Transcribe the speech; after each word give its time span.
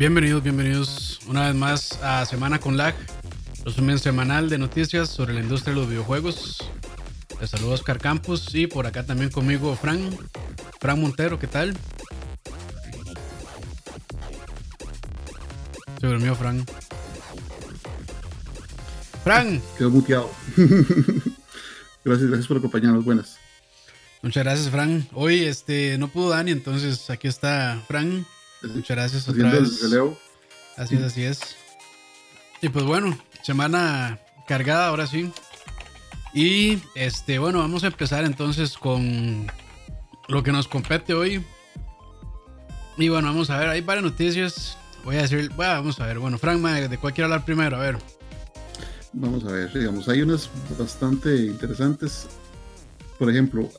Bienvenidos, 0.00 0.42
bienvenidos 0.42 1.20
una 1.26 1.48
vez 1.48 1.54
más 1.54 2.02
a 2.02 2.24
Semana 2.24 2.58
con 2.58 2.78
Lag, 2.78 2.94
resumen 3.66 3.98
semanal 3.98 4.48
de 4.48 4.56
noticias 4.56 5.10
sobre 5.10 5.34
la 5.34 5.40
industria 5.40 5.74
de 5.74 5.80
los 5.80 5.90
videojuegos. 5.90 6.64
Les 7.38 7.50
saludo 7.50 7.72
Oscar 7.72 7.98
Campos 7.98 8.54
y 8.54 8.66
por 8.66 8.86
acá 8.86 9.04
también 9.04 9.28
conmigo 9.28 9.76
Fran, 9.76 10.00
Fran 10.80 11.02
Montero, 11.02 11.38
¿qué 11.38 11.48
tal? 11.48 11.76
Se 16.00 16.06
durmió 16.06 16.34
Fran. 16.34 16.64
Fran. 19.22 19.60
Quedó 19.76 19.90
muteado. 19.90 20.30
gracias, 22.06 22.26
gracias 22.26 22.46
por 22.46 22.56
acompañarnos. 22.56 23.04
Buenas. 23.04 23.36
Muchas 24.22 24.44
gracias, 24.44 24.70
Fran. 24.70 25.06
Hoy 25.12 25.44
este 25.44 25.98
no 25.98 26.08
pudo 26.08 26.30
Dani, 26.30 26.52
entonces 26.52 27.10
aquí 27.10 27.28
está 27.28 27.82
Fran. 27.86 28.24
Muchas 28.62 28.96
gracias 28.96 29.28
otra 29.28 29.50
vez. 29.50 29.82
Así 30.76 30.96
es, 30.96 31.02
así 31.02 31.24
es. 31.24 31.40
Y 32.62 32.68
pues 32.68 32.84
bueno, 32.84 33.18
semana 33.42 34.18
cargada 34.46 34.88
ahora 34.88 35.06
sí. 35.06 35.30
Y 36.32 36.78
este, 36.94 37.38
bueno, 37.38 37.58
vamos 37.58 37.84
a 37.84 37.88
empezar 37.88 38.24
entonces 38.24 38.76
con 38.76 39.46
lo 40.28 40.42
que 40.42 40.52
nos 40.52 40.68
compete 40.68 41.14
hoy. 41.14 41.44
Y 42.96 43.08
bueno, 43.08 43.28
vamos 43.28 43.50
a 43.50 43.58
ver, 43.58 43.68
hay 43.68 43.80
varias 43.80 44.04
noticias. 44.04 44.76
Voy 45.04 45.16
a 45.16 45.22
decir, 45.22 45.50
bueno, 45.56 45.72
vamos 45.72 45.98
a 46.00 46.06
ver, 46.06 46.18
bueno, 46.18 46.38
Frank, 46.38 46.60
¿de 46.62 46.98
cuál 46.98 47.14
quiero 47.14 47.26
hablar 47.26 47.44
primero? 47.44 47.76
A 47.76 47.80
ver. 47.80 47.98
Vamos 49.12 49.44
a 49.44 49.52
ver, 49.52 49.72
digamos, 49.72 50.08
hay 50.08 50.22
unas 50.22 50.48
bastante 50.78 51.34
interesantes. 51.34 52.28
Por 53.20 53.28
ejemplo, 53.28 53.70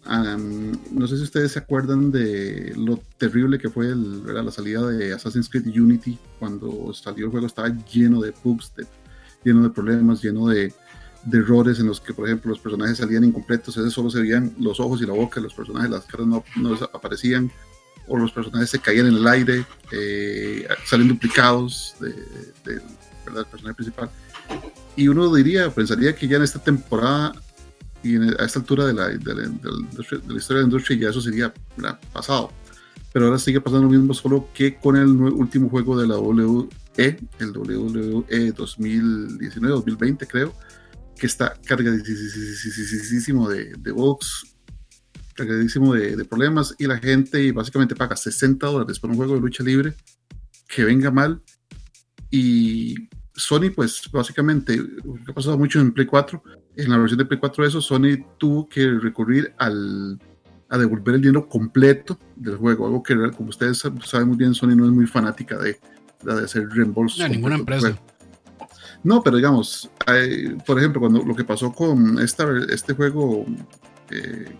no 0.91 1.07
sé 1.07 1.17
si 1.17 1.23
ustedes 1.23 1.53
se 1.53 1.57
acuerdan 1.57 2.11
de 2.11 2.75
lo 2.77 2.97
terrible 3.17 3.57
que 3.57 3.71
fue 3.71 3.87
la 3.95 4.51
salida 4.51 4.85
de 4.85 5.13
Assassin's 5.13 5.49
Creed 5.49 5.65
Unity 5.65 6.15
cuando 6.37 6.93
salió 6.93 7.25
el 7.25 7.31
juego, 7.31 7.47
estaba 7.47 7.69
lleno 7.91 8.21
de 8.21 8.35
bugs, 8.43 8.71
lleno 9.43 9.63
de 9.63 9.71
problemas, 9.71 10.21
lleno 10.21 10.47
de, 10.47 10.71
errores 11.33 11.79
en 11.79 11.87
los 11.87 11.99
que, 11.99 12.13
por 12.13 12.27
ejemplo, 12.27 12.51
los 12.51 12.59
personajes 12.59 12.99
salían 12.99 13.23
incompletos, 13.23 13.75
ese 13.77 13.89
solo 13.89 14.11
se 14.11 14.21
veían 14.21 14.53
los 14.59 14.79
ojos 14.79 15.01
y 15.01 15.07
la 15.07 15.13
boca 15.13 15.37
de 15.37 15.45
los 15.45 15.55
personajes, 15.55 15.89
las 15.89 16.05
caras 16.05 16.27
no, 16.27 16.43
no 16.57 16.75
aparecían, 16.93 17.51
o 18.07 18.19
los 18.19 18.31
personajes 18.31 18.69
se 18.69 18.77
caían 18.77 19.07
en 19.07 19.15
el 19.15 19.27
aire, 19.27 19.65
eh, 19.91 20.67
salen 20.85 21.07
duplicados 21.07 21.95
de, 21.99 22.13
del 22.63 23.45
personaje 23.47 23.73
principal. 23.73 24.07
Y 24.95 25.07
uno 25.07 25.33
diría, 25.33 25.71
pensaría 25.71 26.15
que 26.15 26.27
ya 26.27 26.37
en 26.37 26.43
esta 26.43 26.59
temporada 26.59 27.33
y 28.03 28.17
a 28.17 28.45
esta 28.45 28.59
altura 28.59 28.85
de 28.87 28.93
la, 28.93 29.09
de 29.09 29.35
la, 29.35 29.43
historia 29.97 30.21
de 30.21 30.53
la 30.53 30.61
industria 30.63 30.97
ya 30.99 31.09
eso 31.09 31.21
sería 31.21 31.53
pasado. 32.13 32.51
Pero 33.13 33.25
ahora 33.25 33.37
sigue 33.37 33.59
pasando 33.59 33.83
lo 33.83 33.89
mismo, 33.89 34.13
solo 34.13 34.47
que 34.53 34.77
con 34.77 34.95
el 34.95 35.07
último 35.07 35.69
juego 35.69 35.99
de 35.99 36.07
la 36.07 36.17
WWE, 36.17 36.69
el 37.39 37.57
WWE 37.57 38.55
2019-2020 38.55 40.27
creo, 40.27 40.53
que 41.17 41.27
está 41.27 41.53
cargadísimo 41.65 43.49
de, 43.49 43.73
de 43.77 43.91
bugs, 43.91 44.55
cargadísimo 45.35 45.93
de, 45.93 46.15
de, 46.15 46.25
problemas 46.25 46.73
y 46.79 46.87
la 46.87 46.97
gente 46.97 47.51
básicamente 47.51 47.95
paga 47.95 48.15
60 48.15 48.65
dólares 48.65 48.99
por 48.99 49.09
un 49.09 49.17
juego 49.17 49.35
de 49.35 49.41
lucha 49.41 49.63
libre 49.63 49.93
que 50.67 50.85
venga 50.85 51.11
mal 51.11 51.41
y 52.29 52.95
Sony 53.41 53.71
pues 53.75 54.03
básicamente, 54.11 54.77
lo 54.77 55.15
que 55.25 55.31
ha 55.31 55.33
pasado 55.33 55.57
mucho 55.57 55.79
en 55.79 55.91
Play 55.91 56.05
4, 56.05 56.43
en 56.77 56.89
la 56.89 56.97
versión 56.97 57.17
de 57.17 57.25
Play 57.25 57.39
4 57.39 57.63
de 57.63 57.69
eso, 57.69 57.81
Sony 57.81 58.23
tuvo 58.37 58.69
que 58.69 58.87
recurrir 58.99 59.53
al, 59.57 60.19
a 60.69 60.77
devolver 60.77 61.15
el 61.15 61.21
dinero 61.21 61.47
completo 61.49 62.17
del 62.35 62.57
juego, 62.57 62.85
algo 62.85 63.03
que 63.03 63.15
como 63.31 63.49
ustedes 63.49 63.83
saben 64.05 64.27
muy 64.27 64.37
bien, 64.37 64.53
Sony 64.53 64.75
no 64.75 64.85
es 64.85 64.91
muy 64.91 65.07
fanática 65.07 65.57
de, 65.57 65.79
de 66.23 66.43
hacer 66.43 66.69
reembolso. 66.69 67.21
No, 67.21 67.29
ninguna 67.29 67.55
empresa. 67.55 67.97
No, 69.03 69.23
pero 69.23 69.37
digamos, 69.37 69.89
por 70.65 70.77
ejemplo, 70.77 71.01
cuando 71.01 71.23
lo 71.23 71.35
que 71.35 71.43
pasó 71.43 71.71
con 71.71 72.19
esta, 72.19 72.45
este 72.69 72.93
juego 72.93 73.45
eh, 74.11 74.55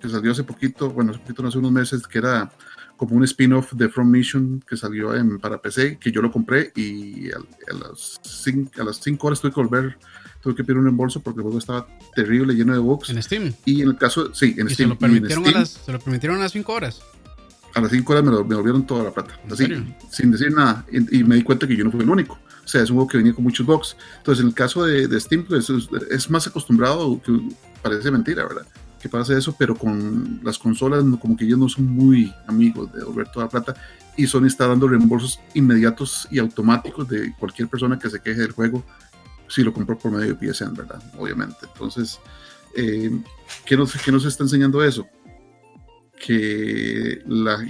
que 0.00 0.08
salió 0.08 0.32
hace 0.32 0.42
poquito, 0.42 0.90
bueno, 0.90 1.12
hace 1.12 1.20
poquito, 1.20 1.42
no 1.42 1.48
hace 1.48 1.58
unos 1.58 1.72
meses, 1.72 2.06
que 2.06 2.18
era 2.18 2.50
como 2.96 3.16
un 3.16 3.24
spin-off 3.24 3.72
de 3.72 3.88
From 3.88 4.10
Mission 4.10 4.62
que 4.68 4.76
salió 4.76 5.14
en, 5.14 5.38
para 5.38 5.60
PC, 5.60 5.98
que 5.98 6.12
yo 6.12 6.22
lo 6.22 6.30
compré 6.30 6.72
y 6.76 7.30
a, 7.30 7.38
las 7.72 8.20
5 8.22 8.80
a 8.80 8.84
las 8.84 8.96
cinco 8.96 9.26
horas 9.26 9.40
tuve 9.40 9.52
que 9.52 9.60
volver, 9.60 9.98
tuve 10.40 10.54
que 10.54 10.64
pedir 10.64 10.78
un 10.78 10.84
reembolso 10.84 11.20
porque 11.20 11.40
el 11.40 11.42
juego 11.42 11.58
estaba 11.58 11.86
terrible, 12.14 12.54
lleno 12.54 12.72
de 12.72 12.78
bugs. 12.78 13.10
¿En 13.10 13.22
Steam? 13.22 13.52
Y 13.64 13.82
en 13.82 13.88
el 13.88 13.96
caso, 13.96 14.34
sí, 14.34 14.54
en 14.58 14.68
Steam. 14.70 14.88
Se 14.90 14.94
lo, 14.94 14.98
permitieron 14.98 15.46
a 15.46 15.50
las, 15.50 15.70
¿Se 15.70 15.92
lo 15.92 15.98
permitieron 15.98 16.38
a 16.38 16.42
las 16.42 16.52
5 16.52 16.72
horas? 16.72 17.02
A 17.74 17.80
las 17.80 17.90
5 17.90 18.12
horas 18.12 18.24
me, 18.24 18.30
lo, 18.30 18.44
me 18.44 18.54
volvieron 18.54 18.86
toda 18.86 19.04
la 19.04 19.10
plata, 19.10 19.38
así, 19.50 19.66
sin 20.10 20.30
decir 20.30 20.52
nada. 20.52 20.86
Y, 20.90 21.24
me 21.24 21.36
di 21.36 21.42
cuenta 21.42 21.66
que 21.66 21.76
yo 21.76 21.84
no 21.84 21.90
fui 21.90 22.00
el 22.00 22.08
único. 22.08 22.38
O 22.64 22.68
sea, 22.68 22.82
es 22.82 22.90
un 22.90 22.96
juego 22.96 23.10
que 23.10 23.18
venía 23.18 23.34
con 23.34 23.44
muchos 23.44 23.66
bugs. 23.66 23.96
Entonces, 24.18 24.42
en 24.42 24.48
el 24.48 24.54
caso 24.54 24.84
de, 24.84 25.08
de 25.08 25.20
Steam, 25.20 25.44
pues, 25.44 25.68
es, 25.68 25.88
es, 26.10 26.30
más 26.30 26.46
acostumbrado, 26.46 27.20
que 27.20 27.32
parece 27.82 28.10
mentira, 28.10 28.44
¿verdad? 28.44 28.66
Que 29.04 29.10
pasa 29.10 29.36
eso, 29.36 29.54
pero 29.58 29.74
con 29.74 30.40
las 30.42 30.58
consolas 30.58 31.04
como 31.20 31.36
que 31.36 31.44
ellos 31.44 31.58
no 31.58 31.68
son 31.68 31.84
muy 31.84 32.32
amigos 32.46 32.90
de 32.90 33.00
devolver 33.00 33.28
toda 33.28 33.44
la 33.44 33.50
plata 33.50 33.74
y 34.16 34.26
Sony 34.26 34.46
está 34.46 34.66
dando 34.66 34.88
reembolsos 34.88 35.40
inmediatos 35.52 36.26
y 36.30 36.38
automáticos 36.38 37.06
de 37.06 37.34
cualquier 37.38 37.68
persona 37.68 37.98
que 37.98 38.08
se 38.08 38.22
queje 38.22 38.40
del 38.40 38.52
juego 38.52 38.82
si 39.46 39.62
lo 39.62 39.74
compró 39.74 39.98
por 39.98 40.10
medio 40.10 40.34
de 40.34 40.52
PSN, 40.54 40.72
¿verdad? 40.72 41.02
Obviamente. 41.18 41.66
Entonces, 41.70 42.18
eh, 42.74 43.10
¿qué, 43.66 43.76
nos, 43.76 43.92
¿qué 43.92 44.10
nos 44.10 44.24
está 44.24 44.44
enseñando 44.44 44.82
eso? 44.82 45.06
Que 46.18 47.20
la, 47.26 47.62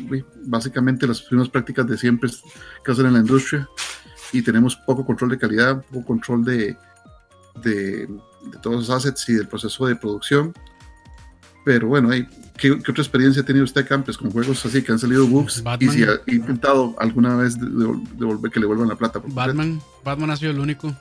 básicamente 0.44 1.04
las 1.08 1.20
primeras 1.20 1.50
prácticas 1.50 1.84
de 1.88 1.98
siempre 1.98 2.30
que 2.84 2.92
hacen 2.92 3.06
en 3.06 3.14
la 3.14 3.18
industria 3.18 3.68
y 4.32 4.40
tenemos 4.40 4.76
poco 4.76 5.04
control 5.04 5.30
de 5.30 5.38
calidad, 5.38 5.84
poco 5.90 6.06
control 6.06 6.44
de, 6.44 6.76
de, 7.60 8.06
de 8.06 8.58
todos 8.62 8.76
los 8.76 8.90
assets 8.90 9.28
y 9.30 9.32
del 9.32 9.48
proceso 9.48 9.84
de 9.88 9.96
producción 9.96 10.54
pero 11.64 11.88
bueno, 11.88 12.10
¿qué, 12.58 12.72
otra 12.72 12.94
experiencia 12.98 13.42
ha 13.42 13.44
tenido 13.44 13.64
usted, 13.64 13.86
Campes, 13.88 14.18
con 14.18 14.30
juegos 14.30 14.64
así 14.66 14.82
que 14.82 14.92
han 14.92 14.98
salido 14.98 15.26
bugs? 15.26 15.62
Y 15.80 15.88
si 15.88 16.04
ha 16.04 16.20
intentado 16.26 16.94
alguna 16.98 17.36
vez 17.36 17.58
devolver 17.58 18.50
que 18.50 18.60
le 18.60 18.66
vuelvan 18.66 18.88
la 18.88 18.96
plata. 18.96 19.20
Batman, 19.26 19.80
Batman 20.04 20.30
ha 20.30 20.36
sido 20.36 20.52
el 20.52 20.58
único. 20.58 20.94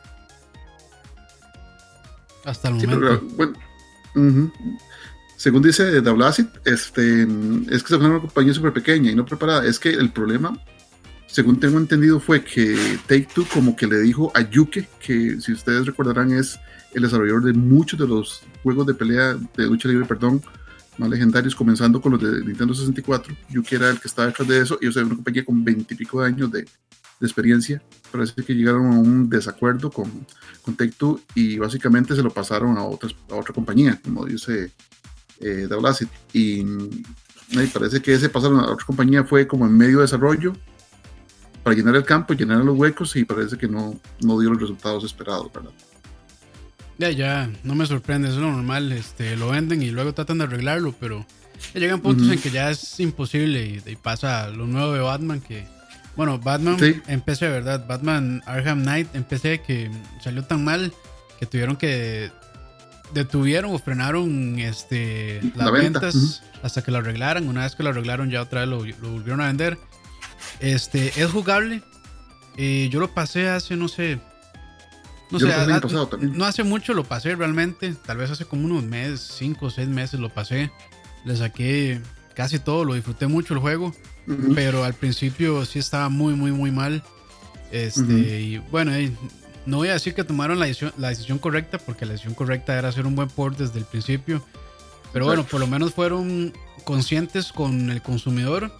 Hasta 2.45 2.69
el 2.69 2.75
momento. 2.75 3.21
bueno, 3.35 3.53
Según 5.37 5.61
dice 5.61 6.01
Dablacid, 6.01 6.47
este, 6.65 7.23
es 7.69 7.83
que 7.83 7.89
se 7.89 7.97
fue 7.97 8.07
una 8.07 8.19
compañía 8.19 8.53
súper 8.53 8.73
pequeña 8.73 9.11
y 9.11 9.15
no 9.15 9.25
preparada. 9.25 9.65
Es 9.65 9.79
que 9.79 9.89
el 9.89 10.11
problema, 10.11 10.57
según 11.33 11.59
tengo 11.59 11.79
entendido, 11.79 12.19
fue 12.19 12.43
que 12.43 12.77
Take 13.07 13.27
Two 13.33 13.47
como 13.51 13.75
que 13.75 13.87
le 13.87 13.99
dijo 14.01 14.31
a 14.35 14.41
Yuke, 14.41 14.87
que 14.99 15.41
si 15.41 15.51
ustedes 15.51 15.87
recordarán 15.87 16.31
es 16.31 16.59
el 16.93 17.01
desarrollador 17.01 17.45
de 17.45 17.53
muchos 17.53 17.99
de 17.99 18.07
los 18.07 18.43
juegos 18.61 18.85
de 18.85 18.93
pelea, 18.93 19.35
de 19.57 19.65
lucha 19.65 19.89
libre, 19.89 20.05
perdón, 20.05 20.43
más 20.99 21.09
legendarios, 21.09 21.55
comenzando 21.55 21.99
con 21.99 22.11
los 22.11 22.21
de 22.21 22.45
Nintendo 22.45 22.75
64. 22.75 23.35
Yuki 23.49 23.73
era 23.73 23.89
el 23.89 23.99
que 23.99 24.07
estaba 24.07 24.27
detrás 24.27 24.47
de 24.47 24.61
eso, 24.61 24.77
y 24.79 24.85
o 24.85 24.91
sea, 24.91 25.03
una 25.03 25.15
compañía 25.15 25.43
con 25.43 25.63
veintipico 25.63 26.21
de 26.21 26.27
años 26.27 26.51
de, 26.51 26.67
experiencia. 27.19 27.81
Parece 28.11 28.43
que 28.43 28.53
llegaron 28.53 28.85
a 28.87 28.99
un 28.99 29.29
desacuerdo 29.29 29.89
con, 29.89 30.11
con 30.61 30.75
Take 30.75 30.93
Two 30.97 31.21
y 31.33 31.57
básicamente 31.57 32.15
se 32.17 32.21
lo 32.21 32.29
pasaron 32.29 32.77
a, 32.77 32.83
otras, 32.83 33.15
a 33.31 33.35
otra 33.35 33.53
compañía, 33.53 33.97
como 34.03 34.25
dice 34.25 34.73
eh, 35.39 35.67
Y, 36.33 36.59
y 36.59 37.67
parece 37.73 38.01
que 38.01 38.13
ese 38.13 38.27
pasaron 38.27 38.59
a 38.59 38.69
otra 38.69 38.85
compañía 38.85 39.23
fue 39.23 39.47
como 39.47 39.65
en 39.65 39.75
medio 39.75 39.99
de 39.99 40.03
desarrollo 40.03 40.53
para 41.63 41.75
llenar 41.75 41.95
el 41.95 42.03
campo, 42.03 42.33
llenar 42.33 42.57
los 42.57 42.77
huecos 42.77 43.15
y 43.15 43.23
parece 43.23 43.57
que 43.57 43.67
no, 43.67 43.99
no 44.19 44.39
dio 44.39 44.49
los 44.51 44.61
resultados 44.61 45.03
esperados, 45.05 45.51
¿verdad? 45.53 45.71
Ya, 46.97 47.09
ya, 47.09 47.49
no 47.63 47.73
me 47.73 47.85
sorprende, 47.85 48.29
es 48.29 48.35
lo 48.35 48.51
normal. 48.51 48.91
Este, 48.91 49.35
lo 49.35 49.49
venden 49.49 49.81
y 49.81 49.89
luego 49.89 50.13
tratan 50.13 50.37
de 50.37 50.43
arreglarlo, 50.43 50.93
pero 50.99 51.25
llegan 51.73 52.01
puntos 52.01 52.29
en 52.29 52.39
que 52.39 52.51
ya 52.51 52.69
es 52.69 52.99
imposible 52.99 53.81
y, 53.85 53.95
pasa 53.95 54.49
lo 54.49 54.67
nuevo 54.67 54.93
de 54.93 54.99
Batman 54.99 55.41
que. 55.41 55.65
Bueno, 56.15 56.37
Batman 56.37 56.77
empecé, 57.07 57.49
¿verdad? 57.49 57.87
Batman 57.87 58.43
Arkham 58.45 58.83
Knight 58.83 59.15
empecé 59.15 59.61
que 59.61 59.89
salió 60.21 60.43
tan 60.43 60.63
mal 60.63 60.93
que 61.39 61.45
tuvieron 61.45 61.77
que. 61.77 62.31
Detuvieron 63.13 63.73
o 63.73 63.79
frenaron 63.79 64.57
este, 64.59 65.39
las 65.55 65.71
ventas 65.71 66.41
hasta 66.63 66.81
que 66.81 66.91
lo 66.91 66.97
arreglaran. 66.97 67.47
Una 67.47 67.63
vez 67.63 67.75
que 67.75 67.83
lo 67.83 67.89
arreglaron, 67.89 68.31
ya 68.31 68.41
otra 68.41 68.61
vez 68.61 68.69
lo, 68.69 68.83
lo 68.85 69.11
volvieron 69.11 69.41
a 69.41 69.47
vender. 69.47 69.77
Este, 70.59 71.07
es 71.21 71.31
jugable. 71.31 71.83
Eh, 72.57 72.89
yo 72.91 72.99
lo 72.99 73.13
pasé 73.13 73.49
hace, 73.49 73.75
no 73.75 73.87
sé, 73.87 74.19
no, 76.19 76.45
hace 76.45 76.63
mucho 76.63 76.93
lo 76.93 77.03
pasé 77.03 77.35
realmente. 77.35 77.95
Tal 78.05 78.17
vez 78.17 78.31
hace 78.31 78.45
como 78.45 78.65
unos 78.65 78.83
meses, 78.83 79.21
cinco 79.37 79.67
o 79.67 79.69
seis 79.69 79.87
meses 79.87 80.19
lo 80.19 80.29
pasé. 80.29 80.71
Le 81.25 81.35
saqué 81.35 82.01
casi 82.35 82.59
todo, 82.59 82.85
lo 82.85 82.93
disfruté 82.93 83.27
mucho 83.27 83.53
el 83.53 83.59
juego. 83.59 83.93
Pero 84.55 84.83
al 84.83 84.93
principio 84.93 85.65
sí 85.65 85.79
estaba 85.79 86.09
muy, 86.09 86.33
muy, 86.33 86.51
muy 86.51 86.71
mal. 86.71 87.03
Este, 87.71 88.41
y 88.41 88.57
bueno, 88.71 88.91
no 89.65 89.77
voy 89.77 89.89
a 89.89 89.93
decir 89.93 90.13
que 90.13 90.23
tomaron 90.23 90.59
la 90.59 90.65
decisión, 90.65 90.93
la 90.97 91.09
decisión 91.09 91.39
correcta, 91.39 91.77
porque 91.77 92.05
la 92.05 92.13
decisión 92.13 92.35
correcta 92.35 92.77
era 92.77 92.89
hacer 92.89 93.05
un 93.05 93.15
buen 93.15 93.29
port 93.29 93.57
desde 93.57 93.79
el 93.79 93.85
principio. 93.85 94.45
Pero 95.11 95.25
bueno, 95.25 95.43
por 95.43 95.59
lo 95.59 95.67
menos 95.67 95.93
fueron 95.93 96.53
conscientes 96.85 97.51
con 97.51 97.89
el 97.89 98.01
consumidor 98.01 98.71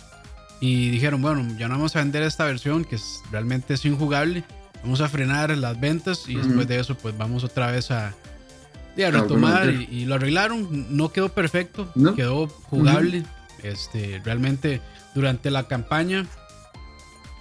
Y 0.64 0.92
dijeron, 0.92 1.22
bueno, 1.22 1.46
ya 1.58 1.68
no 1.68 1.74
vamos 1.74 1.94
a 1.98 2.00
vender 2.00 2.24
esta 2.24 2.46
versión 2.46 2.86
que 2.86 2.96
es, 2.96 3.22
realmente 3.30 3.74
es 3.74 3.84
injugable. 3.84 4.46
Vamos 4.82 5.02
a 5.02 5.10
frenar 5.10 5.50
las 5.58 5.78
ventas 5.78 6.24
y 6.30 6.36
después 6.36 6.70
de 6.70 6.80
eso 6.80 6.96
pues 6.96 7.18
vamos 7.18 7.44
otra 7.44 7.70
vez 7.70 7.92
a, 7.92 8.08
a 8.08 9.12
retomar 9.12 9.70
y, 9.70 10.06
lo 10.06 10.16
arreglaron. 10.16 10.96
No 10.96 11.12
quedó 11.12 11.28
perfecto, 11.28 11.92
quedó 12.16 12.48
jugable. 12.48 13.26
Este, 13.62 14.22
realmente 14.24 14.80
durante 15.14 15.52
la 15.52 15.68
campaña 15.68 16.26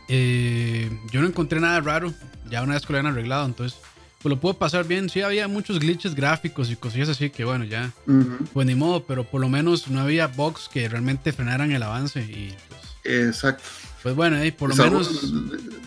eh, 0.08 0.90
yo 1.12 1.20
no 1.20 1.28
encontré 1.28 1.60
nada 1.60 1.80
raro. 1.80 2.12
Ya 2.50 2.60
una 2.64 2.74
vez 2.74 2.84
que 2.84 2.92
lo 2.92 2.98
habían 2.98 3.12
arreglado, 3.12 3.46
entonces 3.46 3.78
pues 4.20 4.30
lo 4.30 4.40
puedo 4.40 4.54
pasar 4.54 4.84
bien. 4.84 5.08
Sí, 5.08 5.20
había 5.22 5.46
muchos 5.46 5.78
glitches 5.78 6.16
gráficos 6.16 6.72
y 6.72 6.76
cosillas 6.76 7.08
así 7.08 7.30
que, 7.30 7.44
bueno, 7.44 7.64
ya, 7.64 7.92
pues 8.52 8.66
ni 8.66 8.74
modo, 8.74 9.04
pero 9.04 9.22
por 9.22 9.40
lo 9.40 9.48
menos 9.48 9.86
no 9.86 10.00
había 10.00 10.26
bugs 10.26 10.68
que 10.68 10.88
realmente 10.88 11.32
frenaran 11.32 11.70
el 11.70 11.84
avance. 11.84 12.20
Y, 12.20 12.52
pues, 12.68 12.81
Exacto. 13.04 13.64
Pues 14.02 14.16
bueno, 14.16 14.36
ahí 14.36 14.50
por 14.50 14.70
lo 14.70 14.84
menos. 14.84 15.32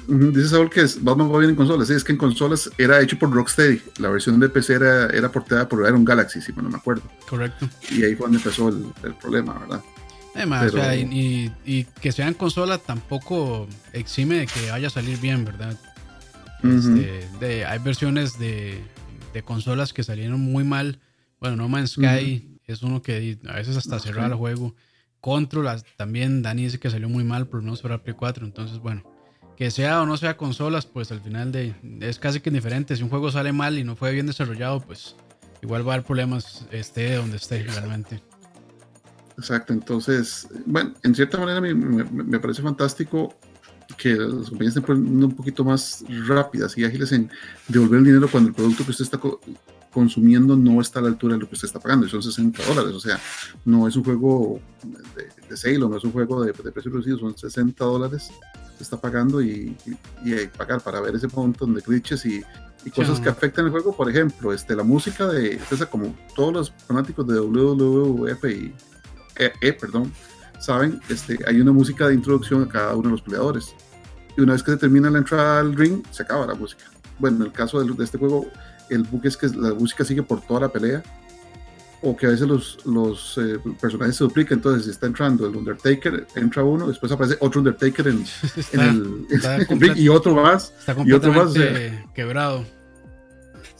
Dice 0.07 0.49
Saúl 0.49 0.69
que 0.69 0.85
Batman 1.01 1.33
va 1.33 1.39
bien 1.39 1.49
en 1.49 1.55
consolas. 1.55 1.87
Sí, 1.87 1.93
es 1.93 2.03
que 2.03 2.13
en 2.13 2.17
consolas 2.17 2.69
era 2.77 3.01
hecho 3.01 3.19
por 3.19 3.29
Rocksteady. 3.31 3.81
La 3.99 4.09
versión 4.09 4.39
de 4.39 4.47
PC 4.47 4.75
era, 4.75 5.07
era 5.07 5.29
portada 5.29 5.67
por 5.67 5.85
Iron 5.85 6.05
Galaxy, 6.05 6.41
si 6.41 6.53
no 6.53 6.69
me 6.69 6.77
acuerdo. 6.77 7.03
Correcto. 7.27 7.67
Y 7.91 8.03
ahí 8.03 8.15
fue 8.15 8.25
donde 8.25 8.37
empezó 8.37 8.69
el, 8.69 8.85
el 9.03 9.15
problema, 9.15 9.59
¿verdad? 9.59 9.81
Además, 10.33 10.73
o 10.73 10.77
sea, 10.77 10.95
y, 10.95 11.51
y, 11.65 11.85
que 11.85 12.11
sean 12.11 12.33
consolas 12.33 12.83
tampoco 12.83 13.67
exime 13.93 14.39
de 14.39 14.47
que 14.47 14.69
vaya 14.69 14.87
a 14.87 14.89
salir 14.89 15.17
bien, 15.19 15.45
¿verdad? 15.45 15.77
Este, 16.61 17.27
de, 17.39 17.65
hay 17.65 17.79
versiones 17.79 18.37
de, 18.37 18.83
de, 19.33 19.43
consolas 19.43 19.93
que 19.93 20.03
salieron 20.03 20.41
muy 20.41 20.63
mal. 20.63 20.99
Bueno, 21.39 21.55
No 21.55 21.69
Man's 21.69 21.91
Sky 21.91 22.59
es 22.65 22.81
uno 22.81 23.01
que 23.01 23.37
a 23.47 23.53
veces 23.53 23.77
hasta 23.77 23.99
cerrar 23.99 24.31
el 24.31 24.37
juego. 24.37 24.75
Control 25.25 25.67
también, 25.97 26.43
Dani 26.43 26.65
dice 26.65 26.79
que 26.79 26.91
salió 26.91 27.09
muy 27.09 27.23
mal, 27.23 27.47
pero 27.47 27.63
no 27.63 27.75
para 27.77 27.97
Play 27.97 28.15
4. 28.15 28.45
Entonces, 28.45 28.77
bueno, 28.77 29.01
que 29.57 29.71
sea 29.71 30.03
o 30.03 30.05
no 30.05 30.17
sea 30.17 30.37
consolas, 30.37 30.85
pues 30.85 31.11
al 31.11 31.19
final 31.19 31.51
de, 31.51 31.73
es 32.01 32.19
casi 32.19 32.41
que 32.41 32.51
indiferente. 32.51 32.95
Si 32.95 33.01
un 33.01 33.09
juego 33.09 33.31
sale 33.31 33.51
mal 33.51 33.79
y 33.79 33.83
no 33.83 33.95
fue 33.95 34.11
bien 34.11 34.27
desarrollado, 34.27 34.81
pues 34.81 35.15
igual 35.63 35.81
va 35.81 35.93
a 35.93 35.95
haber 35.95 36.05
problemas 36.05 36.67
esté 36.69 37.15
donde 37.15 37.37
esté 37.37 37.63
realmente. 37.63 38.21
Exacto, 39.35 39.73
entonces, 39.73 40.47
bueno, 40.67 40.93
en 41.01 41.15
cierta 41.15 41.39
manera 41.39 41.59
me, 41.59 41.73
me 41.73 42.39
parece 42.39 42.61
fantástico 42.61 43.33
que 43.97 44.13
las 44.13 44.49
compañías 44.51 44.77
estén 44.77 45.23
un 45.23 45.35
poquito 45.35 45.63
más 45.63 46.05
rápidas 46.27 46.77
y 46.77 46.85
ágiles 46.85 47.11
en 47.13 47.31
devolver 47.67 47.97
el 47.97 48.05
dinero 48.05 48.27
cuando 48.29 48.49
el 48.49 48.55
producto 48.55 48.85
que 48.85 48.91
usted 48.91 49.05
está 49.05 49.19
consumiendo 49.95 50.57
no 50.57 50.81
está 50.81 50.99
a 50.99 51.03
la 51.03 51.07
altura 51.07 51.35
de 51.35 51.39
lo 51.39 51.47
que 51.47 51.55
usted 51.55 51.67
está 51.67 51.79
pagando 51.79 52.05
y 52.05 52.09
son 52.09 52.21
60 52.21 52.61
dólares. 52.65 52.93
O 52.93 52.99
sea, 52.99 53.17
no 53.63 53.87
es 53.87 53.95
un 53.95 54.03
juego 54.03 54.59
de, 54.83 55.29
de 55.47 55.55
sale 55.55 55.81
o 55.81 55.87
no 55.87 55.95
es 55.95 56.03
un 56.03 56.11
juego 56.11 56.43
de, 56.43 56.51
de 56.51 56.71
precio 56.73 56.91
reducido, 56.91 57.17
son 57.17 57.37
60 57.37 57.85
dólares 57.85 58.29
que 58.77 58.83
está 58.83 58.99
pagando 58.99 59.41
y, 59.41 59.73
y, 60.25 60.33
hay 60.33 60.47
que 60.47 60.57
pagar 60.57 60.81
para 60.81 60.99
ver 60.99 61.15
ese 61.15 61.29
montón 61.29 61.73
de 61.73 61.79
glitches 61.79 62.25
y, 62.25 62.43
y 62.83 62.89
cosas 62.89 63.21
que 63.21 63.29
afectan 63.29 63.63
el 63.63 63.71
juego. 63.71 63.95
Por 63.95 64.09
ejemplo, 64.09 64.51
este, 64.51 64.75
la 64.75 64.83
música 64.83 65.29
de, 65.29 65.61
esa 65.71 65.85
como 65.85 66.13
todos 66.35 66.51
los 66.51 66.73
fanáticos 66.85 67.25
de 67.25 67.39
WWF 67.39 68.43
y 68.43 68.73
e, 69.37 69.53
e, 69.61 69.71
perdón, 69.71 70.11
saben, 70.59 70.99
este, 71.07 71.39
hay 71.47 71.61
una 71.61 71.71
música 71.71 72.09
de 72.09 72.15
introducción 72.15 72.63
a 72.63 72.67
cada 72.67 72.95
uno 72.95 73.03
de 73.03 73.11
los 73.11 73.21
peleadores. 73.21 73.73
Y 74.37 74.41
una 74.41 74.51
vez 74.51 74.61
que 74.61 74.71
se 74.71 74.77
termina 74.77 75.09
la 75.09 75.19
entrada 75.19 75.61
al 75.61 75.73
ring, 75.73 76.03
se 76.11 76.23
acaba 76.23 76.45
la 76.45 76.53
música. 76.53 76.83
Bueno, 77.17 77.37
en 77.37 77.43
el 77.43 77.51
caso 77.53 77.81
de, 77.81 78.03
este 78.03 78.17
juego, 78.17 78.45
el 78.89 79.03
bug 79.03 79.25
es 79.25 79.37
que 79.37 79.47
la 79.47 79.73
música 79.73 80.03
sigue 80.03 80.23
por 80.23 80.41
toda 80.41 80.61
la 80.61 80.69
pelea. 80.69 81.03
O 82.01 82.15
que 82.15 82.27
a 82.27 82.29
veces 82.29 82.47
los, 82.47 82.85
los 82.85 83.37
eh, 83.37 83.57
personajes 83.81 84.17
se 84.17 84.23
duplican. 84.23 84.59
Entonces, 84.59 84.83
si 84.85 84.91
está 84.91 85.07
entrando 85.07 85.47
el 85.47 85.55
Undertaker, 85.55 86.27
entra 86.35 86.63
uno, 86.63 86.87
después 86.87 87.11
aparece 87.11 87.37
otro 87.39 87.61
Undertaker 87.61 88.07
en, 88.07 88.23
el, 88.73 89.79
ring 89.79 89.97
y 89.97 90.09
otro 90.09 90.35
más. 90.35 90.73
Está 90.77 90.95
y 91.03 91.11
otro 91.11 91.33
más. 91.33 91.53
quebrado. 92.13 92.63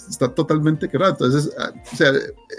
Está 0.09 0.33
totalmente 0.33 0.89
quebrado. 0.89 1.13
Entonces, 1.13 1.53
ah, 1.59 1.71
o 1.91 1.95
sea, 1.95 2.11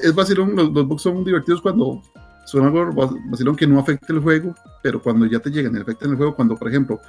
es 0.02 0.14
vacilón. 0.14 0.54
Los, 0.54 0.70
los 0.70 0.86
bugs 0.86 1.02
son 1.02 1.24
divertidos 1.24 1.60
cuando 1.60 2.02
son 2.46 2.64
algo 2.64 2.92
vacilón 3.28 3.56
que 3.56 3.66
no 3.66 3.78
afecta 3.78 4.12
el 4.12 4.20
juego, 4.20 4.54
pero 4.82 5.02
cuando 5.02 5.26
ya 5.26 5.40
te 5.40 5.50
llegan 5.50 5.76
y 5.76 5.80
afectan 5.80 6.10
el 6.10 6.16
juego, 6.16 6.34
cuando 6.36 6.56
por 6.56 6.68
ejemplo 6.68 7.00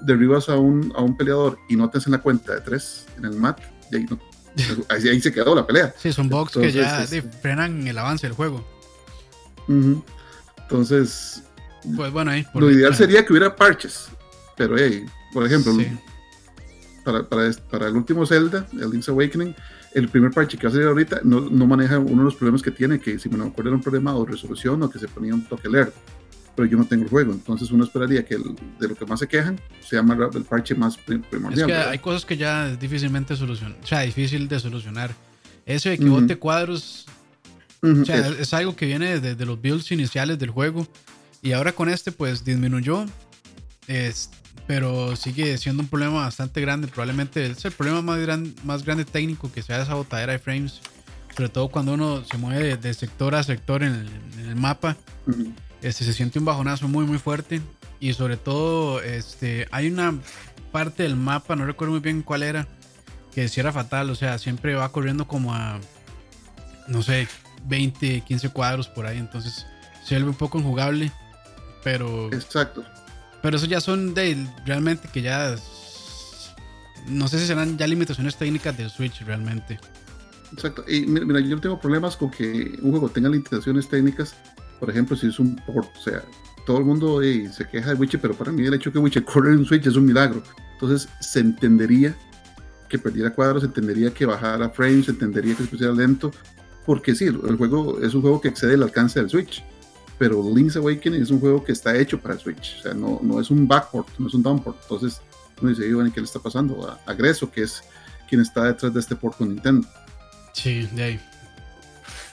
derribas 0.00 0.48
a 0.48 0.56
un, 0.56 0.92
a 0.96 1.02
un 1.02 1.16
peleador 1.16 1.58
y 1.68 1.76
no 1.76 1.88
te 1.90 1.98
hacen 1.98 2.12
la 2.12 2.22
cuenta 2.22 2.54
de 2.54 2.60
tres 2.62 3.06
en 3.18 3.26
el 3.26 3.36
mat, 3.36 3.60
y 3.92 3.96
ahí, 3.96 4.06
no, 4.08 4.18
ahí, 4.88 5.20
se 5.20 5.32
quedó 5.32 5.54
la 5.54 5.66
pelea. 5.66 5.94
Sí, 5.98 6.12
son 6.12 6.28
bugs 6.28 6.52
que 6.52 6.72
ya 6.72 7.06
frenan 7.40 7.86
el 7.86 7.98
avance 7.98 8.26
del 8.26 8.34
juego. 8.34 8.64
Entonces, 9.68 11.42
pues 11.96 12.12
bueno, 12.12 12.30
ahí, 12.30 12.46
lo 12.54 12.70
ideal 12.70 12.94
sería 12.94 13.24
que 13.24 13.32
hubiera 13.32 13.54
parches, 13.54 14.08
pero 14.56 14.76
hey, 14.78 15.04
por 15.32 15.44
ejemplo, 15.44 15.72
para, 17.04 17.22
para, 17.28 17.52
para, 17.70 17.88
el 17.88 17.96
último 17.96 18.24
Zelda, 18.26 18.66
el 18.72 18.90
Link's 18.90 19.08
Awakening, 19.08 19.54
el 19.94 20.08
primer 20.08 20.30
parche 20.30 20.56
que 20.56 20.66
va 20.66 20.70
a 20.70 20.72
salir 20.72 20.88
ahorita 20.88 21.20
no, 21.24 21.40
no, 21.40 21.66
maneja 21.66 21.98
uno 21.98 22.18
de 22.18 22.24
los 22.24 22.34
problemas 22.34 22.62
que 22.62 22.70
tiene, 22.70 22.98
que 22.98 23.18
si 23.18 23.28
me 23.28 23.44
acuerdo 23.44 23.70
era 23.70 23.76
un 23.76 23.82
problema 23.82 24.12
de 24.12 24.24
resolución 24.26 24.82
o 24.82 24.90
que 24.90 24.98
se 24.98 25.08
ponía 25.08 25.34
un 25.34 25.44
toque 25.46 25.68
alert, 25.68 25.94
pero 26.58 26.68
yo 26.68 26.76
no 26.76 26.84
tengo 26.84 27.04
el 27.04 27.08
juego, 27.08 27.32
entonces 27.32 27.70
uno 27.70 27.84
esperaría 27.84 28.24
que 28.24 28.36
de 28.36 28.88
lo 28.88 28.96
que 28.96 29.06
más 29.06 29.20
se 29.20 29.28
quejan 29.28 29.60
sea 29.80 30.02
más 30.02 30.18
el 30.34 30.42
parche 30.42 30.74
más 30.74 30.96
primordial. 30.96 31.52
Es 31.52 31.66
que 31.66 31.72
hay 31.72 31.98
cosas 32.00 32.24
que 32.24 32.36
ya 32.36 32.70
es 32.70 32.80
difícilmente 32.80 33.36
solucionar, 33.36 33.78
o 33.80 33.86
sea, 33.86 34.00
difícil 34.00 34.48
de 34.48 34.58
solucionar. 34.58 35.14
Eso 35.64 35.88
de 35.88 35.98
que 35.98 36.04
bote 36.04 36.34
cuadros, 36.34 37.06
o 37.80 38.04
sea, 38.04 38.26
es 38.26 38.52
algo 38.54 38.74
que 38.74 38.86
viene 38.86 39.20
desde 39.20 39.46
los 39.46 39.62
builds 39.62 39.92
iniciales 39.92 40.36
del 40.40 40.50
juego 40.50 40.84
y 41.42 41.52
ahora 41.52 41.70
con 41.70 41.88
este 41.88 42.10
pues 42.10 42.44
disminuyó. 42.44 43.06
Este, 43.86 44.36
pero 44.66 45.14
sigue 45.14 45.56
siendo 45.58 45.84
un 45.84 45.88
problema 45.88 46.22
bastante 46.22 46.60
grande. 46.60 46.88
Probablemente 46.88 47.46
es 47.46 47.64
el 47.64 47.70
problema 47.70 48.02
más, 48.02 48.18
gran, 48.18 48.52
más 48.64 48.84
grande 48.84 49.04
técnico 49.04 49.52
que 49.52 49.62
sea 49.62 49.80
esa 49.80 49.94
botadera 49.94 50.32
de 50.32 50.40
frames. 50.40 50.80
Sobre 51.36 51.50
todo 51.50 51.68
cuando 51.68 51.94
uno 51.94 52.24
se 52.24 52.36
mueve 52.36 52.76
de, 52.76 52.94
sector 52.94 53.36
a 53.36 53.44
sector 53.44 53.84
en 53.84 54.08
el, 54.40 54.56
mapa. 54.56 54.96
Este, 55.82 56.04
se 56.04 56.12
siente 56.12 56.38
un 56.38 56.44
bajonazo 56.44 56.88
muy, 56.88 57.04
muy 57.06 57.18
fuerte. 57.18 57.60
Y 58.00 58.12
sobre 58.12 58.36
todo, 58.36 59.00
este, 59.02 59.66
hay 59.70 59.88
una 59.88 60.18
parte 60.72 61.02
del 61.02 61.16
mapa, 61.16 61.56
no 61.56 61.66
recuerdo 61.66 61.92
muy 61.92 62.00
bien 62.00 62.22
cuál 62.22 62.42
era, 62.42 62.68
que 63.34 63.48
si 63.48 63.60
era 63.60 63.72
fatal. 63.72 64.10
O 64.10 64.14
sea, 64.14 64.38
siempre 64.38 64.74
va 64.74 64.90
corriendo 64.90 65.26
como 65.26 65.54
a, 65.54 65.78
no 66.86 67.02
sé, 67.02 67.28
20, 67.66 68.20
15 68.22 68.50
cuadros 68.50 68.88
por 68.88 69.06
ahí. 69.06 69.18
Entonces 69.18 69.66
se 70.04 70.14
vuelve 70.14 70.30
un 70.30 70.36
poco 70.36 70.58
injugable. 70.58 71.12
Pero. 71.82 72.32
Exacto. 72.32 72.84
Pero 73.42 73.56
eso 73.56 73.66
ya 73.66 73.80
son 73.80 74.14
de 74.14 74.46
realmente 74.66 75.08
que 75.12 75.22
ya. 75.22 75.54
No 77.06 77.28
sé 77.28 77.38
si 77.38 77.46
serán 77.46 77.78
ya 77.78 77.86
limitaciones 77.86 78.36
técnicas 78.36 78.76
del 78.76 78.90
Switch 78.90 79.20
realmente. 79.22 79.78
Exacto. 80.52 80.84
Y 80.88 81.02
mira, 81.06 81.40
yo 81.40 81.60
tengo 81.60 81.80
problemas 81.80 82.16
con 82.16 82.30
que 82.30 82.78
un 82.82 82.90
juego 82.90 83.08
tenga 83.08 83.28
limitaciones 83.28 83.88
técnicas. 83.88 84.34
Por 84.78 84.90
ejemplo, 84.90 85.16
si 85.16 85.28
es 85.28 85.38
un 85.38 85.56
port, 85.56 85.88
o 85.96 86.00
sea, 86.00 86.22
todo 86.66 86.78
el 86.78 86.84
mundo 86.84 87.20
se 87.22 87.66
queja 87.66 87.90
de 87.90 87.94
Witcher, 87.94 88.20
pero 88.20 88.34
para 88.34 88.52
mí 88.52 88.64
el 88.64 88.74
hecho 88.74 88.90
de 88.90 88.94
que 88.94 88.98
Witcher 88.98 89.24
corre 89.24 89.52
en 89.52 89.64
Switch 89.64 89.86
es 89.86 89.96
un 89.96 90.06
milagro. 90.06 90.42
Entonces, 90.74 91.08
se 91.20 91.40
entendería 91.40 92.14
que 92.88 92.98
perdiera 92.98 93.30
cuadros, 93.30 93.62
se 93.62 93.66
entendería 93.66 94.12
que 94.12 94.24
bajara 94.24 94.70
frames, 94.70 95.06
se 95.06 95.10
entendería 95.10 95.54
que 95.54 95.64
se 95.64 95.68
pusiera 95.68 95.92
lento, 95.92 96.30
porque 96.86 97.14
sí, 97.14 97.26
el 97.26 97.56
juego 97.56 98.00
es 98.00 98.14
un 98.14 98.22
juego 98.22 98.40
que 98.40 98.48
excede 98.48 98.74
el 98.74 98.82
alcance 98.82 99.18
del 99.18 99.28
Switch 99.28 99.62
pero 100.18 100.42
Link's 100.54 100.76
Awakening 100.76 101.22
es 101.22 101.30
un 101.30 101.40
juego 101.40 101.62
que 101.62 101.72
está 101.72 101.96
hecho 101.96 102.20
para 102.20 102.36
Switch, 102.36 102.76
o 102.80 102.82
sea, 102.82 102.92
no, 102.94 103.20
no 103.22 103.40
es 103.40 103.50
un 103.50 103.66
backport, 103.68 104.08
no 104.18 104.26
es 104.26 104.34
un 104.34 104.42
downport, 104.42 104.76
entonces 104.82 105.20
uno 105.62 105.70
dice, 105.70 105.82
¿qué 106.12 106.20
le 106.20 106.26
está 106.26 106.40
pasando 106.40 106.98
a, 107.06 107.14
Greso, 107.14 107.50
que 107.50 107.62
es 107.62 107.82
quien 108.28 108.40
está 108.40 108.64
detrás 108.64 108.92
de 108.92 109.00
este 109.00 109.16
port 109.16 109.36
con 109.36 109.48
Nintendo? 109.48 109.86
Sí, 110.52 110.88
de 110.92 111.02
ahí. 111.02 111.20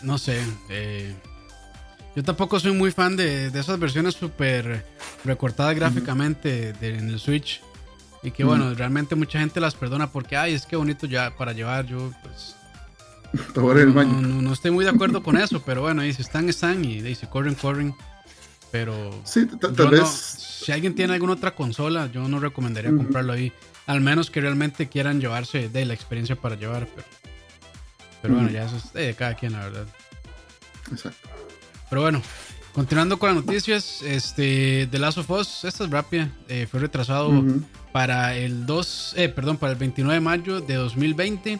No 0.01 0.17
sé, 0.17 0.41
eh, 0.69 1.15
yo 2.15 2.23
tampoco 2.23 2.59
soy 2.59 2.71
muy 2.71 2.91
fan 2.91 3.15
de, 3.15 3.51
de 3.51 3.59
esas 3.59 3.77
versiones 3.77 4.15
súper 4.15 4.85
recortadas 5.23 5.75
gráficamente 5.75 6.73
en 6.81 7.09
el 7.09 7.19
Switch. 7.19 7.61
Y 8.23 8.31
que 8.31 8.43
bueno, 8.43 8.73
realmente 8.73 9.13
mucha 9.13 9.39
gente 9.39 9.59
las 9.59 9.75
perdona 9.75 10.11
porque, 10.11 10.35
ay, 10.35 10.55
es 10.55 10.65
que 10.65 10.75
bonito 10.75 11.05
ya 11.05 11.35
para 11.35 11.53
llevar. 11.53 11.85
Yo, 11.85 12.11
pues, 12.23 12.55
no, 13.55 14.51
estoy 14.51 14.71
muy 14.71 14.83
de 14.83 14.89
acuerdo 14.89 15.21
con 15.21 15.37
eso, 15.37 15.61
pero 15.63 15.81
bueno, 15.81 16.01
si 16.01 16.09
están, 16.09 16.49
están 16.49 16.83
y 16.83 17.13
si 17.13 17.27
corren, 17.27 17.53
corren. 17.53 17.93
Pero 18.71 19.21
sí, 19.23 19.45
tal 19.45 19.89
vez. 19.89 20.09
si 20.09 20.71
alguien 20.71 20.95
tiene 20.95 21.13
alguna 21.13 21.33
otra 21.33 21.53
consola, 21.53 22.09
yo 22.11 22.27
no 22.27 22.39
recomendaría 22.39 22.91
comprarlo 22.95 23.33
ahí. 23.33 23.53
Al 23.85 24.01
menos 24.01 24.31
que 24.31 24.41
realmente 24.41 24.89
quieran 24.89 25.21
llevarse 25.21 25.69
de 25.69 25.85
la 25.85 25.93
experiencia 25.93 26.35
para 26.35 26.55
llevar. 26.55 26.87
Pero, 26.87 27.07
pero 28.23 28.33
bueno, 28.33 28.49
ya 28.49 28.65
eso 28.65 28.77
es 28.77 28.91
de 28.91 29.13
cada 29.13 29.35
quien, 29.35 29.53
la 29.53 29.59
verdad. 29.59 29.87
Exacto. 30.91 31.29
Pero 31.89 32.01
bueno, 32.01 32.21
continuando 32.73 33.17
con 33.17 33.33
las 33.33 33.45
noticias, 33.45 34.01
este, 34.01 34.87
The 34.91 34.99
Last 34.99 35.17
of 35.17 35.29
Us, 35.29 35.63
esta 35.63 35.83
es 35.83 35.89
rápida, 35.89 36.29
eh, 36.47 36.67
fue 36.69 36.79
retrasado 36.79 37.31
para 37.91 38.35
el 38.35 38.65
2, 38.65 39.13
eh, 39.17 39.29
perdón, 39.29 39.57
para 39.57 39.73
el 39.73 39.79
29 39.79 40.15
de 40.15 40.19
mayo 40.19 40.61
de 40.61 40.75
2020 40.75 41.59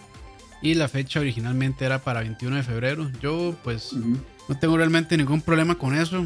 y 0.62 0.74
la 0.74 0.88
fecha 0.88 1.20
originalmente 1.20 1.86
era 1.86 2.00
para 2.00 2.22
21 2.22 2.58
de 2.58 2.64
febrero. 2.64 3.12
Yo 3.22 3.56
pues 3.64 3.94
no 3.94 4.60
tengo 4.60 4.78
realmente 4.78 5.18
ningún 5.18 5.42
problema 5.42 5.76
con 5.76 5.96
eso. 5.96 6.26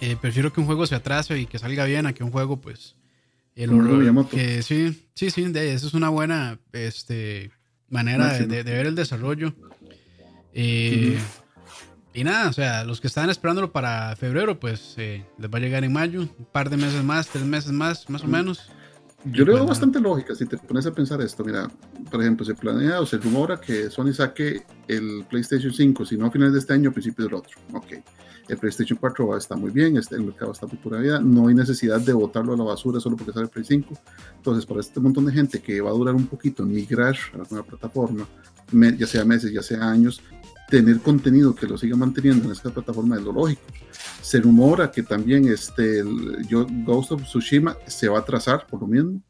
Eh, 0.00 0.16
prefiero 0.20 0.52
que 0.52 0.60
un 0.60 0.66
juego 0.66 0.86
se 0.86 0.94
atrase 0.94 1.38
y 1.38 1.46
que 1.46 1.58
salga 1.58 1.84
bien 1.84 2.06
a 2.06 2.14
que 2.14 2.24
un 2.24 2.30
juego, 2.30 2.60
pues. 2.60 2.96
El 3.54 3.70
horror, 3.70 4.28
que 4.28 4.62
sí, 4.62 5.06
sí, 5.14 5.30
sí, 5.30 5.44
de, 5.44 5.74
eso 5.74 5.88
es 5.88 5.94
una 5.94 6.08
buena 6.08 6.58
este, 6.72 7.50
manera 7.88 8.38
de, 8.38 8.62
ver 8.62 8.86
el 8.86 8.94
desarrollo. 8.94 9.52
Eh, 10.54 11.18
y 12.12 12.24
nada, 12.24 12.48
o 12.48 12.52
sea, 12.52 12.84
los 12.84 13.00
que 13.00 13.06
estaban 13.06 13.30
esperándolo 13.30 13.70
para 13.70 14.16
febrero, 14.16 14.58
pues 14.58 14.94
eh, 14.96 15.24
les 15.38 15.50
va 15.50 15.58
a 15.58 15.60
llegar 15.60 15.84
en 15.84 15.92
mayo, 15.92 16.20
un 16.20 16.46
par 16.50 16.68
de 16.68 16.76
meses 16.76 17.04
más, 17.04 17.28
tres 17.28 17.44
meses 17.44 17.70
más, 17.70 18.10
más 18.10 18.24
o 18.24 18.26
menos. 18.26 18.70
Yo 19.24 19.44
le 19.44 19.52
veo 19.52 19.58
pues 19.58 19.70
bastante 19.70 20.00
lógica 20.00 20.34
si 20.34 20.46
te 20.46 20.56
pones 20.56 20.86
a 20.86 20.92
pensar 20.92 21.20
esto. 21.20 21.44
Mira, 21.44 21.70
por 22.10 22.20
ejemplo, 22.22 22.44
se 22.44 22.54
planea 22.54 23.00
o 23.00 23.06
se 23.06 23.18
rumora 23.18 23.60
que 23.60 23.90
Sony 23.90 24.12
saque 24.12 24.62
el 24.88 25.24
PlayStation 25.28 25.72
5, 25.72 26.04
si 26.06 26.16
no 26.16 26.26
a 26.26 26.30
finales 26.30 26.54
de 26.54 26.60
este 26.60 26.72
año, 26.72 26.90
a 26.90 26.92
principios 26.92 27.28
del 27.28 27.34
otro. 27.34 27.58
Ok. 27.74 27.92
El 28.48 28.56
PlayStation 28.56 28.98
4 28.98 29.28
va 29.28 29.36
a 29.36 29.38
estar 29.38 29.56
muy 29.56 29.70
bien, 29.70 29.96
el 29.96 30.22
mercado 30.22 30.50
está 30.50 30.66
muy 30.66 30.76
pura 30.78 30.98
vida, 30.98 31.20
no 31.20 31.46
hay 31.46 31.54
necesidad 31.54 32.00
de 32.00 32.12
botarlo 32.12 32.54
a 32.54 32.56
la 32.56 32.64
basura 32.64 32.98
solo 32.98 33.16
porque 33.16 33.32
sale 33.32 33.44
el 33.44 33.50
Play 33.50 33.64
5. 33.64 33.94
Entonces, 34.38 34.66
para 34.66 34.80
este 34.80 34.98
montón 34.98 35.26
de 35.26 35.32
gente 35.32 35.60
que 35.60 35.80
va 35.80 35.90
a 35.90 35.92
durar 35.92 36.16
un 36.16 36.26
poquito 36.26 36.64
migrar 36.64 37.16
a 37.34 37.38
la 37.38 37.44
nueva 37.48 37.64
plataforma, 37.64 38.26
ya 38.72 39.06
sea 39.06 39.24
meses, 39.24 39.52
ya 39.52 39.62
sea 39.62 39.88
años, 39.88 40.20
tener 40.70 41.00
contenido 41.00 41.54
que 41.54 41.66
lo 41.66 41.76
siga 41.76 41.96
manteniendo 41.96 42.46
en 42.46 42.52
esta 42.52 42.70
plataforma 42.70 43.16
es 43.16 43.22
lo 43.22 43.32
lógico. 43.32 43.62
Se 44.22 44.40
rumora 44.40 44.90
que 44.90 45.02
también 45.02 45.48
este, 45.48 45.98
el, 45.98 46.46
Ghost 46.84 47.12
of 47.12 47.22
Tsushima 47.24 47.76
se 47.86 48.08
va 48.08 48.20
a 48.20 48.24
trazar 48.24 48.66
por 48.66 48.80
lo 48.80 48.86
mismo, 48.86 49.20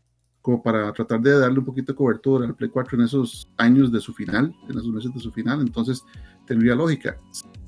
como 0.43 0.63
para 0.63 0.93
tratar 0.93 1.21
de 1.21 1.39
darle 1.39 1.59
un 1.59 1.65
poquito 1.65 1.93
de 1.93 1.97
cobertura 1.97 2.47
al 2.47 2.55
Play 2.55 2.71
4 2.71 2.99
en 2.99 3.05
esos 3.05 3.51
años 3.57 3.91
de 3.91 4.01
su 4.01 4.13
final, 4.13 4.55
en 4.69 4.79
esos 4.79 4.93
meses 4.93 5.13
de 5.13 5.21
su 5.21 5.33
final. 5.33 5.61
Entonces, 5.61 6.05
tendría 6.47 6.75
lógica. 6.75 7.17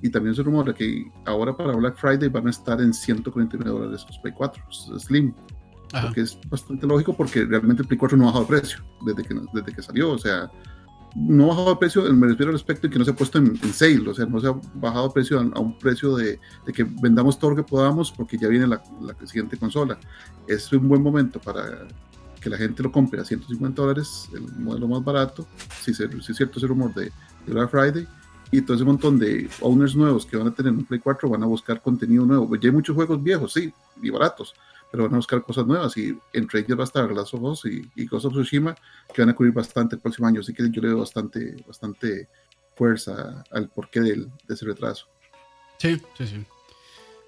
Y 0.03 0.11
también 0.11 0.35
se 0.35 0.43
rumora 0.43 0.75
que 0.75 1.11
ahora 1.25 1.57
para 1.57 1.75
Black 1.75 1.97
Friday 1.97 2.29
van 2.29 2.47
a 2.47 2.51
estar 2.51 2.81
en 2.81 2.93
149 2.93 3.71
dólares 3.71 4.05
los 4.07 4.19
Play 4.19 4.35
4 4.35 4.63
Slim. 4.99 5.35
Porque 5.91 6.23
es 6.23 6.39
bastante 6.49 6.87
lógico 6.87 7.15
porque 7.15 7.45
realmente 7.45 7.83
el 7.83 7.89
Play 7.89 7.99
4 7.99 8.17
no 8.17 8.25
ha 8.25 8.27
bajado 8.29 8.45
de 8.45 8.61
precio 8.61 8.83
desde 9.05 9.23
que, 9.23 9.35
desde 9.53 9.73
que 9.75 9.83
salió. 9.83 10.11
O 10.11 10.19
sea, 10.19 10.51
no 11.15 11.45
ha 11.45 11.49
bajado 11.49 11.71
de 11.71 11.77
precio, 11.77 12.13
me 12.13 12.27
refiero 12.27 12.51
al 12.51 12.55
respecto 12.55 12.89
que 12.89 12.99
no 12.99 13.05
se 13.05 13.11
ha 13.11 13.15
puesto 13.15 13.39
en, 13.39 13.57
sale, 13.73 14.09
o 14.09 14.15
sea, 14.15 14.27
no 14.27 14.41
se 14.41 14.49
ha 14.49 14.55
bajado 14.75 15.09
de 15.09 15.15
precio 15.15 15.39
a, 15.39 15.61
un 15.61 15.79
precio 15.79 16.17
de, 16.17 16.41
de, 16.67 16.73
que 16.73 16.85
vendamos 16.85 17.39
todo 17.39 17.51
lo 17.51 17.57
que 17.57 17.63
podamos 17.63 18.11
porque 18.11 18.39
ya 18.39 18.49
viene 18.49 18.67
la, 18.67 18.83
la, 19.01 19.15
siguiente 19.27 19.57
consola. 19.57 19.99
Es 20.47 20.73
un 20.73 20.89
buen 20.89 21.03
momento 21.03 21.39
para 21.41 21.87
que 22.41 22.51
la 22.51 22.57
gente 22.57 22.83
lo 22.83 22.91
compre 22.91 23.21
a 23.21 23.25
150 23.25 23.81
dólares, 23.81 24.29
el 24.35 24.43
modelo 24.59 24.89
más 24.89 25.05
barato, 25.05 25.47
si, 25.81 25.95
si 25.95 26.03
es 26.05 26.37
cierto 26.37 26.59
ese 26.59 26.67
rumor 26.67 26.93
de, 26.95 27.05
de 27.47 27.53
Black 27.53 27.71
Friday, 27.71 28.07
y 28.51 28.61
todo 28.61 28.77
ese 28.77 28.85
montón 28.85 29.19
de 29.19 29.49
owners 29.61 29.97
nuevos 29.97 30.27
que 30.27 30.37
van 30.37 30.49
a 30.49 30.55
tener 30.55 30.73
un 30.73 30.85
Play 30.85 31.01
4 31.01 31.29
van 31.29 31.43
a 31.43 31.47
buscar 31.47 31.81
contenido 31.81 32.27
nuevo. 32.27 32.55
Ya 32.57 32.69
hay 32.69 32.75
muchos 32.75 32.95
juegos 32.95 33.23
viejos, 33.23 33.55
sí, 33.55 33.73
y 34.03 34.11
baratos, 34.11 34.55
pero 34.93 35.05
van 35.05 35.15
a 35.15 35.17
buscar 35.17 35.43
cosas 35.43 35.67
nuevas 35.67 35.97
y 35.97 36.17
entre 36.35 36.61
ellos 36.61 36.79
va 36.79 36.83
a 36.83 36.85
estar 36.85 37.11
Last 37.11 37.33
of 37.33 37.65
y, 37.65 37.91
y 37.97 38.07
Ghost 38.07 38.27
of 38.27 38.35
Tsushima 38.35 38.77
que 39.13 39.23
van 39.23 39.31
a 39.31 39.35
cubrir 39.35 39.55
bastante 39.55 39.97
el 39.97 40.03
próximo 40.03 40.29
año, 40.29 40.41
así 40.41 40.53
que 40.53 40.71
yo 40.71 40.83
le 40.83 40.89
doy 40.89 41.01
bastante, 41.01 41.57
bastante 41.67 42.29
fuerza 42.77 43.43
al 43.51 43.71
porqué 43.71 44.01
de 44.01 44.29
ese 44.49 44.67
retraso. 44.67 45.09
Sí, 45.79 46.01
sí, 46.17 46.27
sí. 46.27 46.45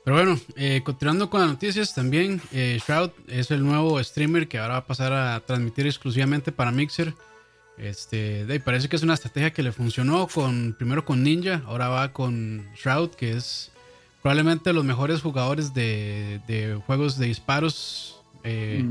Pero 0.04 0.16
bueno, 0.16 0.38
eh, 0.56 0.82
continuando 0.84 1.30
con 1.30 1.40
las 1.40 1.48
noticias, 1.48 1.94
también 1.94 2.42
eh, 2.52 2.78
Shroud 2.86 3.10
es 3.28 3.50
el 3.50 3.64
nuevo 3.64 4.02
streamer 4.04 4.46
que 4.46 4.58
ahora 4.58 4.74
va 4.74 4.80
a 4.80 4.86
pasar 4.86 5.14
a 5.14 5.40
transmitir 5.40 5.86
exclusivamente 5.86 6.52
para 6.52 6.70
Mixer. 6.70 7.14
Este, 7.78 8.60
parece 8.60 8.88
que 8.88 8.96
es 8.96 9.02
una 9.02 9.14
estrategia 9.14 9.52
que 9.52 9.62
le 9.62 9.72
funcionó 9.72 10.28
con 10.28 10.74
primero 10.78 11.06
con 11.06 11.22
Ninja, 11.22 11.62
ahora 11.66 11.88
va 11.88 12.12
con 12.12 12.68
Shroud, 12.74 13.10
que 13.12 13.32
es 13.32 13.72
probablemente 14.24 14.72
los 14.72 14.86
mejores 14.86 15.20
jugadores 15.20 15.74
de, 15.74 16.80
juegos 16.86 17.18
de 17.18 17.26
disparos 17.26 18.22
eh, 18.42 18.82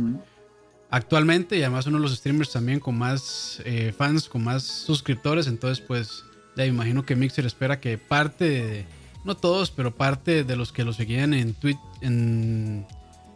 actualmente 0.91 1.57
y 1.57 1.63
además 1.63 1.87
uno 1.87 1.97
de 1.97 2.03
los 2.03 2.15
streamers 2.15 2.51
también 2.51 2.79
con 2.79 2.95
más 2.95 3.59
eh, 3.65 3.91
fans, 3.97 4.29
con 4.29 4.43
más 4.43 4.61
suscriptores. 4.61 5.47
Entonces, 5.47 5.83
pues, 5.83 6.23
ya 6.55 6.67
imagino 6.67 7.03
que 7.03 7.15
Mixer 7.15 7.47
espera 7.47 7.79
que 7.79 7.97
parte, 7.97 8.85
no 9.25 9.35
todos, 9.35 9.71
pero 9.71 9.95
parte 9.95 10.43
de 10.43 10.55
los 10.55 10.71
que 10.71 10.83
lo 10.83 10.93
seguían 10.93 11.33
en, 11.33 11.55
Twitch, 11.55 11.79
en, 12.01 12.85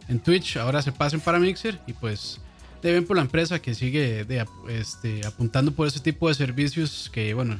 en 0.06 0.20
Twitch 0.20 0.56
ahora 0.56 0.82
se 0.82 0.92
pasen 0.92 1.18
para 1.18 1.40
Mixer 1.40 1.80
y 1.88 1.94
pues 1.94 2.40
de 2.80 3.02
por 3.02 3.16
la 3.16 3.22
empresa 3.22 3.60
que 3.60 3.74
sigue 3.74 4.24
este, 4.68 5.26
apuntando 5.26 5.72
por 5.72 5.88
ese 5.88 5.98
tipo 5.98 6.28
de 6.28 6.34
servicios 6.34 7.10
que, 7.12 7.34
bueno, 7.34 7.58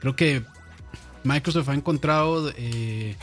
creo 0.00 0.16
que 0.16 0.42
Microsoft 1.22 1.68
ha 1.68 1.74
encontrado 1.74 2.50
eh, 2.56 3.16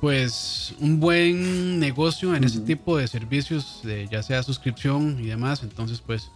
pues 0.00 0.74
un 0.78 1.00
buen 1.00 1.78
negocio 1.78 2.34
en 2.34 2.44
ese 2.44 2.60
tipo 2.60 2.96
de 2.96 3.08
servicios, 3.08 3.82
ya 4.10 4.22
sea 4.22 4.42
suscripción 4.42 5.18
y 5.20 5.26
demás. 5.26 5.62
Entonces, 5.62 6.00
pues, 6.00 6.30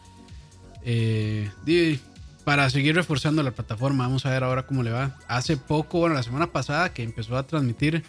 eh, 0.82 1.50
para 2.44 2.70
seguir 2.70 2.94
reforzando 2.94 3.42
la 3.42 3.50
plataforma, 3.50 4.06
vamos 4.06 4.26
a 4.26 4.30
ver 4.30 4.44
ahora 4.44 4.66
cómo 4.66 4.82
le 4.82 4.90
va. 4.90 5.18
Hace 5.28 5.56
poco, 5.56 5.98
bueno, 5.98 6.14
la 6.14 6.22
semana 6.22 6.46
pasada 6.46 6.92
que 6.92 7.02
empezó 7.02 7.36
a 7.36 7.46
transmitir 7.46 8.02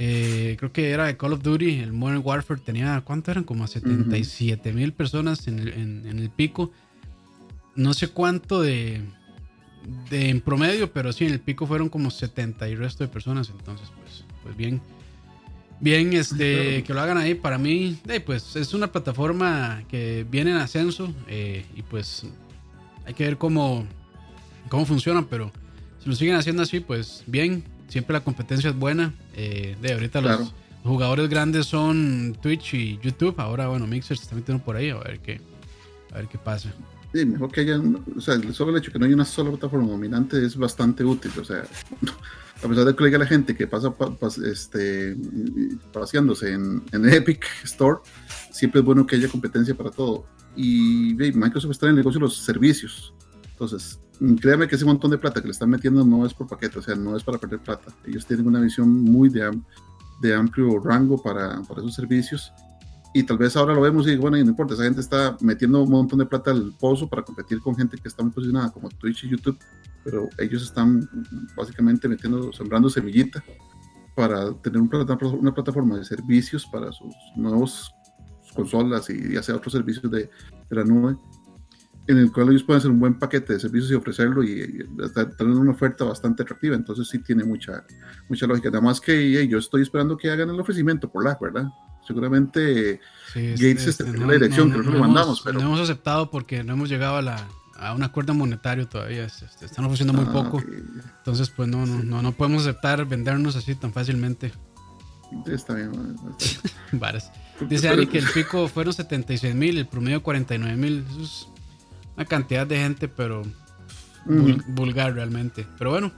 eh, 0.00 0.54
creo 0.60 0.72
que 0.72 0.90
era 0.90 1.06
de 1.06 1.16
Call 1.16 1.32
of 1.32 1.42
Duty, 1.42 1.80
el 1.80 1.92
Modern 1.92 2.22
Warfare 2.24 2.60
tenía, 2.60 3.00
¿cuánto 3.00 3.32
eran? 3.32 3.42
Como 3.42 3.66
77 3.66 4.72
mil 4.72 4.92
personas 4.92 5.48
en 5.48 5.58
el, 5.58 6.30
pico. 6.30 6.70
No 7.74 7.92
sé 7.94 8.06
cuánto 8.06 8.62
de, 8.62 9.02
de, 10.08 10.30
en 10.30 10.40
promedio, 10.40 10.92
pero 10.92 11.12
sí, 11.12 11.26
en 11.26 11.32
el 11.32 11.40
pico 11.40 11.66
fueron 11.66 11.88
como 11.88 12.12
70 12.12 12.68
y 12.68 12.76
resto 12.76 13.02
de 13.02 13.08
personas. 13.08 13.50
Entonces, 13.50 13.88
pues, 14.00 14.24
pues 14.48 14.56
bien, 14.56 14.80
bien 15.78 16.14
este, 16.14 16.82
que 16.86 16.94
lo 16.94 17.00
hagan 17.02 17.18
ahí. 17.18 17.34
Para 17.34 17.58
mí, 17.58 17.98
pues 18.24 18.56
es 18.56 18.72
una 18.72 18.90
plataforma 18.90 19.82
que 19.90 20.24
viene 20.30 20.52
en 20.52 20.56
ascenso 20.56 21.12
eh, 21.26 21.66
y 21.76 21.82
pues 21.82 22.24
hay 23.04 23.12
que 23.12 23.24
ver 23.24 23.36
cómo, 23.36 23.86
cómo 24.70 24.86
funciona, 24.86 25.26
pero 25.28 25.52
si 26.02 26.08
lo 26.08 26.16
siguen 26.16 26.36
haciendo 26.36 26.62
así, 26.62 26.80
pues 26.80 27.24
bien 27.26 27.62
siempre 27.88 28.14
la 28.14 28.20
competencia 28.20 28.70
es 28.70 28.76
buena. 28.76 29.12
Eh, 29.36 29.76
de 29.82 29.92
ahorita 29.92 30.22
los 30.22 30.54
jugadores 30.82 31.28
grandes 31.28 31.66
son 31.66 32.38
Twitch 32.40 32.72
y 32.72 32.98
YouTube. 33.02 33.34
Ahora, 33.38 33.68
bueno, 33.68 33.86
Mixer 33.86 34.16
se 34.16 34.22
está 34.22 34.34
metiendo 34.34 34.64
por 34.64 34.76
ahí 34.76 34.88
a 34.88 34.96
ver 34.96 35.20
qué, 35.20 35.42
a 36.12 36.16
ver 36.16 36.28
qué 36.28 36.38
pasa. 36.38 36.72
Sí, 37.12 37.26
mejor 37.26 37.52
que 37.52 37.60
haya, 37.60 37.80
o 38.16 38.20
sea, 38.22 38.40
solo 38.54 38.70
el 38.70 38.78
hecho 38.78 38.86
de 38.86 38.92
que 38.94 38.98
no 38.98 39.04
haya 39.04 39.14
una 39.14 39.26
sola 39.26 39.50
plataforma 39.50 39.88
dominante 39.88 40.42
es 40.42 40.56
bastante 40.56 41.04
útil. 41.04 41.32
O 41.38 41.44
sea, 41.44 41.64
a 42.62 42.68
pesar 42.68 42.84
de 42.84 42.96
que 42.96 43.18
la 43.18 43.26
gente 43.26 43.54
que 43.54 43.66
pasa 43.66 43.94
este, 44.44 45.16
paseándose 45.92 46.52
en, 46.52 46.82
en 46.92 47.08
Epic 47.08 47.46
Store, 47.64 47.98
siempre 48.50 48.80
es 48.80 48.84
bueno 48.84 49.06
que 49.06 49.16
haya 49.16 49.28
competencia 49.28 49.76
para 49.76 49.90
todo. 49.90 50.26
Y 50.56 51.14
Microsoft 51.14 51.70
está 51.70 51.86
en 51.86 51.90
el 51.90 51.96
negocio 51.96 52.18
de 52.18 52.24
los 52.24 52.38
servicios. 52.38 53.14
Entonces, 53.50 54.00
créame 54.40 54.66
que 54.66 54.74
ese 54.74 54.84
montón 54.84 55.10
de 55.12 55.18
plata 55.18 55.40
que 55.40 55.46
le 55.46 55.52
están 55.52 55.70
metiendo 55.70 56.04
no 56.04 56.26
es 56.26 56.34
por 56.34 56.48
paquete, 56.48 56.80
o 56.80 56.82
sea, 56.82 56.96
no 56.96 57.16
es 57.16 57.22
para 57.22 57.38
perder 57.38 57.60
plata. 57.60 57.92
Ellos 58.04 58.26
tienen 58.26 58.46
una 58.46 58.60
visión 58.60 58.88
muy 59.04 59.28
de, 59.28 59.56
de 60.20 60.34
amplio 60.34 60.80
rango 60.80 61.22
para, 61.22 61.62
para, 61.62 61.80
esos 61.80 61.94
servicios. 61.94 62.52
Y 63.14 63.22
tal 63.22 63.38
vez 63.38 63.56
ahora 63.56 63.72
lo 63.72 63.80
vemos 63.80 64.06
y 64.06 64.16
bueno, 64.16 64.36
y 64.36 64.42
no 64.42 64.50
importa, 64.50 64.74
esa 64.74 64.82
gente 64.82 65.00
está 65.00 65.36
metiendo 65.40 65.82
un 65.82 65.90
montón 65.90 66.18
de 66.18 66.26
plata 66.26 66.50
al 66.50 66.74
pozo 66.78 67.08
para 67.08 67.22
competir 67.22 67.60
con 67.60 67.74
gente 67.74 67.96
que 67.96 68.08
está 68.08 68.22
muy 68.22 68.32
posicionada 68.32 68.70
como 68.70 68.88
Twitch 68.90 69.24
y 69.24 69.30
YouTube, 69.30 69.58
pero 70.04 70.28
ellos 70.38 70.62
están 70.62 71.08
básicamente 71.56 72.08
metiendo, 72.08 72.52
sembrando 72.52 72.88
semillita 72.88 73.42
para 74.14 74.52
tener 74.62 74.80
una 74.80 75.54
plataforma 75.54 75.98
de 75.98 76.04
servicios 76.04 76.66
para 76.66 76.90
sus 76.92 77.14
nuevos 77.36 77.92
consolas 78.54 79.08
y 79.10 79.36
hacer 79.36 79.54
otros 79.54 79.72
servicios 79.72 80.10
de, 80.10 80.30
de 80.70 80.76
la 80.76 80.84
nube 80.84 81.16
en 82.08 82.16
el 82.18 82.32
cual 82.32 82.48
ellos 82.48 82.64
pueden 82.64 82.78
hacer 82.78 82.90
un 82.90 82.98
buen 82.98 83.18
paquete 83.18 83.52
de 83.52 83.60
servicios 83.60 83.92
y 83.92 83.94
ofrecerlo 83.94 84.42
y, 84.42 84.86
tener 85.36 85.54
una 85.54 85.72
oferta 85.72 86.04
bastante 86.04 86.42
atractiva. 86.42 86.74
Entonces 86.74 87.06
sí 87.06 87.18
tiene 87.18 87.44
mucha, 87.44 87.84
mucha 88.30 88.46
lógica. 88.46 88.70
Además 88.70 88.98
que 88.98 89.46
yo 89.46 89.58
estoy 89.58 89.82
esperando 89.82 90.16
que 90.16 90.30
hagan 90.30 90.48
el 90.48 90.58
ofrecimiento 90.58 91.10
por 91.10 91.22
la, 91.22 91.38
¿verdad? 91.38 91.68
Seguramente 92.06 92.98
Gates 93.34 93.86
este, 93.88 94.04
en 94.04 94.26
la 94.26 94.32
dirección, 94.32 94.70
que 94.70 94.78
nosotros 94.78 94.94
lo 94.94 95.00
mandamos. 95.00 95.42
Pero... 95.42 95.60
No 95.60 95.66
hemos 95.66 95.80
aceptado 95.80 96.30
porque 96.30 96.64
no 96.64 96.72
hemos 96.72 96.88
llegado 96.88 97.16
a, 97.16 97.22
la, 97.22 97.46
a 97.78 97.94
un 97.94 98.02
acuerdo 98.02 98.34
monetario 98.34 98.86
todavía. 98.88 99.24
Este, 99.24 99.64
están 99.64 99.84
ofreciendo 99.84 100.12
muy 100.12 100.26
ah, 100.28 100.32
poco. 100.32 100.62
Entonces, 101.18 101.50
pues 101.50 101.68
no, 101.68 101.86
no, 101.86 102.02
no, 102.02 102.22
no 102.22 102.32
podemos 102.32 102.62
aceptar 102.62 103.04
vendernos 103.06 103.56
así 103.56 103.74
tan 103.74 103.92
fácilmente. 103.92 104.52
Está 105.46 105.74
bien. 105.74 105.92
Dice 107.68 107.88
Ari 107.88 108.06
que 108.06 108.18
el 108.18 108.26
pico 108.28 108.68
fueron 108.68 108.92
76 108.92 109.54
mil, 109.54 109.78
el 109.78 109.86
promedio 109.86 110.22
49 110.22 110.76
mil. 110.76 111.04
Eso 111.10 111.22
es 111.22 111.48
una 112.16 112.24
cantidad 112.24 112.66
de 112.66 112.78
gente, 112.78 113.08
pero 113.08 113.42
vulgar 114.68 115.14
realmente. 115.14 115.66
Pero 115.78 115.90
bueno, 115.90 116.12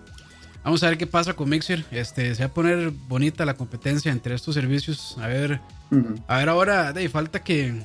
vamos 0.63 0.83
a 0.83 0.89
ver 0.89 0.99
qué 0.99 1.07
pasa 1.07 1.35
con 1.35 1.49
Mixer. 1.49 1.85
Este, 1.91 2.35
se 2.35 2.43
va 2.43 2.51
a 2.51 2.55
poner 2.55 2.91
bonita 2.91 3.45
la 3.45 3.55
competencia 3.55 4.13
entre 4.13 4.35
estos 4.35 4.55
servicios. 4.55 5.17
A 5.19 5.27
ver, 5.27 5.61
a 6.27 6.37
ver 6.37 6.49
ahora, 6.49 6.93
de 6.93 7.09
falta 7.09 7.43
que, 7.43 7.83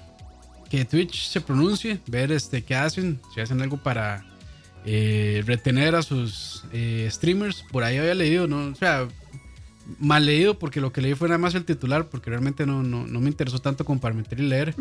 que 0.76 0.84
Twitch 0.84 1.30
se 1.30 1.40
pronuncie, 1.40 2.00
ver 2.06 2.34
este 2.34 2.64
qué 2.64 2.76
hacen, 2.76 3.22
si 3.34 3.40
hacen 3.40 3.62
algo 3.62 3.78
para 3.78 4.26
eh, 4.86 5.42
retener 5.46 5.96
a 5.96 6.02
sus 6.02 6.66
eh, 6.74 7.08
streamers. 7.10 7.64
Por 7.72 7.86
ahí 7.86 7.98
había 7.98 8.14
leído, 8.14 8.46
¿no? 8.46 8.68
O 8.68 8.76
sea, 8.76 9.08
mal 10.00 10.26
leído 10.26 10.60
porque 10.60 10.82
lo 10.82 10.92
que 10.92 11.00
leí 11.00 11.14
fue 11.14 11.30
nada 11.30 11.38
más 11.38 11.56
el 11.56 11.64
titular 11.64 12.10
porque 12.10 12.30
realmente 12.30 12.66
no, 12.66 12.84
no, 12.84 13.08
no 13.08 13.22
me 13.22 13.30
interesó 13.30 13.60
tanto 13.60 13.86
como 13.86 14.02
para 14.02 14.14
meter 14.14 14.42
y 14.42 14.44
leer. 14.44 14.76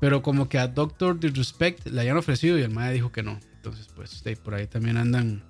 Pero 0.00 0.20
como 0.20 0.48
que 0.48 0.58
a 0.58 0.66
Doctor 0.66 1.20
Disrespect 1.20 1.86
le 1.86 2.00
hayan 2.00 2.16
ofrecido 2.16 2.58
y 2.58 2.62
el 2.62 2.70
MAE 2.70 2.94
dijo 2.94 3.12
que 3.12 3.22
no. 3.22 3.38
Entonces 3.54 3.88
pues 3.94 4.22
por 4.42 4.54
ahí 4.54 4.66
también 4.66 4.96
andan 4.96 5.44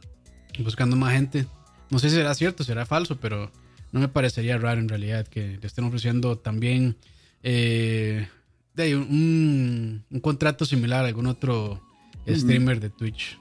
buscando 0.59 0.97
más 0.97 1.15
gente. 1.15 1.47
No 1.89 1.99
sé 1.99 2.11
si 2.11 2.17
será 2.17 2.35
cierto, 2.35 2.65
será 2.65 2.85
falso, 2.85 3.17
pero 3.19 3.51
no 3.93 4.01
me 4.01 4.09
parecería 4.09 4.59
raro 4.59 4.79
en 4.79 4.91
realidad 4.91 5.27
que 5.27 5.57
le 5.59 5.67
estén 5.67 5.85
ofreciendo 5.85 6.37
también 6.37 6.97
eh, 7.43 8.29
de 8.77 8.97
un, 8.97 10.05
un, 10.11 10.21
contrato 10.21 10.65
similar 10.65 11.05
a 11.05 11.09
algún 11.09 11.27
otro 11.27 11.81
streamer 12.29 12.79
de 12.79 12.91
Twitch. 12.91 13.39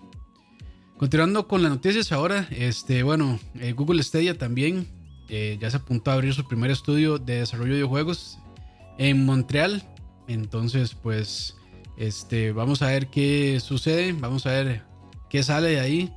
Continuando 0.98 1.48
con 1.48 1.62
las 1.62 1.72
noticias 1.72 2.14
ahora, 2.14 2.48
este, 2.52 3.04
bueno, 3.04 3.38
eh, 3.56 3.74
Google 3.74 4.02
Stadia 4.02 4.38
también 4.38 4.88
eh, 5.28 5.58
ya 5.60 5.70
se 5.70 5.78
apuntó 5.78 6.12
a 6.12 6.14
abrir 6.14 6.34
su 6.34 6.48
primer 6.48 6.72
estudio 6.72 7.18
de 7.18 7.40
desarrollo 7.40 7.72
de 7.72 7.76
videojuegos 7.76 8.40
en 8.98 9.26
Montreal. 9.26 9.84
Entonces, 10.30 10.96
pues, 10.96 11.56
este, 11.98 12.54
vamos 12.54 12.82
a 12.82 12.88
ver 12.88 13.08
qué 13.08 13.60
sucede, 13.60 14.14
vamos 14.14 14.46
a 14.46 14.52
ver 14.52 14.84
qué 15.30 15.44
sale 15.44 15.70
de 15.70 15.80
ahí. 15.82 16.14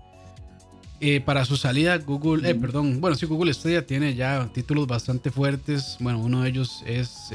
Eh, 1.01 1.21
para 1.21 1.45
su 1.45 1.57
salida, 1.57 1.97
Google, 1.99 2.55
perdón, 2.57 3.01
bueno, 3.01 3.17
sí, 3.17 3.27
Google 3.27 3.55
Stadia 3.55 3.87
tiene 3.87 4.15
ya 4.15 4.49
títulos 4.53 4.87
bastante 4.87 5.33
fuertes. 5.33 5.97
Bueno, 5.99 6.21
uno 6.21 6.43
de 6.43 6.51
ellos 6.51 6.85
es 6.87 7.31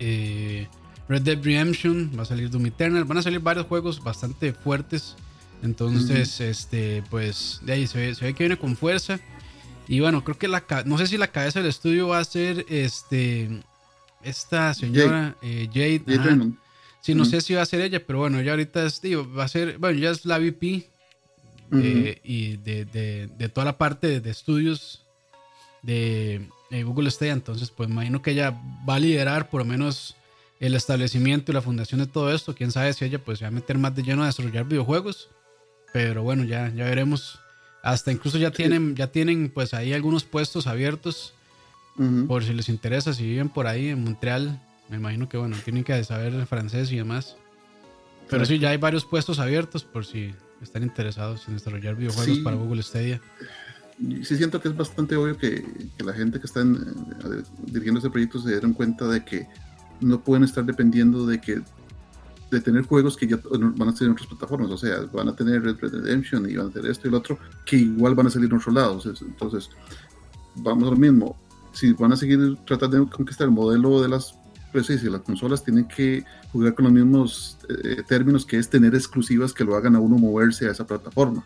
Red 0.00 1.22
Dead 1.22 1.42
Redemption, 1.42 2.10
va 2.16 2.22
a 2.22 2.26
salir 2.26 2.50
Doom 2.50 2.66
Eternal, 2.66 3.04
van 3.04 3.18
a 3.18 3.22
salir 3.22 3.40
varios 3.40 3.66
juegos 3.66 4.02
bastante 4.02 4.52
fuertes. 4.52 5.16
Entonces, 5.62 6.40
este, 6.40 7.02
pues 7.10 7.60
de 7.62 7.72
ahí 7.72 7.86
se 7.86 7.98
ve, 7.98 8.34
que 8.34 8.44
viene 8.44 8.56
con 8.56 8.76
fuerza. 8.76 9.20
Y 9.86 10.00
bueno, 10.00 10.24
creo 10.24 10.38
que 10.38 10.48
la 10.48 10.64
no 10.86 10.98
sé 10.98 11.06
si 11.06 11.18
la 11.18 11.28
cabeza 11.28 11.60
del 11.60 11.68
estudio 11.68 12.08
va 12.08 12.18
a 12.18 12.24
ser 12.24 12.64
este 12.68 13.62
esta 14.22 14.72
señora 14.74 15.36
Jade. 15.42 16.02
Eh, 16.06 16.52
sí, 17.00 17.14
no 17.14 17.24
sé 17.24 17.40
si 17.40 17.54
va 17.54 17.62
a 17.62 17.66
ser 17.66 17.80
ella, 17.80 18.04
pero 18.06 18.20
bueno, 18.20 18.38
ella 18.38 18.52
ahorita 18.52 18.86
es, 18.86 19.00
digo, 19.00 19.30
va 19.32 19.44
a 19.44 19.48
ser, 19.48 19.78
bueno, 19.78 19.98
ya 19.98 20.10
es 20.10 20.24
la 20.24 20.38
VP 20.38 20.88
eh, 21.72 22.20
y 22.24 22.56
de, 22.58 23.50
toda 23.52 23.64
la 23.64 23.78
parte 23.78 24.20
de, 24.20 24.30
estudios 24.30 25.04
de, 25.82 26.48
Google 26.70 27.10
Stadia. 27.10 27.32
Entonces, 27.32 27.70
pues 27.70 27.88
imagino 27.88 28.22
que 28.22 28.32
ella 28.32 28.58
va 28.88 28.96
a 28.96 28.98
liderar 28.98 29.50
por 29.50 29.60
lo 29.60 29.64
menos 29.64 30.16
el 30.60 30.74
establecimiento 30.74 31.50
y 31.50 31.54
la 31.54 31.62
fundación 31.62 32.00
de 32.00 32.06
todo 32.06 32.32
esto. 32.32 32.54
Quién 32.54 32.70
sabe 32.70 32.92
si 32.92 33.04
ella 33.04 33.22
pues 33.22 33.38
se 33.38 33.44
va 33.44 33.48
a 33.48 33.52
meter 33.52 33.78
más 33.78 33.94
de 33.94 34.02
lleno 34.02 34.22
a 34.22 34.26
desarrollar 34.26 34.64
videojuegos 34.66 35.30
pero 35.92 36.22
bueno, 36.22 36.44
ya, 36.44 36.72
ya 36.74 36.84
veremos. 36.84 37.40
Hasta 37.82 38.12
incluso 38.12 38.38
ya 38.38 38.50
tienen, 38.50 38.94
ya 38.94 39.08
tienen 39.08 39.50
pues 39.50 39.74
ahí 39.74 39.92
algunos 39.92 40.24
puestos 40.24 40.66
abiertos. 40.66 41.34
Por 42.28 42.44
si 42.44 42.54
les 42.54 42.70
interesa, 42.70 43.12
si 43.12 43.24
viven 43.24 43.50
por 43.50 43.66
ahí 43.66 43.88
en 43.88 44.02
Montreal, 44.02 44.58
me 44.88 44.96
imagino 44.96 45.28
que 45.28 45.36
bueno, 45.36 45.54
tienen 45.64 45.84
que 45.84 46.02
saber 46.02 46.46
francés 46.46 46.90
y 46.92 46.96
demás. 46.96 47.36
Pero 48.30 48.46
sí, 48.46 48.58
ya 48.58 48.70
hay 48.70 48.78
varios 48.78 49.04
puestos 49.04 49.38
abiertos 49.38 49.84
por 49.84 50.06
si 50.06 50.34
están 50.62 50.82
interesados 50.82 51.46
en 51.46 51.54
desarrollar 51.54 51.96
videojuegos 51.96 52.38
para 52.38 52.56
Google 52.56 52.82
Stadia. 52.82 53.20
Sí 54.22 54.36
siento 54.36 54.60
que 54.60 54.68
es 54.68 54.76
bastante 54.76 55.16
obvio 55.16 55.36
que, 55.36 55.64
la 56.02 56.12
gente 56.12 56.40
que 56.40 56.46
está 56.46 56.64
dirigiendo 57.66 58.00
ese 58.00 58.10
proyecto 58.10 58.40
se 58.40 58.50
dieron 58.50 58.72
cuenta 58.72 59.06
de 59.06 59.24
que 59.24 59.46
no 60.00 60.22
pueden 60.22 60.44
estar 60.44 60.64
dependiendo 60.64 61.26
de 61.26 61.40
que 61.40 61.60
de 62.50 62.60
tener 62.60 62.84
juegos 62.84 63.16
que 63.16 63.28
ya 63.28 63.38
van 63.50 63.88
a 63.88 63.92
salir 63.92 64.08
en 64.08 64.12
otras 64.12 64.26
plataformas, 64.26 64.70
o 64.70 64.76
sea, 64.76 65.02
van 65.12 65.28
a 65.28 65.36
tener 65.36 65.62
Red 65.62 65.76
Dead 65.76 65.92
Redemption 65.92 66.50
y 66.50 66.56
van 66.56 66.68
a 66.68 66.70
tener 66.70 66.90
esto 66.90 67.06
y 67.06 67.10
lo 67.10 67.18
otro, 67.18 67.38
que 67.64 67.76
igual 67.76 68.14
van 68.14 68.26
a 68.26 68.30
salir 68.30 68.50
en 68.50 68.56
otros 68.56 68.74
lados. 68.74 69.06
Entonces, 69.20 69.70
vamos 70.56 70.88
a 70.88 70.90
lo 70.90 70.96
mismo. 70.96 71.36
Si 71.72 71.92
van 71.92 72.12
a 72.12 72.16
seguir 72.16 72.56
tratando 72.66 73.04
de 73.04 73.10
conquistar 73.10 73.46
el 73.46 73.52
modelo 73.52 74.02
de 74.02 74.08
las 74.08 74.34
pues 74.72 74.86
sí, 74.86 74.98
las 75.08 75.22
consolas 75.22 75.64
tienen 75.64 75.86
que 75.86 76.24
jugar 76.52 76.74
con 76.74 76.84
los 76.84 76.92
mismos 76.92 77.58
eh, 77.68 78.02
términos 78.06 78.46
que 78.46 78.56
es 78.56 78.68
tener 78.68 78.94
exclusivas 78.94 79.52
que 79.52 79.64
lo 79.64 79.74
hagan 79.74 79.96
a 79.96 80.00
uno 80.00 80.16
moverse 80.16 80.68
a 80.68 80.70
esa 80.70 80.86
plataforma. 80.86 81.44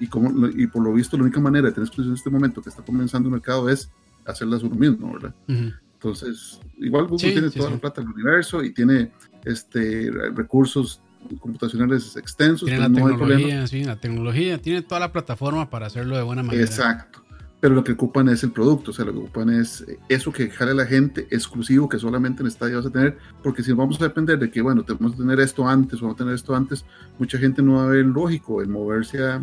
Y, 0.00 0.06
como, 0.06 0.48
y 0.48 0.66
por 0.66 0.82
lo 0.82 0.92
visto, 0.92 1.16
la 1.16 1.24
única 1.24 1.40
manera 1.40 1.68
de 1.68 1.74
tener 1.74 1.86
exclusivas 1.86 2.16
en 2.16 2.18
este 2.18 2.30
momento 2.30 2.62
que 2.62 2.70
está 2.70 2.82
comenzando 2.82 3.28
el 3.28 3.34
mercado 3.34 3.68
es 3.68 3.90
hacerlas 4.24 4.62
uno 4.62 4.74
mismo, 4.74 5.12
¿verdad? 5.12 5.34
Entonces, 5.94 6.58
igual 6.78 7.06
Google 7.06 7.32
tiene 7.32 7.50
toda 7.50 7.70
la 7.70 7.76
plata 7.76 8.00
del 8.00 8.10
universo 8.10 8.64
y 8.64 8.72
tiene 8.72 9.12
este, 9.44 10.10
recursos 10.34 11.02
computacionales 11.38 12.16
extensos. 12.16 12.66
Tiene 12.66 12.88
la 12.88 12.94
tecnología, 12.94 13.66
sí, 13.66 13.84
la 13.84 13.96
tecnología, 13.96 14.58
tiene 14.58 14.82
toda 14.82 15.00
la 15.00 15.12
plataforma 15.12 15.68
para 15.68 15.86
hacerlo 15.86 16.16
de 16.16 16.22
buena 16.22 16.42
manera. 16.42 16.64
Exacto. 16.64 17.22
Pero 17.60 17.74
lo 17.74 17.84
que 17.84 17.92
ocupan 17.92 18.30
es 18.30 18.42
el 18.42 18.52
producto, 18.52 18.90
o 18.90 18.94
sea, 18.94 19.04
lo 19.04 19.12
que 19.12 19.18
ocupan 19.18 19.50
es 19.50 19.84
eso 20.08 20.32
que 20.32 20.48
jale 20.48 20.70
a 20.70 20.74
la 20.74 20.86
gente 20.86 21.26
exclusivo 21.30 21.90
que 21.90 21.98
solamente 21.98 22.42
en 22.42 22.50
Stadia 22.50 22.76
vas 22.76 22.86
a 22.86 22.90
tener, 22.90 23.18
porque 23.42 23.62
si 23.62 23.72
vamos 23.72 24.00
a 24.00 24.04
depender 24.04 24.38
de 24.38 24.50
que, 24.50 24.62
bueno, 24.62 24.82
tenemos 24.82 25.12
que 25.12 25.18
tener 25.18 25.38
esto 25.40 25.68
antes, 25.68 26.00
vamos 26.00 26.14
a 26.14 26.18
tener 26.18 26.34
esto 26.34 26.56
antes, 26.56 26.86
mucha 27.18 27.36
gente 27.36 27.60
no 27.60 27.74
va 27.74 27.84
a 27.84 27.88
ver 27.88 28.06
lógico 28.06 28.62
el 28.62 28.68
moverse 28.68 29.22
a, 29.22 29.42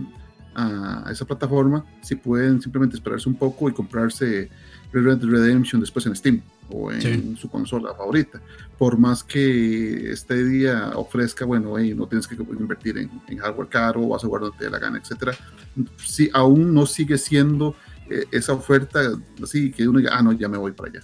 a 0.57 1.11
esa 1.11 1.23
plataforma 1.23 1.85
si 2.01 2.15
pueden 2.15 2.59
simplemente 2.59 2.95
esperarse 2.95 3.29
un 3.29 3.35
poco 3.35 3.69
y 3.69 3.73
comprarse 3.73 4.49
Red 4.91 5.17
Dead 5.17 5.29
Redemption 5.29 5.79
después 5.79 6.05
en 6.07 6.15
Steam 6.15 6.41
o 6.69 6.91
en 6.91 7.37
su 7.37 7.49
consola 7.49 7.93
favorita. 7.93 8.41
Por 8.77 8.97
más 8.97 9.23
que 9.23 10.11
este 10.11 10.43
día 10.43 10.91
ofrezca, 10.95 11.45
bueno, 11.45 11.75
no 11.77 12.07
tienes 12.07 12.27
que 12.27 12.35
invertir 12.35 12.97
en, 12.97 13.37
hardware 13.37 13.69
caro, 13.69 14.07
vas 14.07 14.23
a 14.23 14.27
guardar 14.27 14.49
donde 14.49 14.57
te 14.57 14.65
dé 14.65 14.71
la 14.71 14.79
gana, 14.79 14.97
etcétera. 14.97 15.33
Si 15.97 16.29
aún 16.33 16.73
no 16.73 16.85
sigue 16.85 17.17
siendo 17.17 17.75
eh, 18.09 18.25
esa 18.31 18.53
oferta 18.53 18.99
así 19.41 19.71
que 19.71 19.87
uno 19.87 19.99
diga, 19.99 20.17
ah, 20.17 20.23
no, 20.23 20.31
ya 20.31 20.49
me 20.49 20.57
voy 20.57 20.71
para 20.71 20.89
allá. 20.89 21.01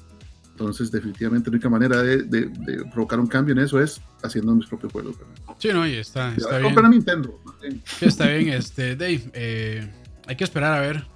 Entonces, 0.54 0.92
definitivamente, 0.92 1.50
la 1.50 1.56
única 1.56 1.70
manera 1.70 2.02
de, 2.02 2.50
provocar 2.92 3.20
un 3.20 3.28
cambio 3.28 3.54
en 3.54 3.60
eso 3.60 3.82
es 3.82 4.02
haciendo 4.22 4.54
mis 4.56 4.68
propios 4.68 4.92
juegos. 4.94 5.16
Sí, 5.58 5.70
no, 5.74 5.86
y 5.88 5.96
está, 5.96 6.34
está 6.36 6.60
bien. 6.60 6.78
A 6.78 6.90
Nintendo. 6.90 7.40
está 8.02 8.28
bien, 8.28 8.50
este, 8.50 8.96
Dave. 8.96 9.24
Eh, 9.34 9.92
hay 10.28 10.36
que 10.36 10.44
esperar 10.44 10.74
a 10.74 10.80
ver 10.80 11.14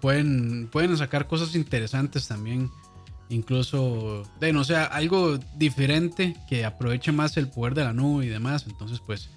pueden, 0.00 0.68
pueden 0.68 0.96
sacar 0.96 1.26
cosas 1.26 1.54
interesantes 1.54 2.28
también. 2.28 2.70
Incluso, 3.28 4.22
de 4.38 4.52
no 4.52 4.62
sea, 4.62 4.84
algo 4.84 5.38
diferente 5.56 6.36
que 6.48 6.64
aproveche 6.64 7.10
más 7.10 7.36
el 7.36 7.48
poder 7.48 7.74
de 7.74 7.84
la 7.84 7.92
nube 7.92 8.26
y 8.26 8.28
demás. 8.28 8.64
Entonces, 8.68 9.00
pues, 9.04 9.30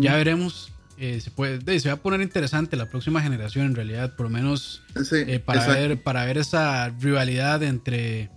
ya 0.00 0.16
veremos. 0.16 0.72
Eh, 0.98 1.20
se, 1.20 1.30
puede, 1.30 1.78
se 1.78 1.88
va 1.90 1.96
a 1.96 1.98
poner 1.98 2.22
interesante 2.22 2.74
la 2.74 2.88
próxima 2.88 3.20
generación, 3.20 3.66
en 3.66 3.74
realidad, 3.74 4.16
por 4.16 4.24
lo 4.24 4.30
menos 4.30 4.82
eh, 5.12 5.38
para, 5.38 5.66
ver, 5.66 6.02
para 6.02 6.24
ver 6.24 6.38
esa 6.38 6.88
rivalidad 6.88 7.62
entre. 7.62 8.30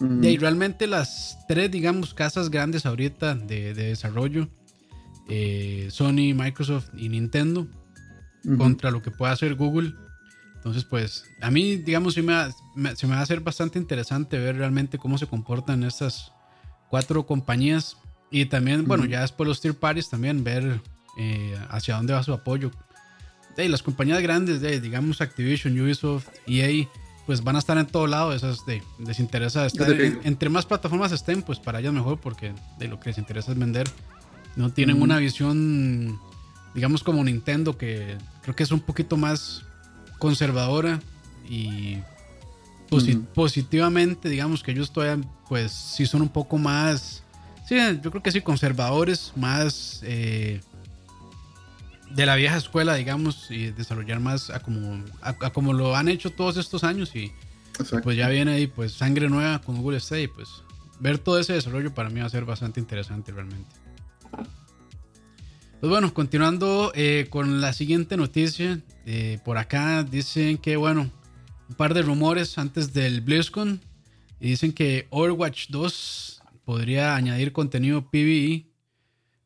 Y 0.00 0.36
realmente 0.36 0.86
las 0.86 1.38
tres, 1.48 1.70
digamos, 1.70 2.14
casas 2.14 2.50
grandes 2.50 2.86
ahorita 2.86 3.34
de, 3.34 3.74
desarrollo, 3.74 4.48
eh, 5.28 5.88
Sony, 5.90 6.34
Microsoft 6.34 6.90
y 6.96 7.08
Nintendo, 7.08 7.66
contra 8.56 8.90
lo 8.90 9.02
que 9.02 9.10
pueda 9.10 9.32
hacer 9.32 9.56
Google 9.56 9.92
entonces, 10.58 10.84
pues, 10.84 11.24
a 11.40 11.50
mí, 11.50 11.76
digamos, 11.76 12.14
sí 12.14 12.22
me 12.22 12.34
va, 12.34 12.50
se 12.94 13.06
me 13.06 13.14
va 13.14 13.20
a 13.20 13.22
hacer 13.22 13.40
bastante 13.40 13.78
interesante 13.78 14.38
ver 14.38 14.56
realmente 14.56 14.98
cómo 14.98 15.16
se 15.16 15.26
comportan 15.26 15.84
estas 15.84 16.32
cuatro 16.90 17.24
compañías. 17.24 17.96
Y 18.30 18.46
también, 18.46 18.86
bueno, 18.86 19.04
ya 19.06 19.22
después 19.22 19.48
los 19.48 19.60
tier 19.60 19.74
parties 19.74 20.10
también 20.10 20.44
ver 20.44 20.80
eh, 21.16 21.56
hacia 21.70 21.96
dónde 21.96 22.12
va 22.12 22.22
su 22.22 22.32
apoyo. 22.32 22.70
De 23.56 23.68
las 23.68 23.82
compañías 23.82 24.20
grandes, 24.20 24.60
de, 24.60 24.80
digamos 24.80 25.20
Activision, 25.20 25.80
Ubisoft, 25.80 26.28
EA, 26.46 26.86
pues 27.28 27.44
van 27.44 27.56
a 27.56 27.58
estar 27.58 27.76
en 27.76 27.84
todo 27.84 28.06
lado. 28.06 28.32
Esas 28.32 28.64
de, 28.64 28.82
les 28.98 29.20
interesa 29.20 29.66
estar. 29.66 29.86
entre 29.90 30.48
más 30.48 30.64
plataformas 30.64 31.12
estén, 31.12 31.42
pues 31.42 31.58
para 31.58 31.78
ellas 31.78 31.92
mejor, 31.92 32.18
porque 32.18 32.54
de 32.78 32.88
lo 32.88 32.98
que 32.98 33.10
les 33.10 33.18
interesa 33.18 33.52
es 33.52 33.58
vender. 33.58 33.86
No 34.56 34.72
tienen 34.72 35.02
una 35.02 35.18
visión, 35.18 36.18
digamos, 36.74 37.04
como 37.04 37.22
Nintendo, 37.22 37.76
que 37.76 38.16
creo 38.40 38.56
que 38.56 38.62
es 38.62 38.72
un 38.72 38.80
poquito 38.80 39.18
más 39.18 39.62
conservadora 40.18 41.00
y 41.46 41.98
positivamente, 43.34 44.30
digamos 44.30 44.62
que 44.62 44.70
ellos 44.70 44.90
todavía, 44.90 45.22
pues 45.50 45.70
sí 45.70 46.06
son 46.06 46.22
un 46.22 46.30
poco 46.30 46.56
más, 46.56 47.22
sí, 47.68 47.76
yo 48.02 48.10
creo 48.10 48.22
que 48.22 48.32
sí, 48.32 48.40
conservadores, 48.40 49.34
más 49.36 50.00
eh, 50.02 50.62
de 52.10 52.26
la 52.26 52.36
vieja 52.36 52.56
escuela, 52.56 52.94
digamos, 52.94 53.50
y 53.50 53.70
desarrollar 53.70 54.20
más 54.20 54.50
a 54.50 54.60
como, 54.60 55.04
a, 55.20 55.34
como 55.50 55.72
lo 55.72 55.96
han 55.96 56.08
hecho 56.08 56.30
todos 56.30 56.56
estos 56.56 56.84
años 56.84 57.14
y, 57.14 57.32
pues 58.02 58.16
ya 58.16 58.28
viene 58.28 58.52
ahí, 58.52 58.66
pues 58.66 58.92
sangre 58.92 59.28
nueva 59.28 59.60
con 59.60 59.80
Google 59.80 60.00
Stadia 60.00 60.24
y 60.24 60.28
pues 60.28 60.48
ver 61.00 61.18
todo 61.18 61.38
ese 61.38 61.52
desarrollo 61.52 61.94
para 61.94 62.10
mí 62.10 62.20
va 62.20 62.26
a 62.26 62.30
ser 62.30 62.44
bastante 62.44 62.80
interesante 62.80 63.32
realmente. 63.32 63.74
Pues 65.80 65.90
bueno, 65.90 66.12
continuando 66.12 66.90
eh, 66.96 67.28
con 67.30 67.60
la 67.60 67.72
siguiente 67.72 68.16
noticia. 68.16 68.80
Eh, 69.06 69.38
por 69.44 69.58
acá 69.58 70.02
dicen 70.02 70.58
que, 70.58 70.76
bueno, 70.76 71.08
un 71.68 71.74
par 71.76 71.94
de 71.94 72.02
rumores 72.02 72.58
antes 72.58 72.92
del 72.92 73.20
BlizzCon. 73.20 73.80
Y 74.40 74.50
dicen 74.50 74.72
que 74.72 75.06
Overwatch 75.10 75.68
2 75.68 76.42
podría 76.64 77.14
añadir 77.14 77.52
contenido 77.52 78.10
PvE 78.10 78.66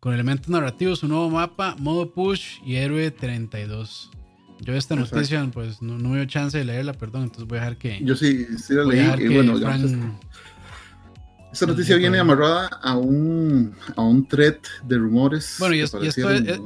con 0.03 0.13
elementos 0.13 0.49
narrativos, 0.49 1.05
un 1.05 1.11
nuevo 1.11 1.31
mapa, 1.31 1.77
modo 1.79 2.11
push 2.11 2.59
y 2.67 2.75
héroe 2.75 3.13
32. 3.13 4.11
Yo 4.59 4.75
esta 4.75 4.97
noticia, 4.97 5.49
pues 5.55 5.81
no, 5.81 5.97
no 5.97 6.09
me 6.09 6.17
dio 6.17 6.25
chance 6.25 6.59
de 6.59 6.65
leerla, 6.65 6.93
perdón, 6.93 7.23
entonces 7.23 7.47
voy 7.47 7.59
a 7.59 7.61
dejar 7.61 7.79
que. 7.79 8.01
Yo 8.03 8.17
sí, 8.17 8.49
sí 8.59 8.75
la 8.75 8.83
leí. 8.83 9.27
Y 9.27 9.29
bueno, 9.33 9.57
Fran, 9.59 10.19
esta 11.53 11.67
noticia 11.67 11.95
viene 11.95 12.19
amarrada 12.19 12.67
a 12.83 12.97
un, 12.97 13.77
a 13.95 14.03
un 14.03 14.27
thread 14.27 14.57
de 14.83 14.99
rumores. 14.99 15.55
Bueno, 15.61 15.77
y, 15.77 15.83
esto, 15.83 16.03
es, 16.03 16.17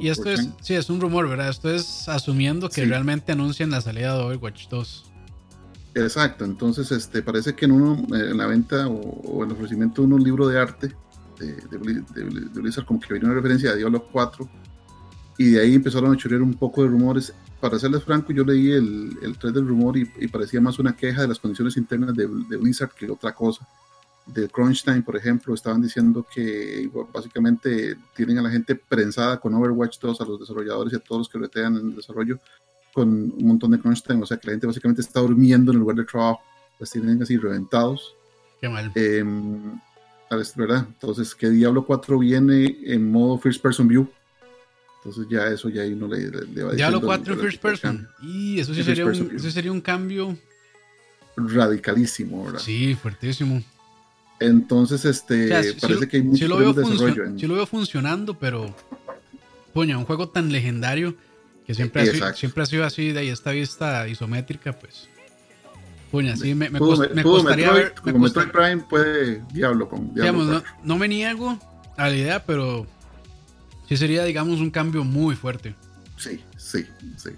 y 0.00 0.08
esto 0.08 0.30
es, 0.30 0.48
sí, 0.62 0.72
es 0.72 0.88
un 0.88 0.98
rumor, 0.98 1.28
¿verdad? 1.28 1.50
Esto 1.50 1.70
es 1.70 2.08
asumiendo 2.08 2.70
que 2.70 2.86
realmente 2.86 3.32
anuncian 3.32 3.70
la 3.70 3.82
salida 3.82 4.16
de 4.16 4.22
Overwatch 4.22 4.68
2. 4.70 5.12
Exacto, 5.96 6.46
entonces 6.46 6.90
este, 6.90 7.20
parece 7.20 7.54
que 7.54 7.66
en, 7.66 7.72
uno, 7.72 8.06
en 8.16 8.38
la 8.38 8.46
venta 8.46 8.88
o, 8.88 9.44
en 9.44 9.50
el 9.50 9.56
ofrecimiento 9.56 10.00
de 10.00 10.14
un 10.14 10.24
libro 10.24 10.48
de 10.48 10.58
arte 10.58 10.94
de, 11.38 11.54
de, 11.56 12.60
Blizzard, 12.60 12.84
como 12.84 13.00
que 13.00 13.12
viene 13.12 13.26
una 13.26 13.34
referencia 13.34 13.70
a 13.70 13.74
Diablo 13.74 14.06
4, 14.10 14.48
y 15.38 15.50
de 15.50 15.60
ahí 15.60 15.74
empezaron 15.74 16.12
a 16.12 16.16
chorrear 16.16 16.42
un 16.42 16.54
poco 16.54 16.82
de 16.82 16.88
rumores. 16.88 17.32
Para 17.60 17.78
serles 17.78 18.04
franco, 18.04 18.32
yo 18.32 18.44
leí 18.44 18.72
el, 18.72 19.18
el 19.22 19.38
thread 19.38 19.54
del 19.54 19.66
rumor 19.66 19.96
y, 19.96 20.10
y, 20.18 20.28
parecía 20.28 20.60
más 20.60 20.78
una 20.78 20.96
queja 20.96 21.22
de 21.22 21.28
las 21.28 21.38
condiciones 21.38 21.76
internas 21.76 22.14
de, 22.14 22.26
Blizzard 22.26 22.90
que 22.90 23.10
otra 23.10 23.34
cosa 23.34 23.66
de 24.26 24.48
Crunch 24.48 24.82
Time, 24.82 25.02
por 25.02 25.16
ejemplo, 25.16 25.54
estaban 25.54 25.80
diciendo 25.80 26.26
que 26.32 26.90
básicamente 27.12 27.96
tienen 28.14 28.38
a 28.38 28.42
la 28.42 28.50
gente 28.50 28.74
prensada 28.74 29.38
con 29.38 29.54
Overwatch 29.54 30.00
2, 30.00 30.20
a 30.20 30.24
los 30.24 30.40
desarrolladores 30.40 30.92
y 30.92 30.96
a 30.96 30.98
todos 30.98 31.20
los 31.20 31.28
que 31.28 31.38
retean 31.38 31.76
en 31.76 31.90
el 31.90 31.96
desarrollo 31.96 32.38
con 32.92 33.08
un 33.08 33.46
montón 33.46 33.70
de 33.70 33.78
crunch 33.78 34.02
time, 34.02 34.22
o 34.22 34.26
sea 34.26 34.38
que 34.38 34.46
la 34.46 34.52
gente 34.54 34.66
básicamente 34.66 35.02
está 35.02 35.20
durmiendo 35.20 35.70
en 35.70 35.76
el 35.76 35.80
lugar 35.80 35.96
de 35.96 36.04
trabajo, 36.04 36.40
los 36.78 36.90
tienen 36.90 37.22
así 37.22 37.36
reventados. 37.36 38.16
Qué 38.58 38.68
mal. 38.70 38.90
Eh, 38.94 39.22
¿verdad? 40.56 40.86
Entonces, 40.88 41.34
que 41.34 41.50
Diablo 41.50 41.84
4 41.86 42.18
viene 42.18 42.76
en 42.84 43.10
modo 43.10 43.38
First 43.38 43.62
Person 43.62 43.88
View. 43.88 44.08
Entonces 44.98 45.26
ya 45.30 45.46
eso 45.46 45.68
ya 45.68 45.82
ahí 45.82 45.92
uno 45.92 46.08
le, 46.08 46.28
le 46.28 46.62
va 46.64 46.72
Diablo 46.72 47.00
4 47.00 47.34
en 47.34 47.40
First 47.40 47.60
Person. 47.60 48.08
Y 48.22 48.58
eso 48.58 48.74
sí 48.74 48.82
sería 48.82 49.06
un, 49.06 49.32
eso 49.36 49.50
sería 49.50 49.70
un 49.70 49.80
cambio 49.80 50.36
radicalísimo, 51.36 52.44
¿verdad? 52.44 52.58
Sí, 52.58 52.96
fuertísimo. 53.00 53.62
Entonces, 54.40 55.04
este, 55.04 55.48
parece 55.80 56.08
que 56.08 56.18
hay 56.18 56.22
mucho 56.22 56.48
lo 56.48 56.58
veo 56.58 56.72
desarrollo. 56.72 57.38
Sí 57.38 57.46
lo 57.46 57.54
veo 57.54 57.66
funcionando, 57.66 58.38
pero, 58.38 58.74
puña, 59.72 59.96
un 59.96 60.04
juego 60.04 60.28
tan 60.28 60.52
legendario 60.52 61.14
que 61.66 61.74
siempre, 61.74 62.02
ha 62.02 62.06
sido, 62.06 62.34
siempre 62.34 62.62
ha 62.62 62.66
sido 62.66 62.84
así 62.84 63.12
de 63.12 63.20
ahí 63.20 63.28
esta 63.28 63.52
vista 63.52 64.06
isométrica, 64.08 64.72
pues, 64.78 65.08
puña, 66.10 66.36
sí, 66.36 66.54
me, 66.54 66.70
me, 66.70 66.80
me 66.80 67.22
costaría 67.22 67.72
ver... 67.72 67.94
Como 68.02 68.18
Metroid 68.18 68.48
Prime 68.48 68.78
puede 68.78 69.42
Diablo 69.52 69.88
con 69.88 70.14
Diablo 70.14 70.44
digamos, 70.44 70.46
no, 70.46 70.62
no, 70.84 70.98
me 70.98 71.08
niego 71.08 71.58
a 71.96 72.08
la 72.08 72.14
idea, 72.14 72.44
pero 72.44 72.86
sí 73.88 73.96
sería, 73.96 74.24
digamos, 74.24 74.60
un 74.60 74.70
cambio 74.70 75.04
muy 75.04 75.34
fuerte. 75.34 75.74
Sí, 76.16 76.40
sí, 76.56 76.86
sí. 77.16 77.30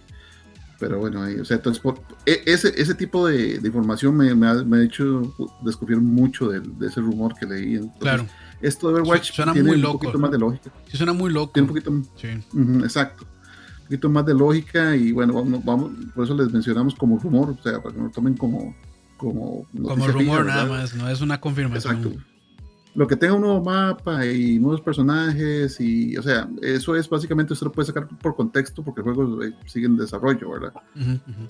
Pero 0.79 1.01
bueno, 1.01 1.23
o 1.41 1.45
sea, 1.45 1.57
entonces, 1.57 1.83
e, 2.25 2.43
ese, 2.47 2.73
ese 2.81 2.95
tipo 2.95 3.27
de, 3.27 3.57
información 3.65 4.17
me, 4.17 4.35
me, 4.35 4.47
ha, 4.47 4.83
hecho 4.83 5.35
descubrir 5.63 5.99
mucho 5.99 6.49
de, 6.49 6.87
ese 6.87 7.01
rumor 7.01 7.35
que 7.35 7.47
leí. 7.47 7.81
claro. 7.99 8.27
Esto 8.61 8.89
de 8.89 8.95
Overwatch 8.95 9.33
suena 9.33 9.53
tiene 9.53 9.69
muy 9.69 9.79
loco, 9.79 9.93
un 9.93 10.01
poquito 10.01 10.19
más 10.19 10.31
de 10.33 10.39
lógica. 10.39 10.73
Sí, 10.91 10.97
suena 10.97 11.13
muy 11.13 11.33
loco. 11.33 11.53
Tiene 11.53 11.69
un 11.69 11.75
poquito, 11.75 11.93
sí. 12.17 12.29
exacto. 12.83 13.25
Poquito 13.89 14.11
más 14.11 14.27
de 14.27 14.35
lógica 14.35 14.95
y 14.95 15.13
bueno, 15.13 15.33
vamos, 15.33 15.65
vamos, 15.65 15.93
por 16.15 16.25
eso 16.25 16.35
les 16.35 16.53
mencionamos 16.53 16.95
como 16.95 17.19
rumor, 17.19 17.57
o 17.59 17.63
sea, 17.63 17.81
para 17.83 17.95
que 17.95 17.99
no 18.01 18.07
lo 18.07 18.11
tomen 18.11 18.37
como... 18.37 18.75
Como, 19.17 19.67
como 19.83 20.07
rumor 20.07 20.45
nada 20.45 20.67
más, 20.67 20.95
no 20.95 21.09
es 21.09 21.21
una 21.23 21.41
confirmación. 21.41 21.97
Exacto. 21.97 22.23
Lo 22.95 23.07
que 23.07 23.17
tenga 23.17 23.35
un 23.35 23.41
nuevo 23.41 23.65
mapa 23.65 24.27
y 24.27 24.59
nuevos 24.59 24.81
personajes 24.81 25.81
y, 25.81 26.17
o 26.17 26.23
sea, 26.23 26.49
eso 26.63 26.95
es 26.95 27.09
básicamente, 27.09 27.55
usted 27.55 27.67
lo 27.67 27.73
puede 27.73 27.87
sacar 27.87 28.07
por 28.07 28.37
contexto 28.37 28.85
porque 28.85 29.01
el 29.01 29.05
juego 29.05 29.43
eh, 29.43 29.55
sigue 29.67 29.87
en 29.87 29.97
desarrollo, 29.97 30.51
¿verdad? 30.51 30.73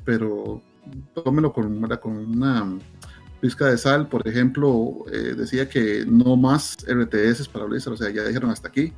Pero 0.05 0.63
tómelo 1.13 1.53
con, 1.53 1.83
con 1.99 2.17
una 2.17 2.79
pizca 3.41 3.67
de 3.67 3.79
sal, 3.79 4.09
por 4.09 4.27
ejemplo, 4.27 5.05
eh, 5.13 5.35
decía 5.37 5.69
que 5.69 6.05
no 6.07 6.37
más 6.37 6.79
RTS 6.87 7.49
para 7.49 7.67
Blizzard, 7.67 7.95
o 7.95 7.97
sea, 7.97 8.11
ya 8.11 8.25
dijeron 8.25 8.51
hasta 8.51 8.69
aquí, 8.69 8.93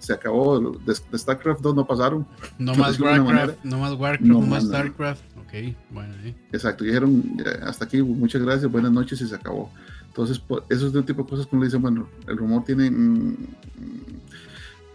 se 0.00 0.12
acabó, 0.12 0.58
de, 0.60 0.94
StarCraft 0.94 1.60
2 1.60 1.74
no 1.74 1.86
pasaron. 1.86 2.26
No 2.58 2.74
más 2.74 2.98
Warcraft, 2.98 3.64
no 3.64 3.78
más 3.78 3.92
Warcraft, 3.94 4.22
no, 4.22 4.40
más 4.40 4.64
StarCraft, 4.64 5.22
ok, 5.38 5.74
bueno. 5.90 6.14
Exacto, 6.52 6.84
dijeron 6.84 7.22
hasta 7.62 7.84
aquí, 7.84 8.02
muchas 8.02 8.42
gracias, 8.42 8.70
buenas 8.70 8.92
noches 8.92 9.20
y 9.20 9.26
se 9.26 9.34
acabó. 9.34 9.70
Entonces, 10.06 10.42
eso 10.68 10.86
es 10.86 10.92
de 10.92 10.98
un 10.98 11.06
tipo 11.06 11.22
de 11.22 11.28
cosas 11.28 11.46
que 11.46 11.54
uno 11.54 11.64
dice, 11.64 11.76
bueno, 11.76 12.08
el 12.26 12.36
rumor 12.36 12.64
tiene... 12.64 12.90
Mm, 12.90 13.36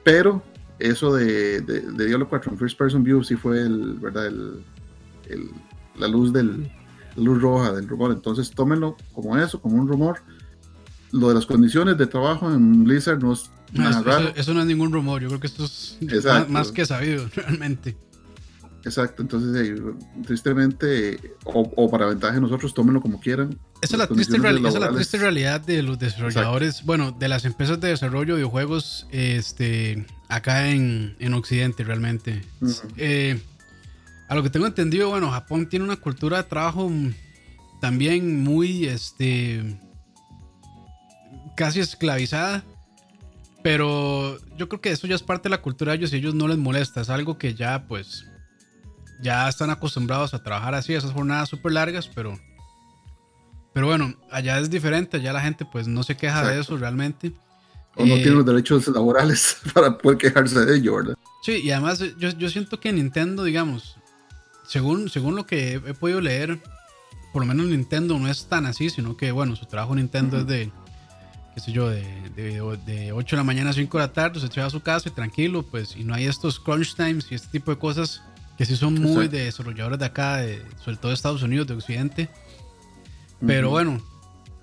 pero 0.03 0.43
eso 0.79 1.15
de, 1.15 1.61
de, 1.61 2.05
Diablo 2.05 2.27
4 2.27 2.51
en 2.51 2.57
First 2.57 2.77
Person 2.77 3.03
View 3.03 3.23
sí 3.23 3.35
fue 3.35 3.61
el, 3.61 3.93
¿verdad? 3.93 4.27
El, 4.27 4.63
la 5.97 6.07
luz 6.07 6.33
del 6.33 6.69
luz 7.15 7.41
roja 7.41 7.71
del 7.71 7.87
rumor. 7.87 8.11
Entonces, 8.11 8.51
tómenlo 8.51 8.97
como 9.13 9.37
eso, 9.37 9.61
como 9.61 9.77
un 9.77 9.87
rumor. 9.87 10.19
Lo 11.11 11.29
de 11.29 11.35
las 11.35 11.45
condiciones 11.45 11.97
de 11.97 12.07
trabajo 12.07 12.51
en 12.51 12.83
Blizzard 12.83 13.21
no 13.21 13.33
es 13.33 13.49
nada 13.73 14.33
eso, 14.35 14.53
no 14.53 14.61
es 14.61 14.67
ningún 14.67 14.91
rumor. 14.91 15.21
Yo 15.21 15.27
creo 15.29 15.39
que 15.39 15.47
esto 15.47 15.65
es 15.65 15.97
más, 16.49 16.71
que 16.71 16.85
sabido, 16.85 17.27
realmente. 17.35 17.97
Exacto, 18.85 19.21
entonces 19.21 19.79
tristemente, 20.25 21.35
o, 21.45 21.89
para 21.89 22.07
ventaja 22.07 22.33
de 22.33 22.41
nosotros, 22.41 22.73
tómenlo 22.73 23.01
como 23.01 23.19
quieran. 23.19 23.57
Esa 23.81 23.95
es, 23.95 23.99
la 23.99 24.07
triste, 24.07 24.37
realidad 25.17 25.61
de 25.61 25.83
los 25.83 25.99
desarrolladores, 25.99 26.83
bueno, 26.83 27.11
de 27.11 27.29
las 27.29 27.45
empresas 27.45 27.79
de 27.79 27.89
desarrollo 27.89 28.33
de 28.33 28.41
videojuegos 28.41 29.07
este, 29.11 30.05
acá 30.27 30.69
en, 30.69 31.15
en 31.19 31.33
Occidente 31.33 31.83
realmente. 31.83 32.41
Eh, 32.97 33.41
a 34.27 34.35
lo 34.35 34.43
que 34.43 34.49
tengo 34.49 34.65
entendido, 34.65 35.09
bueno, 35.09 35.31
Japón 35.31 35.69
tiene 35.69 35.85
una 35.85 35.95
cultura 35.95 36.37
de 36.37 36.43
trabajo 36.43 36.91
también 37.79 38.43
muy, 38.43 38.85
este, 38.85 39.79
casi 41.55 41.79
esclavizada. 41.79 42.63
Pero 43.63 44.37
yo 44.57 44.67
creo 44.67 44.81
que 44.81 44.91
eso 44.91 45.07
ya 45.07 45.15
es 45.15 45.23
parte 45.23 45.43
de 45.43 45.51
la 45.51 45.61
cultura 45.61 45.93
de 45.93 45.99
ellos 45.99 46.11
y 46.11 46.15
a 46.15 46.19
ellos 46.19 46.35
no 46.35 46.47
les 46.47 46.57
molesta. 46.57 47.01
Es 47.01 47.09
algo 47.09 47.37
que 47.37 47.55
ya, 47.55 47.87
pues, 47.87 48.25
ya 49.21 49.47
están 49.47 49.69
acostumbrados 49.69 50.33
a 50.33 50.43
trabajar 50.43 50.75
así, 50.75 50.93
esas 50.93 51.11
jornadas 51.11 51.49
súper 51.49 51.71
largas, 51.71 52.09
pero, 52.13 52.37
pero 53.73 53.87
bueno, 53.87 54.13
allá 54.29 54.59
es 54.59 54.69
diferente, 54.69 55.17
allá 55.17 55.31
la 55.33 55.41
gente 55.41 55.65
pues 55.65 55.87
no 55.87 56.03
se 56.03 56.17
queja 56.17 56.45
de 56.45 56.59
eso 56.59 56.75
realmente. 56.77 57.31
O 57.95 58.05
no 58.05 58.15
tiene 58.15 58.31
los 58.31 58.45
derechos 58.45 58.87
laborales 58.89 59.57
para 59.73 59.97
poder 59.97 60.17
quejarse 60.17 60.65
de 60.65 60.77
ello, 60.77 60.95
¿verdad? 60.97 61.15
Sí, 61.43 61.61
y 61.63 61.71
además 61.71 61.99
yo, 62.17 62.29
yo 62.29 62.49
siento 62.49 62.79
que 62.79 62.91
Nintendo, 62.91 63.43
digamos, 63.43 63.97
según, 64.67 65.09
según 65.09 65.35
lo 65.35 65.45
que 65.45 65.75
he, 65.75 65.93
podido 65.93 66.19
leer, 66.19 66.59
por 67.31 67.41
lo 67.41 67.47
menos 67.47 67.67
Nintendo 67.67 68.17
no 68.19 68.27
es 68.27 68.47
tan 68.47 68.65
así, 68.65 68.89
sino 68.89 69.15
que 69.15 69.31
bueno, 69.31 69.55
su 69.55 69.65
trabajo 69.65 69.95
Nintendo 69.95 70.39
es 70.39 70.47
de, 70.47 70.71
qué 71.53 71.59
sé 71.59 71.71
yo, 71.71 71.89
de, 71.89 72.03
de, 72.35 72.77
de, 72.85 73.11
8 73.11 73.35
de 73.35 73.39
la 73.39 73.43
mañana 73.43 73.69
a 73.69 73.73
5 73.73 73.97
de 73.97 74.03
la 74.03 74.13
tarde, 74.13 74.39
se 74.39 74.59
va 74.59 74.67
a 74.67 74.69
su 74.69 74.81
casa 74.81 75.09
y 75.09 75.11
tranquilo, 75.11 75.63
pues, 75.63 75.95
y 75.95 76.03
no 76.03 76.13
hay 76.13 76.25
estos 76.25 76.59
crunch 76.59 76.95
times 76.95 77.27
y 77.31 77.35
este 77.35 77.47
tipo 77.49 77.71
de 77.71 77.77
cosas 77.77 78.21
que 78.57 78.65
sí 78.65 78.75
son 78.75 78.95
muy 78.95 79.27
de 79.27 79.45
desarrolladores 79.45 79.99
de 79.99 80.05
acá, 80.05 80.37
de, 80.37 80.61
sobre 80.83 80.97
todo 80.97 81.09
de 81.09 81.15
Estados 81.15 81.43
Unidos, 81.43 81.67
de 81.67 81.73
Occidente. 81.73 82.29
Pero 83.45 83.71
bueno, 83.71 84.01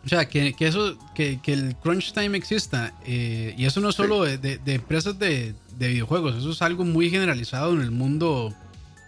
o 0.05 0.09
sea, 0.09 0.29
que, 0.29 0.55
que 0.55 0.66
eso, 0.66 0.96
que, 1.14 1.40
que, 1.40 1.53
el 1.53 1.76
crunch 1.76 2.12
time 2.12 2.37
exista, 2.37 2.94
eh, 3.05 3.55
y 3.59 3.66
eso 3.66 3.81
no 3.81 3.90
es 3.90 3.96
solo 3.96 4.24
de, 4.24 4.38
de, 4.38 4.74
empresas 4.74 5.18
de, 5.18 5.55
videojuegos, 5.76 6.37
eso 6.37 6.50
es 6.50 6.62
algo 6.62 6.85
muy 6.85 7.11
generalizado 7.11 7.74
en 7.74 7.83
el 7.83 7.90
mundo 7.90 8.55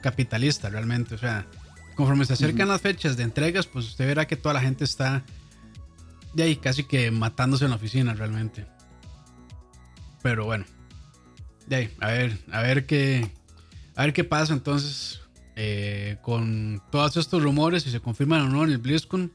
capitalista 0.03 0.69
realmente. 0.69 1.15
O 1.15 1.19
sea, 1.19 1.47
conforme 1.95 2.27
se 2.27 2.35
acercan 2.35 2.69
las 2.69 2.81
fechas 2.81 3.17
de 3.17 3.23
entregas, 3.23 3.67
pues 3.67 3.87
usted 3.87 4.07
verá 4.07 4.27
que 4.27 4.37
toda 4.37 4.53
la 4.53 4.61
gente 4.61 4.85
está 4.85 5.23
de 6.35 6.43
ahí 6.43 6.57
casi 6.57 6.85
que 6.85 7.11
matándose 7.11 7.65
en 7.65 7.71
la 7.71 7.77
oficina 7.77 8.15
realmente. 8.15 8.67
Pero 10.23 10.45
bueno, 10.45 10.65
de 11.67 11.77
ahí, 11.77 11.91
a 12.01 12.09
ver, 12.09 12.39
a 12.51 12.63
ver 12.63 12.87
qué, 12.87 13.31
a 13.97 14.05
ver 14.05 14.13
qué 14.13 14.25
pasa 14.25 14.53
entonces 14.53 15.21
eh, 15.57 16.17
con 16.23 16.83
todos 16.91 17.17
estos 17.17 17.43
rumores, 17.43 17.83
si 17.83 17.91
se 17.91 18.01
confirman 18.01 18.43
o 18.43 18.49
no 18.49 18.65
en 18.65 18.71
el 18.71 18.79
BlizzCon. 18.79 19.33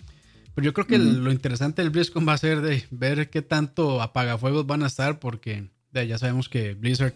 Pero 0.56 0.66
yo 0.66 0.74
creo 0.74 0.88
que 0.88 0.98
lo 0.98 1.32
interesante 1.32 1.84
del 1.84 1.92
BlizzCon 1.92 2.28
va 2.28 2.34
a 2.34 2.38
ser 2.38 2.62
de 2.62 2.84
ver 2.90 3.30
qué 3.30 3.44
tanto 3.44 4.02
apagafuegos 4.02 4.66
van 4.66 4.82
a 4.82 4.88
estar, 4.88 5.20
porque 5.20 5.70
ya 5.94 6.18
sabemos 6.18 6.50
que 6.50 6.74
Blizzard 6.74 7.14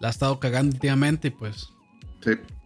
la 0.00 0.08
ha 0.08 0.10
estado 0.10 0.40
cagando 0.40 0.74
últimamente 0.74 1.28
y 1.28 1.30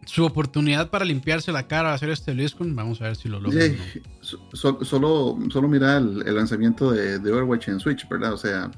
su 0.06 0.24
oportunidad 0.24 0.88
para 0.90 1.04
limpiarse 1.04 1.52
la 1.52 1.66
cara 1.66 1.96
ser 1.98 2.10
este 2.10 2.32
BlizzCon. 2.32 2.74
Vamos 2.74 3.00
a 3.00 3.04
ver 3.04 3.16
si 3.16 3.28
lo 3.28 3.40
logra. 3.40 3.64
solo, 4.22 5.38
solo 5.50 5.68
mira 5.68 5.96
el, 5.98 6.34
lanzamiento 6.34 6.92
de, 6.92 7.18
de, 7.18 7.32
Overwatch 7.32 7.68
en 7.68 7.80
Switch, 7.80 8.08
¿verdad? 8.08 8.32
O 8.32 8.38
sea, 8.38 8.70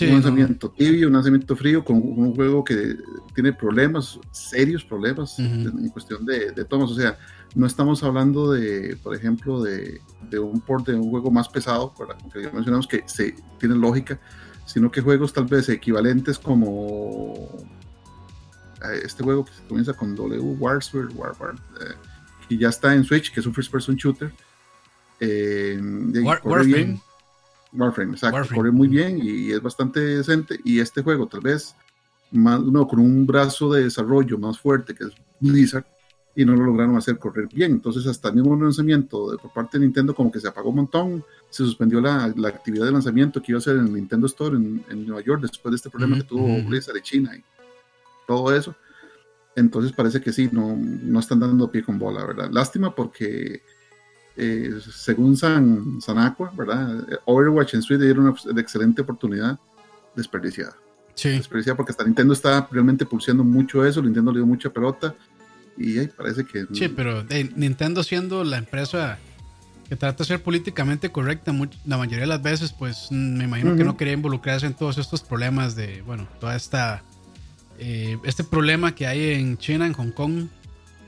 un 0.00 0.12
lanzamiento 0.12 0.70
tibio, 0.70 1.08
un 1.08 1.14
lanzamiento 1.14 1.54
frío, 1.56 1.84
con 1.84 1.96
un 1.96 2.34
juego 2.34 2.64
que 2.64 2.96
tiene 3.34 3.52
problemas, 3.52 4.18
serios 4.32 4.84
problemas 4.84 5.38
en, 5.38 5.88
cuestión 5.90 6.24
de, 6.24 6.52
de, 6.52 6.64
tomas. 6.64 6.90
O 6.90 6.94
sea, 6.94 7.18
no 7.54 7.66
estamos 7.66 8.02
hablando 8.02 8.52
de, 8.52 8.96
por 9.02 9.14
ejemplo, 9.14 9.62
de, 9.62 10.00
de 10.30 10.38
un 10.38 10.60
port 10.60 10.86
de 10.86 10.94
un 10.94 11.10
juego 11.10 11.30
más 11.30 11.48
pesado, 11.48 11.92
que 12.32 12.42
ya 12.42 12.50
mencionamos 12.50 12.86
que 12.86 13.02
se, 13.06 13.34
tiene 13.58 13.74
lógica, 13.74 14.18
sino 14.64 14.90
que 14.90 15.00
juegos 15.00 15.32
tal 15.32 15.46
vez 15.46 15.68
equivalentes 15.68 16.38
como 16.38 17.48
este 19.02 19.22
juego 19.22 19.44
que 19.44 19.52
comienza 19.68 19.92
con 19.92 20.14
W, 20.14 20.40
Warsphere, 20.58 21.08
Warfare, 21.14 21.58
y 22.48 22.58
ya 22.58 22.68
está 22.68 22.94
en 22.94 23.04
Switch, 23.04 23.32
que 23.32 23.40
es 23.40 23.46
un 23.46 23.54
first 23.54 23.70
person 23.70 23.96
shooter. 23.96 24.32
Warframe. 25.20 27.00
Warframe, 27.72 28.12
exacto. 28.12 28.54
Corre 28.54 28.72
muy 28.72 28.88
bien 28.88 29.20
y, 29.22 29.52
es 29.52 29.62
bastante 29.62 30.00
decente. 30.00 30.58
Y 30.64 30.80
este 30.80 31.02
juego, 31.02 31.28
tal 31.28 31.40
vez, 31.40 31.76
más, 32.32 32.60
no, 32.60 32.86
con 32.86 32.98
un 32.98 33.26
brazo 33.26 33.72
de 33.72 33.84
desarrollo 33.84 34.38
más 34.38 34.58
fuerte 34.58 34.94
que 34.94 35.04
es 35.04 35.10
Blizzard, 35.38 35.86
y 36.34 36.44
no 36.44 36.54
lo 36.54 36.64
lograron 36.64 36.96
hacer 36.96 37.18
correr 37.18 37.48
bien. 37.52 37.72
Entonces, 37.72 38.06
hasta 38.06 38.28
el 38.28 38.36
mismo 38.36 38.56
lanzamiento 38.56 39.30
de, 39.30 39.38
por 39.38 39.52
parte 39.52 39.78
de 39.78 39.84
Nintendo, 39.84 40.14
como 40.14 40.30
que 40.30 40.40
se 40.40 40.48
apagó 40.48 40.70
un 40.70 40.76
montón, 40.76 41.24
se 41.50 41.64
suspendió 41.64 42.00
la, 42.00 42.32
la 42.36 42.48
actividad 42.48 42.86
de 42.86 42.92
lanzamiento 42.92 43.42
que 43.42 43.52
iba 43.52 43.58
a 43.58 43.62
ser 43.62 43.76
en 43.76 43.86
el 43.86 43.92
Nintendo 43.92 44.26
Store 44.26 44.56
en, 44.56 44.84
en 44.88 45.06
Nueva 45.06 45.22
York 45.22 45.42
después 45.42 45.70
de 45.72 45.76
este 45.76 45.90
problema 45.90 46.16
que 46.16 46.24
tuvo 46.24 46.46
Blizzard 46.68 46.94
de 46.94 47.02
China 47.02 47.36
y 47.36 47.44
todo 48.30 48.54
eso. 48.54 48.76
Entonces, 49.56 49.92
parece 49.92 50.20
que 50.20 50.32
sí, 50.32 50.48
no, 50.52 50.76
no 50.76 51.18
están 51.18 51.40
dando 51.40 51.68
pie 51.68 51.82
con 51.82 51.98
bola, 51.98 52.24
¿verdad? 52.24 52.48
Lástima 52.52 52.94
porque. 52.94 53.62
Eh, 54.36 54.70
según 54.94 55.36
San, 55.36 56.00
Sanacua, 56.00 56.52
¿verdad? 56.56 57.04
Overwatch 57.26 57.74
en 57.74 57.82
Switch 57.82 58.00
dieron 58.00 58.28
una 58.28 58.60
excelente 58.60 59.02
oportunidad 59.02 59.58
desperdiciada. 60.14 60.76
Sí. 61.14 61.30
Desperdiciada 61.30 61.76
porque 61.76 61.90
hasta 61.90 62.04
Nintendo 62.04 62.32
está 62.32 62.66
realmente 62.70 63.04
pulseando 63.04 63.42
mucho 63.42 63.84
eso, 63.84 64.00
Nintendo 64.00 64.30
le 64.30 64.38
dio 64.38 64.46
mucha 64.46 64.70
pelota 64.70 65.14
y 65.76 66.06
parece 66.06 66.46
que... 66.46 66.64
Sí, 66.72 66.88
pero 66.88 67.24
Nintendo 67.56 68.02
siendo 68.02 68.44
la 68.44 68.56
empresa 68.58 69.18
que 69.88 69.96
trata 69.96 70.18
de 70.18 70.28
ser 70.28 70.42
políticamente 70.42 71.10
correcta 71.10 71.52
la 71.84 71.98
mayoría 71.98 72.20
de 72.20 72.28
las 72.28 72.42
veces, 72.42 72.72
pues 72.72 73.08
mm, 73.10 73.36
me 73.36 73.44
imagino 73.44 73.76
que 73.76 73.84
no 73.84 73.96
quería 73.96 74.14
involucrarse 74.14 74.64
en 74.66 74.74
todos 74.74 74.96
estos 74.96 75.22
problemas 75.22 75.74
de, 75.74 76.02
bueno, 76.02 76.28
toda 76.38 76.54
esta... 76.54 77.02
Eh, 77.82 78.18
este 78.24 78.44
problema 78.44 78.94
que 78.94 79.06
hay 79.06 79.32
en 79.32 79.56
China, 79.56 79.86
en 79.86 79.94
Hong 79.94 80.10
Kong. 80.10 80.48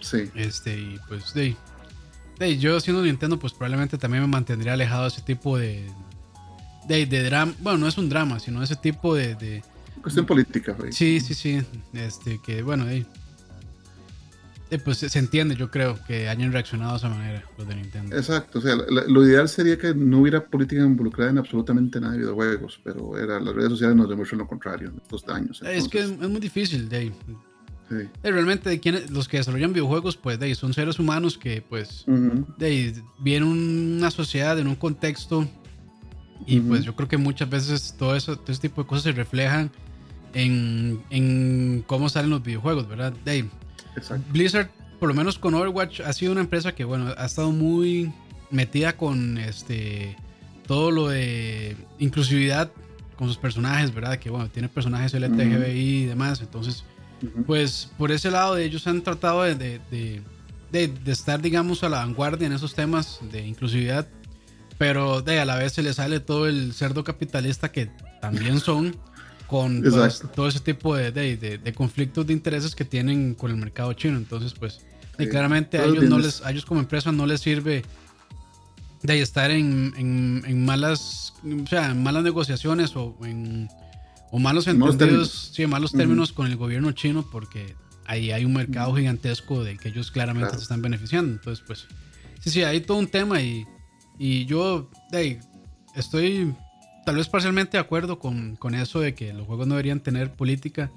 Sí. 0.01 0.31
Este, 0.35 0.77
y 0.77 0.99
pues, 1.07 1.35
de, 1.35 1.55
de, 2.39 2.59
yo 2.59 2.81
siendo 2.81 3.03
Nintendo, 3.03 3.39
pues 3.39 3.53
probablemente 3.53 3.99
también 3.99 4.23
me 4.23 4.29
mantendría 4.29 4.73
alejado 4.73 5.03
de 5.03 5.09
ese 5.09 5.21
tipo 5.21 5.59
de, 5.59 5.87
de, 6.89 7.07
de 7.07 7.23
drama. 7.23 7.53
Bueno, 7.61 7.79
no 7.79 7.89
es 7.89 7.99
un 7.99 8.09
drama, 8.09 8.41
sino 8.41 8.63
ese 8.63 8.77
tipo 8.77 9.15
de. 9.15 9.35
de 9.35 9.63
Cuestión 10.01 10.27
política, 10.27 10.73
güey. 10.73 10.93
Sí, 10.93 11.21
sí, 11.21 11.35
sí. 11.35 11.63
Este, 11.93 12.41
que 12.43 12.63
bueno, 12.63 12.89
eh, 12.89 13.07
pues 14.79 14.99
se 14.99 15.19
entiende, 15.19 15.55
yo 15.55 15.71
creo, 15.71 15.99
que 16.07 16.29
hayan 16.29 16.53
reaccionado 16.53 16.93
de 16.93 16.99
esa 16.99 17.09
manera 17.09 17.45
los 17.59 17.69
de 17.69 17.77
Nintendo. 17.77 18.17
Exacto, 18.17 18.59
o 18.59 18.63
sea, 18.63 18.77
lo 18.77 19.27
ideal 19.27 19.49
sería 19.49 19.77
que 19.77 19.95
no 19.95 20.21
hubiera 20.21 20.45
política 20.45 20.83
involucrada 20.83 21.31
en 21.31 21.39
absolutamente 21.39 22.01
nada 22.01 22.13
de 22.13 22.21
videojuegos, 22.21 22.81
pero 22.83 23.19
era, 23.19 23.39
las 23.41 23.55
redes 23.55 23.71
sociales 23.71 23.97
nos 23.97 24.09
demuestran 24.09 24.39
lo 24.39 24.47
contrario 24.47 24.89
en 24.89 24.97
estos 24.97 25.29
años. 25.29 25.63
Es 25.63 25.89
que 25.89 26.01
es, 26.01 26.19
muy 26.19 26.41
difícil, 26.41 26.89
Dave. 26.89 27.13
Sí. 27.89 27.97
Eh, 28.23 28.31
realmente 28.31 28.71
de 28.71 29.07
los 29.11 29.29
que 29.29 29.37
desarrollan 29.37 29.73
videojuegos, 29.73 30.17
pues 30.17 30.39
de 30.39 30.55
son 30.55 30.73
seres 30.73 30.99
humanos 30.99 31.37
que 31.37 31.61
pues 31.61 32.07
de 32.57 32.95
vienen 33.19 33.49
una 33.49 34.11
sociedad, 34.11 34.59
en 34.59 34.69
un 34.69 34.77
contexto, 34.77 35.47
y 36.47 36.61
pues 36.61 36.85
yo 36.85 36.97
creo 36.97 37.09
que 37.09 37.17
muchas 37.17 37.49
veces 37.49 37.95
todo 37.99 38.17
eso, 38.17 38.37
todo 38.37 38.53
ese 38.53 38.63
tipo 38.63 38.83
de 38.83 38.89
cosas 38.89 39.05
se 39.05 39.13
reflejan 39.13 39.71
en, 40.35 41.03
en 41.11 41.85
cómo 41.87 42.09
salen 42.09 42.31
los 42.31 42.43
videojuegos, 42.43 42.89
¿verdad? 42.89 43.13
Dave, 43.25 43.49
Blizzard, 44.31 44.69
por 44.99 45.09
lo 45.09 45.15
menos 45.15 45.39
con 45.39 45.55
Overwatch, 45.55 46.01
ha 46.01 46.13
sido 46.13 46.33
una 46.33 46.41
empresa 46.41 46.75
que, 46.75 46.85
bueno, 46.85 47.13
ha 47.17 47.27
estado 47.27 47.51
muy 47.51 48.13
metida 48.51 48.97
con 48.97 49.39
este 49.39 50.17
todo 50.67 50.91
lo 50.91 51.09
de 51.09 51.77
inclusividad 51.99 52.71
con 53.17 53.29
sus 53.29 53.37
personajes, 53.37 53.95
¿verdad? 53.95 54.19
Que, 54.19 54.31
bueno, 54.31 54.49
tiene 54.49 54.69
personajes 54.69 55.13
LTGBI 55.13 56.03
y 56.03 56.05
demás. 56.07 56.41
Entonces, 56.41 56.85
pues 57.47 57.91
por 57.99 58.11
ese 58.11 58.31
lado 58.31 58.57
ellos 58.57 58.87
han 58.87 59.03
tratado 59.03 59.43
de, 59.43 59.55
de, 59.55 60.23
de, 60.71 61.13
estar, 61.13 61.41
digamos, 61.41 61.85
a 61.85 61.89
la 61.89 61.99
vanguardia 61.99 62.47
en 62.47 62.53
esos 62.53 62.75
temas 62.75 63.21
de 63.31 63.47
inclusividad. 63.47 64.09
Pero 64.79 65.23
de 65.23 65.39
a 65.39 65.45
la 65.45 65.57
vez 65.57 65.73
se 65.73 65.83
le 65.83 65.93
sale 65.93 66.21
todo 66.21 66.49
el 66.49 66.73
cerdo 66.73 67.05
capitalista 67.05 67.71
que 67.71 67.91
también 68.21 68.59
son 68.59 68.97
con 69.53 69.83
todo, 69.83 70.49
ese 70.49 70.61
tipo 70.61 70.97
de, 70.97 71.13
de, 71.13 71.73
conflictos 71.75 72.27
de 72.27 72.33
intereses 72.33 72.75
que 72.75 72.87
tienen 72.87 73.35
con 73.35 73.51
el 73.51 73.59
mercado 73.59 73.93
chino. 73.93 74.17
Entonces, 74.17 74.55
pues, 74.55 74.81
y 75.19 75.27
claramente 75.27 75.77
a 75.77 75.85
ellos, 75.85 76.05
no 76.05 76.19
les, 76.19 76.41
a 76.41 76.51
ellos 76.51 76.65
como 76.65 76.81
empresa 76.81 77.13
no 77.13 77.27
les 77.27 77.43
sirve 77.43 77.85
de 79.03 79.21
estar 79.21 79.51
en, 79.51 79.93
en, 79.99 80.65
malas, 80.65 81.35
o 81.45 81.67
sea, 81.67 81.91
en 81.91 82.03
malas 82.03 82.23
negociaciones 82.23 82.97
o 82.97 83.15
en 83.25 83.69
o 84.31 84.39
malos 84.39 84.67
entendidos, 84.69 85.51
sí, 85.53 85.67
malos 85.67 85.93
términos 85.93 86.33
con 86.33 86.47
el 86.47 86.57
gobierno 86.57 86.93
chino 86.93 87.29
porque 87.31 87.77
ahí 88.07 88.33
hay 88.33 88.47
un 88.47 88.55
mercado 88.55 88.95
gigantesco 88.95 89.63
del 89.63 89.79
que 89.79 89.91
ellos 89.91 90.11
claramente 90.11 90.55
se 90.55 90.63
están 90.63 90.81
beneficiando. 90.81 91.31
Entonces, 91.31 91.63
pues, 91.67 91.87
sí, 92.41 92.49
sí, 92.49 92.63
hay 92.63 92.81
todo 92.81 92.97
un 92.97 93.09
tema 93.09 93.43
y, 93.43 93.67
y 94.19 94.47
yo 94.47 94.89
de, 95.11 95.41
estoy 95.95 96.55
tal 97.05 97.17
vez 97.17 97.29
parcialmente 97.29 97.77
de 97.77 97.81
acuerdo 97.81 98.19
con, 98.19 98.57
con, 98.57 98.75
eso 98.75 99.01
de 99.01 99.15
que 99.15 99.33
los 99.33 99.47
juegos 99.47 99.67
no 99.67 99.75
deberían 99.75 100.01
tener 100.01 100.33
política. 100.33 100.91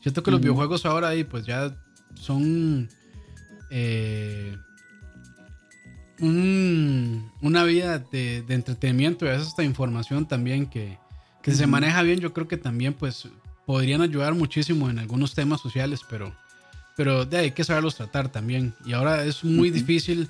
Siento 0.00 0.22
que 0.22 0.30
los 0.30 0.40
videojuegos 0.40 0.86
ahora 0.86 1.08
ahí 1.08 1.24
pues 1.24 1.44
ya 1.44 1.76
son 2.14 2.88
eh, 3.70 4.56
una 6.20 7.64
vida 7.64 7.98
de, 7.98 8.44
entretenimiento 8.48 9.24
y 9.24 9.28
a 9.28 9.32
veces 9.32 9.48
esta 9.48 9.62
información 9.62 10.26
también 10.26 10.66
que, 10.66 10.98
que 11.42 11.52
se 11.52 11.66
maneja 11.66 12.02
bien. 12.02 12.20
Yo 12.20 12.32
creo 12.32 12.48
que 12.48 12.56
también 12.56 12.94
pues 12.94 13.28
podrían 13.66 14.02
ayudar 14.02 14.34
muchísimo 14.34 14.90
en 14.90 14.98
algunos 14.98 15.34
temas 15.34 15.60
sociales, 15.60 16.00
pero, 16.08 16.34
pero 16.96 17.24
de 17.24 17.38
hay 17.38 17.50
que 17.52 17.64
saberlos 17.64 17.96
tratar 17.96 18.30
también. 18.30 18.74
Y 18.84 18.92
ahora 18.92 19.24
es 19.24 19.44
muy 19.44 19.70
difícil 19.70 20.28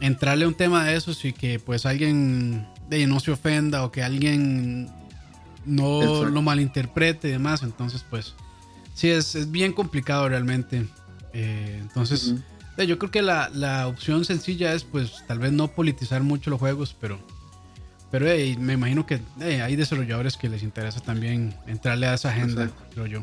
entrarle 0.00 0.44
a 0.44 0.48
un 0.48 0.54
tema 0.54 0.84
de 0.84 0.96
esos 0.96 1.24
y 1.24 1.32
que 1.32 1.58
pues 1.58 1.86
alguien 1.86 2.66
de 2.88 3.06
no 3.06 3.20
se 3.20 3.30
ofenda 3.30 3.84
o 3.84 3.92
que 3.92 4.02
alguien 4.02 4.90
no 5.64 6.24
lo 6.24 6.42
malinterprete 6.42 7.28
y 7.28 7.32
demás. 7.32 7.62
Entonces, 7.62 8.04
pues, 8.08 8.34
sí, 8.94 9.10
es, 9.10 9.50
bien 9.50 9.72
complicado 9.72 10.28
realmente. 10.28 10.86
Eh, 11.32 11.78
entonces, 11.80 12.34
yo 12.76 12.98
creo 12.98 13.10
que 13.10 13.22
la, 13.22 13.86
opción 13.86 14.24
sencilla 14.24 14.72
es, 14.74 14.84
pues, 14.84 15.24
tal 15.26 15.38
vez 15.38 15.52
no 15.52 15.68
politizar 15.68 16.22
mucho 16.22 16.50
los 16.50 16.58
juegos, 16.58 16.96
pero, 17.00 17.18
pero 18.10 18.26
me 18.58 18.72
imagino 18.72 19.06
que 19.06 19.20
hay 19.38 19.76
desarrolladores 19.76 20.36
que 20.36 20.48
les 20.48 20.62
interesa 20.62 21.00
también 21.00 21.54
entrarle 21.66 22.06
a 22.06 22.14
esa 22.14 22.30
agenda, 22.30 22.70
creo 22.94 23.06
yo. 23.06 23.22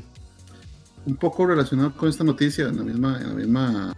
Un 1.06 1.16
poco 1.16 1.46
relacionado 1.46 1.94
con 1.94 2.10
esta 2.10 2.24
noticia, 2.24 2.68
en 2.68 2.78
la 2.78 2.84
misma, 2.84 3.18
en 3.22 3.30
la 3.30 3.34
misma 3.34 3.98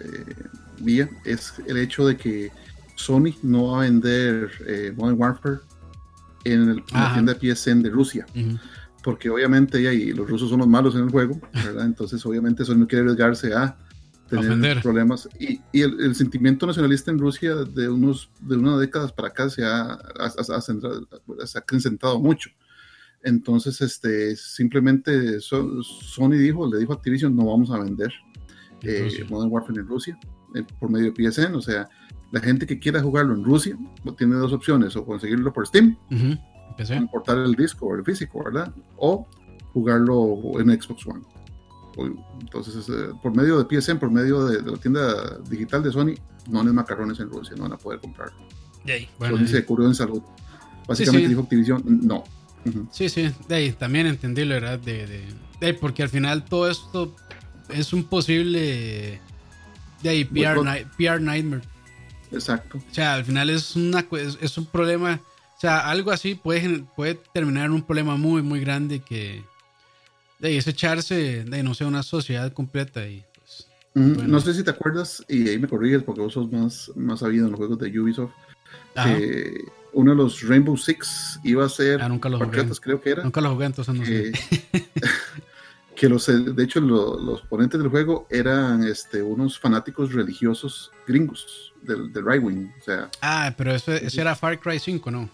eh, 0.00 0.34
vía, 0.80 1.08
es 1.24 1.54
el 1.66 1.78
hecho 1.78 2.06
de 2.06 2.16
que 2.16 2.50
Sony 2.96 3.34
no 3.42 3.72
va 3.72 3.78
a 3.78 3.80
vender 3.82 4.50
eh, 4.66 4.92
Modern 4.96 5.18
Warfare 5.18 5.58
en, 6.44 6.68
el, 6.70 6.84
la 6.92 7.12
tienda 7.14 7.34
PSN 7.34 7.82
de 7.82 7.90
Rusia. 7.90 8.26
Porque 9.02 9.28
obviamente 9.28 9.80
y 9.94 10.12
los 10.12 10.28
rusos 10.28 10.48
son 10.48 10.60
los 10.60 10.68
malos 10.68 10.94
en 10.94 11.02
el 11.02 11.10
juego, 11.10 11.38
Entonces 11.80 12.24
obviamente 12.24 12.64
Sony 12.64 12.76
no 12.76 12.86
quiere 12.86 13.04
arriesgarse 13.04 13.52
a 13.52 13.76
tener 14.28 14.80
problemas. 14.80 15.28
Y, 15.38 15.60
el, 15.80 16.14
sentimiento 16.14 16.66
nacionalista 16.66 17.10
en 17.10 17.18
Rusia 17.18 17.54
de 17.54 17.88
unos 17.88 18.30
de 18.40 18.56
unas 18.56 18.80
décadas 18.80 19.12
para 19.12 19.28
acá 19.28 19.50
se 19.50 19.64
ha, 19.64 19.98
se 20.34 21.58
ha 21.58 21.60
acrecentado 21.60 22.18
mucho. 22.18 22.50
Entonces, 23.22 23.80
este, 23.80 24.36
simplemente 24.36 25.40
Sony 25.40 26.36
dijo, 26.38 26.70
le 26.70 26.78
dijo 26.78 26.92
a 26.92 26.96
Activision, 26.96 27.34
no 27.34 27.46
vamos 27.46 27.70
a 27.70 27.78
vender 27.78 28.12
eh, 28.82 29.24
Modern 29.30 29.50
Warfare 29.50 29.80
en 29.80 29.86
Rusia 29.86 30.18
eh, 30.54 30.64
por 30.78 30.90
medio 30.90 31.12
de 31.12 31.30
PSN. 31.30 31.54
O 31.54 31.60
sea, 31.60 31.88
la 32.30 32.40
gente 32.40 32.66
que 32.66 32.78
quiera 32.78 33.02
jugarlo 33.02 33.34
en 33.34 33.44
Rusia 33.44 33.76
tiene 34.16 34.34
dos 34.36 34.52
opciones, 34.52 34.96
o 34.96 35.04
conseguirlo 35.04 35.52
por 35.52 35.66
Steam, 35.66 35.96
importar 36.96 37.38
el 37.38 37.54
disco 37.54 37.86
o 37.86 37.94
el 37.94 38.04
físico, 38.04 38.42
¿verdad? 38.44 38.72
O 38.96 39.26
jugarlo 39.72 40.40
en 40.58 40.80
Xbox 40.80 41.06
One. 41.06 41.22
Entonces, 42.40 42.88
eh, 42.88 43.12
por 43.22 43.36
medio 43.36 43.62
de 43.62 43.80
PSN, 43.80 43.98
por 43.98 44.10
medio 44.10 44.46
de, 44.46 44.62
la 44.62 44.76
tienda 44.78 45.38
digital 45.48 45.82
de 45.82 45.92
Sony, 45.92 46.14
no 46.50 46.60
hay 46.60 46.66
macarrones 46.66 47.20
en 47.20 47.30
Rusia, 47.30 47.54
no 47.56 47.64
van 47.64 47.74
a 47.74 47.78
poder 47.78 48.00
comprarlo. 48.00 48.36
Bueno, 49.18 49.38
Sony 49.38 49.46
se 49.46 49.64
cubrió 49.64 49.88
en 49.88 49.94
salud. 49.94 50.22
Básicamente 50.86 51.28
dijo 51.28 51.42
Activision, 51.42 51.82
no. 51.84 52.24
Sí, 52.90 53.08
sí, 53.08 53.30
de 53.48 53.54
ahí 53.54 53.72
también 53.72 54.06
entendible, 54.06 54.54
¿verdad? 54.54 54.78
De, 54.78 55.06
de, 55.60 55.74
porque 55.74 56.02
al 56.02 56.08
final 56.08 56.44
todo 56.44 56.68
esto 56.70 57.14
es 57.68 57.92
un 57.92 58.04
posible 58.04 59.20
de 60.04 60.10
ahí, 60.10 60.24
PR, 60.24 60.60
PR 60.96 61.20
nightmare 61.20 61.62
Exacto. 62.30 62.78
O 62.78 62.94
sea, 62.94 63.14
al 63.14 63.24
final 63.24 63.50
es, 63.50 63.74
una, 63.74 64.04
es, 64.40 64.58
un 64.58 64.66
problema, 64.66 65.20
o 65.56 65.60
sea, 65.60 65.88
algo 65.88 66.10
así 66.10 66.34
puede, 66.34 66.84
puede 66.96 67.14
terminar 67.32 67.66
en 67.66 67.72
un 67.72 67.82
problema 67.82 68.16
muy, 68.16 68.42
muy 68.42 68.60
grande 68.60 69.00
que 69.00 69.42
de 70.40 70.56
es 70.56 70.66
echarse 70.66 71.44
de, 71.44 71.62
no 71.62 71.74
sé, 71.74 71.84
una 71.84 72.02
sociedad 72.02 72.52
completa 72.52 73.06
y 73.06 73.24
pues, 73.34 73.68
No 74.26 74.40
sé 74.40 74.52
si 74.52 74.62
te 74.62 74.70
acuerdas, 74.70 75.24
y 75.28 75.48
ahí 75.48 75.58
me 75.58 75.68
corriges 75.68 76.02
porque 76.02 76.20
vos 76.20 76.32
sos 76.32 76.50
más, 76.50 76.90
más 76.96 77.20
sabido 77.20 77.46
en 77.46 77.52
los 77.52 77.58
juegos 77.58 77.78
de 77.78 78.00
Ubisoft, 78.00 78.32
que 78.94 79.64
uno 79.92 80.10
de 80.10 80.16
los 80.16 80.42
Rainbow 80.42 80.76
Six 80.76 81.40
iba 81.44 81.64
a 81.64 81.68
ser... 81.68 82.02
Ah, 82.02 82.08
nunca 82.08 82.28
los 82.28 82.42
jugué. 82.42 82.66
creo 82.80 83.00
que 83.00 83.10
era. 83.10 83.22
Nunca 83.22 83.40
los 83.40 83.52
jugué, 83.52 83.66
entonces 83.66 83.94
no 83.94 84.04
sé. 84.04 84.32
que 85.94 86.08
los, 86.08 86.26
de 86.26 86.64
hecho 86.64 86.80
los 86.80 87.40
ponentes 87.42 87.80
del 87.80 87.88
juego 87.88 88.26
eran 88.30 88.84
este, 88.84 89.22
unos 89.22 89.58
fanáticos 89.58 90.12
religiosos 90.12 90.90
gringos 91.06 91.72
del, 91.82 92.12
del 92.12 92.24
right 92.26 92.42
wing. 92.42 92.70
O 92.80 92.84
sea, 92.84 93.08
ah, 93.22 93.54
pero 93.56 93.74
eso, 93.74 93.92
ese 93.92 94.20
era 94.20 94.34
Far 94.34 94.58
Cry 94.58 94.78
5, 94.78 95.10
¿no? 95.10 95.28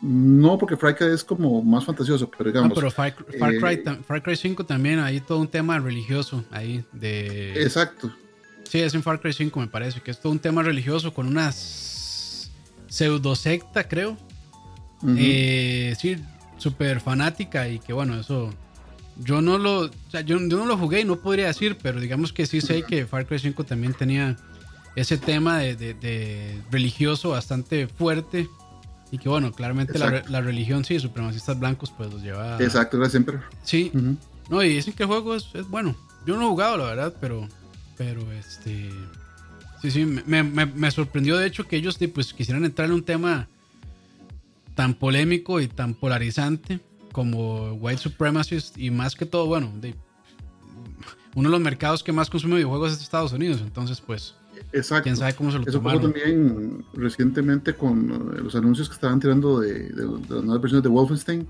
No, 0.00 0.58
porque 0.58 0.76
Far 0.76 0.94
Cry 0.94 1.06
es 1.08 1.24
como 1.24 1.62
más 1.62 1.84
fantasioso, 1.84 2.30
pero 2.36 2.50
digamos. 2.50 2.68
No, 2.70 2.74
pero 2.74 2.90
Far, 2.90 3.14
Cry, 3.14 3.34
eh, 3.74 3.98
Far 4.06 4.22
Cry 4.22 4.36
5 4.36 4.64
también, 4.66 4.98
hay 4.98 5.20
todo 5.20 5.38
un 5.38 5.48
tema 5.48 5.78
religioso 5.78 6.44
ahí 6.50 6.84
de... 6.92 7.62
Exacto. 7.62 8.12
Sí, 8.64 8.80
es 8.80 8.94
en 8.94 9.02
Far 9.02 9.20
Cry 9.20 9.32
5 9.32 9.58
me 9.58 9.68
parece, 9.68 10.00
que 10.00 10.10
es 10.10 10.20
todo 10.20 10.32
un 10.32 10.38
tema 10.38 10.62
religioso 10.62 11.14
con 11.14 11.26
una 11.26 11.50
pseudo 11.52 13.34
secta, 13.36 13.88
creo. 13.88 14.18
eh, 15.16 15.94
sí, 15.98 16.16
súper 16.58 17.00
fanática 17.00 17.68
y 17.68 17.78
que 17.78 17.92
bueno, 17.92 18.18
eso... 18.18 18.52
Yo 19.18 19.40
no 19.40 19.58
lo, 19.58 19.80
o 19.86 19.90
sea, 20.10 20.20
yo, 20.20 20.38
no 20.38 20.66
lo 20.66 20.76
jugué 20.76 21.00
y 21.00 21.04
no 21.04 21.16
podría 21.16 21.46
decir, 21.46 21.78
pero 21.82 22.00
digamos 22.00 22.32
que 22.32 22.46
sí 22.46 22.60
sé 22.60 22.82
que 22.82 23.06
Far 23.06 23.26
Cry 23.26 23.38
5 23.38 23.64
también 23.64 23.94
tenía 23.94 24.36
ese 24.94 25.16
tema 25.16 25.58
de, 25.58 25.74
de 25.74 26.62
religioso 26.70 27.30
bastante 27.30 27.86
fuerte 27.86 28.48
y 29.10 29.18
que 29.18 29.28
bueno, 29.28 29.52
claramente 29.52 29.98
la, 29.98 30.40
religión, 30.40 30.84
sí, 30.84 30.98
supremacistas 30.98 31.58
blancos, 31.58 31.92
pues 31.96 32.12
los 32.12 32.22
lleva. 32.22 32.58
Exacto, 32.60 32.96
era 32.96 33.08
siempre. 33.08 33.38
Sí. 33.62 33.92
No, 34.50 34.62
y 34.62 34.68
dicen 34.68 34.94
que 34.94 35.04
el 35.04 35.08
juego 35.08 35.34
es, 35.34 35.46
bueno. 35.68 35.94
Yo 36.26 36.36
no 36.36 36.42
he 36.42 36.48
jugado, 36.48 36.76
la 36.76 36.84
verdad, 36.84 37.14
pero. 37.20 37.48
Pero 37.96 38.20
este. 38.32 38.90
Sí, 39.80 39.90
sí, 39.90 40.04
me, 40.04 40.42
me, 40.42 40.90
sorprendió 40.90 41.36
de 41.36 41.46
hecho 41.46 41.68
que 41.68 41.76
ellos 41.76 41.98
pues, 42.12 42.32
quisieran 42.32 42.64
entrar 42.64 42.88
en 42.88 42.94
un 42.94 43.04
tema 43.04 43.46
tan 44.74 44.94
polémico 44.94 45.60
y 45.60 45.68
tan 45.68 45.94
polarizante 45.94 46.80
como 47.16 47.72
white 47.72 47.96
supremacist 47.96 48.76
y 48.76 48.90
más 48.90 49.14
que 49.14 49.24
todo, 49.24 49.46
bueno, 49.46 49.72
de, 49.80 49.94
uno 51.34 51.48
de 51.48 51.50
los 51.50 51.60
mercados 51.62 52.02
que 52.02 52.12
más 52.12 52.28
consume 52.28 52.56
videojuegos 52.56 52.92
es 52.92 53.00
Estados 53.00 53.32
Unidos, 53.32 53.62
entonces 53.62 54.02
pues 54.02 54.34
Exacto. 54.70 55.04
¿Quién 55.04 55.16
sabe 55.16 55.34
cómo 55.34 55.50
se 55.50 55.58
lo 55.58 55.64
Eso 55.66 55.82
pasó 55.82 55.98
también 55.98 56.84
recientemente 56.92 57.72
con 57.72 58.10
eh, 58.36 58.42
los 58.42 58.54
anuncios 58.54 58.90
que 58.90 58.96
estaban 58.96 59.18
tirando 59.18 59.60
de, 59.60 59.88
las 59.94 60.44
nuevas 60.44 60.60
versiones 60.60 60.82
de 60.82 60.90
Wolfenstein. 60.90 61.46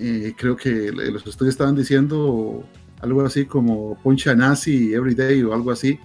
Eh, 0.00 0.34
creo 0.36 0.56
que 0.56 0.90
los 0.90 1.24
estudios 1.24 1.54
estaban 1.54 1.76
diciendo 1.76 2.64
algo 3.00 3.24
así 3.24 3.44
como 3.44 3.96
poncha 4.02 4.34
nazi 4.34 4.94
every 4.94 5.14
day 5.14 5.44
o 5.44 5.54
algo 5.54 5.70
así. 5.70 5.96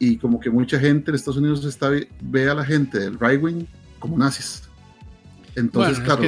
Y 0.00 0.16
como 0.16 0.40
que 0.40 0.50
mucha 0.50 0.80
gente 0.80 1.12
en 1.12 1.14
Estados 1.14 1.38
Unidos 1.38 1.64
está, 1.64 1.90
ve 2.20 2.50
a 2.50 2.54
la 2.54 2.64
gente 2.64 2.98
del 2.98 3.16
right 3.20 3.40
wing 3.40 3.64
como 4.00 4.18
nazis. 4.18 4.63
Entonces, 5.56 6.00
claro, 6.00 6.22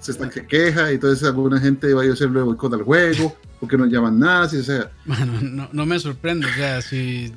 se, 0.00 0.10
está 0.10 0.28
que 0.28 0.46
queja 0.46 0.90
y 0.90 0.94
entonces 0.94 1.26
alguna 1.26 1.60
gente 1.60 1.94
va 1.94 2.02
a 2.02 2.12
hacerle 2.12 2.42
boicot 2.42 2.72
al 2.74 2.82
juego 2.82 3.36
porque 3.60 3.78
nos 3.78 3.88
llaman 3.88 4.18
nazis, 4.18 4.60
o 4.60 4.64
sea. 4.64 4.90
no, 5.42 5.68
no, 5.72 5.86
me 5.86 5.98
sorprende, 5.98 6.46
o 6.46 6.54
sea, 6.54 6.82
si, 6.82 7.32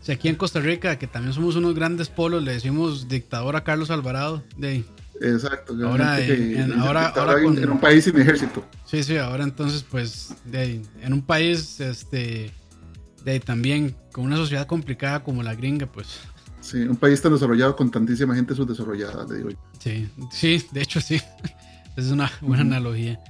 si 0.00 0.12
aquí 0.12 0.28
en 0.28 0.36
Costa 0.36 0.60
Rica, 0.60 0.98
que 0.98 1.06
también 1.06 1.32
somos 1.32 1.56
unos 1.56 1.74
grandes 1.74 2.08
polos, 2.08 2.42
le 2.42 2.52
decimos 2.52 3.08
dictador 3.08 3.56
a 3.56 3.64
Carlos 3.64 3.90
Alvarado. 3.90 4.42
De 4.56 4.84
Exacto. 5.20 5.74
Ahora, 5.86 6.20
en, 6.20 6.72
ahora, 6.80 7.12
en, 7.40 7.70
un 7.70 7.80
país 7.80 8.04
sin 8.04 8.18
ejército. 8.18 8.64
Sí, 8.84 9.02
sí, 9.02 9.16
ahora 9.16 9.44
entonces, 9.44 9.84
pues, 9.88 10.34
de, 10.44 10.82
en 11.00 11.12
un 11.12 11.22
país, 11.22 11.80
este, 11.80 12.50
de 13.24 13.40
también 13.40 13.96
con 14.12 14.24
una 14.24 14.36
sociedad 14.36 14.66
complicada 14.66 15.22
como 15.22 15.42
la 15.42 15.54
gringa, 15.54 15.86
pues. 15.86 16.20
Sí, 16.60 16.78
un 16.78 16.96
país 16.96 17.20
tan 17.20 17.32
desarrollado 17.32 17.76
con 17.76 17.90
tantísima 17.90 18.34
gente 18.34 18.54
subdesarrollada, 18.54 19.26
le 19.28 19.36
digo. 19.36 19.50
Sí, 19.84 20.08
sí, 20.32 20.64
de 20.72 20.80
hecho 20.80 20.98
sí. 21.02 21.20
es 21.96 22.06
una 22.06 22.32
buena 22.40 22.62
analogía. 22.62 23.20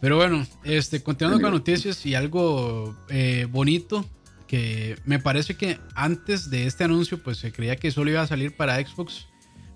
Pero 0.00 0.16
bueno, 0.16 0.46
este, 0.64 1.02
continuando 1.02 1.42
con 1.42 1.52
noticias 1.52 2.06
y 2.06 2.14
algo 2.14 2.96
eh, 3.10 3.46
bonito 3.50 4.04
que 4.48 4.96
me 5.04 5.18
parece 5.18 5.54
que 5.54 5.78
antes 5.94 6.48
de 6.48 6.66
este 6.66 6.84
anuncio 6.84 7.22
pues 7.22 7.36
se 7.36 7.52
creía 7.52 7.76
que 7.76 7.90
solo 7.90 8.10
iba 8.10 8.22
a 8.22 8.26
salir 8.26 8.56
para 8.56 8.76
Xbox, 8.84 9.26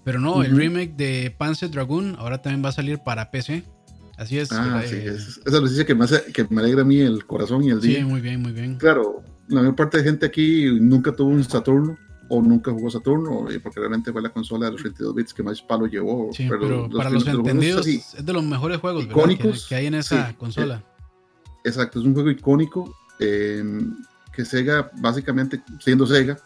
pero 0.04 0.18
no, 0.18 0.42
el 0.42 0.56
remake 0.56 0.96
de 0.96 1.34
Panzer 1.36 1.70
Dragoon 1.70 2.16
ahora 2.18 2.40
también 2.40 2.64
va 2.64 2.70
a 2.70 2.72
salir 2.72 2.98
para 2.98 3.30
PC. 3.30 3.62
Así 4.16 4.38
es. 4.38 4.50
Ah, 4.52 4.82
sí, 4.86 4.96
es, 4.96 5.38
esa 5.44 5.60
noticia 5.60 5.84
que 5.84 5.94
me, 5.94 6.06
que 6.32 6.46
me 6.48 6.62
alegra 6.62 6.80
a 6.80 6.84
mí 6.84 6.98
el 6.98 7.26
corazón 7.26 7.62
y 7.62 7.68
el 7.68 7.80
día. 7.82 7.98
Sí, 7.98 8.04
muy 8.04 8.22
bien, 8.22 8.40
muy 8.40 8.52
bien. 8.52 8.76
Claro, 8.78 9.22
la 9.48 9.60
mayor 9.60 9.76
parte 9.76 9.98
de 9.98 10.04
gente 10.04 10.24
aquí 10.24 10.64
nunca 10.80 11.12
tuvo 11.12 11.28
un 11.28 11.44
Saturno 11.44 11.98
o 12.28 12.42
nunca 12.42 12.70
jugó 12.72 12.90
Saturno, 12.90 13.46
porque 13.62 13.80
realmente 13.80 14.12
fue 14.12 14.22
la 14.22 14.30
consola 14.30 14.66
de 14.66 14.72
los 14.72 14.80
32 14.82 15.14
bits 15.14 15.34
que 15.34 15.42
más 15.42 15.60
palo 15.62 15.86
llevó. 15.86 16.30
Sí, 16.32 16.46
pero, 16.48 16.88
para 16.90 17.10
los 17.10 17.26
entendidos 17.26 17.86
es 17.86 18.24
de 18.24 18.32
los 18.32 18.44
mejores 18.44 18.78
juegos 18.78 19.04
icónicos 19.04 19.66
que, 19.66 19.74
hay 19.74 19.86
en 19.86 19.94
esa 19.94 20.34
consola. 20.36 20.82
exacto, 21.64 22.00
es 22.00 22.06
un 22.06 22.14
juego 22.14 22.30
icónico. 22.30 22.94
Eh, 23.18 23.64
que 24.36 24.44
Sega, 24.44 24.90
básicamente 25.00 25.62
siendo 25.80 26.06
Sega, 26.06 26.36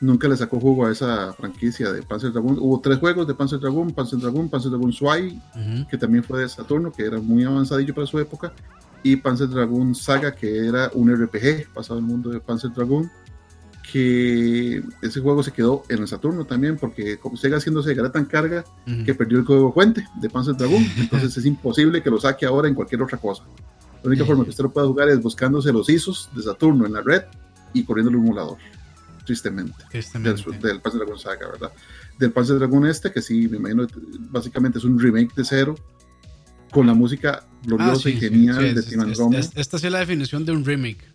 nunca 0.00 0.28
le 0.28 0.36
sacó 0.36 0.60
jugo 0.60 0.86
a 0.86 0.92
esa 0.92 1.32
franquicia 1.32 1.92
de 1.92 2.02
Panzer 2.02 2.32
Dragoon. 2.32 2.58
Hubo 2.58 2.80
tres 2.80 2.98
juegos 2.98 3.26
de 3.26 3.34
Panzer 3.34 3.58
Dragoon, 3.58 3.92
Panzer 3.92 4.20
Dragoon, 4.20 4.48
Panzer 4.48 4.70
Dragoon 4.70 4.92
Swai, 4.92 5.42
que 5.90 5.98
también 5.98 6.22
fue 6.22 6.40
de 6.40 6.48
Saturno, 6.48 6.92
que 6.92 7.04
era 7.04 7.18
muy 7.18 7.44
avanzadillo 7.44 7.94
para 7.94 8.06
su 8.06 8.18
época, 8.20 8.52
y 9.02 9.16
Panzer 9.16 9.48
Dragoon 9.48 9.94
Saga, 9.94 10.34
que 10.34 10.66
era 10.66 10.90
un 10.94 11.12
RPG 11.12 11.72
pasado 11.74 11.98
el 11.98 12.04
mundo 12.04 12.30
de 12.30 12.40
Panzer 12.40 12.72
Dragoon, 12.72 13.10
que 13.90 14.82
ese 15.02 15.20
juego 15.20 15.42
se 15.42 15.52
quedó 15.52 15.82
en 15.88 16.00
el 16.00 16.08
Saturno 16.08 16.44
también, 16.44 16.76
porque 16.76 17.18
como 17.18 17.36
siendo 17.36 17.82
Sega 17.82 18.02
era 18.02 18.12
tan 18.12 18.24
carga 18.24 18.64
que 19.04 19.14
perdió 19.14 19.38
el 19.38 19.44
código 19.44 19.72
fuente 19.72 20.06
de 20.20 20.30
Panzer 20.30 20.56
Dragoon, 20.56 20.84
entonces 20.96 21.36
es 21.36 21.46
imposible 21.46 22.02
que 22.02 22.10
lo 22.10 22.20
saque 22.20 22.46
ahora 22.46 22.68
en 22.68 22.74
cualquier 22.74 23.02
otra 23.02 23.18
cosa. 23.18 23.44
La 24.02 24.08
única 24.08 24.24
forma 24.24 24.44
que 24.44 24.50
usted 24.50 24.64
lo 24.64 24.72
pueda 24.72 24.86
jugar 24.86 25.08
es 25.08 25.20
buscándose 25.20 25.72
los 25.72 25.88
ISOs 25.88 26.30
de 26.34 26.42
Saturno 26.42 26.86
en 26.86 26.92
la 26.92 27.02
red 27.02 27.22
y 27.72 27.84
corriendo 27.84 28.10
el 28.10 28.16
emulador. 28.16 28.58
Tristemente. 29.24 29.84
Tristemente. 29.90 30.50
Del, 30.50 30.60
del 30.60 30.80
Panzer 30.80 31.00
Dragon 31.00 31.18
Saga, 31.18 31.48
¿verdad? 31.48 31.72
Del 32.18 32.32
Panzer 32.32 32.58
Dragon 32.58 32.86
este, 32.86 33.12
que 33.12 33.22
sí, 33.22 33.46
me 33.48 33.58
imagino, 33.58 33.86
básicamente 34.30 34.78
es 34.78 34.84
un 34.84 34.98
remake 34.98 35.32
de 35.36 35.44
cero, 35.44 35.74
con 36.72 36.86
la 36.86 36.94
música 36.94 37.46
gloriosa 37.64 38.08
y 38.08 38.18
genial 38.18 38.74
de 38.74 38.82
Tim 38.82 39.02
Esta 39.54 39.78
sí 39.78 39.86
es 39.86 39.92
la 39.92 40.00
definición 40.00 40.44
de 40.44 40.52
un 40.52 40.64
remake. 40.64 41.11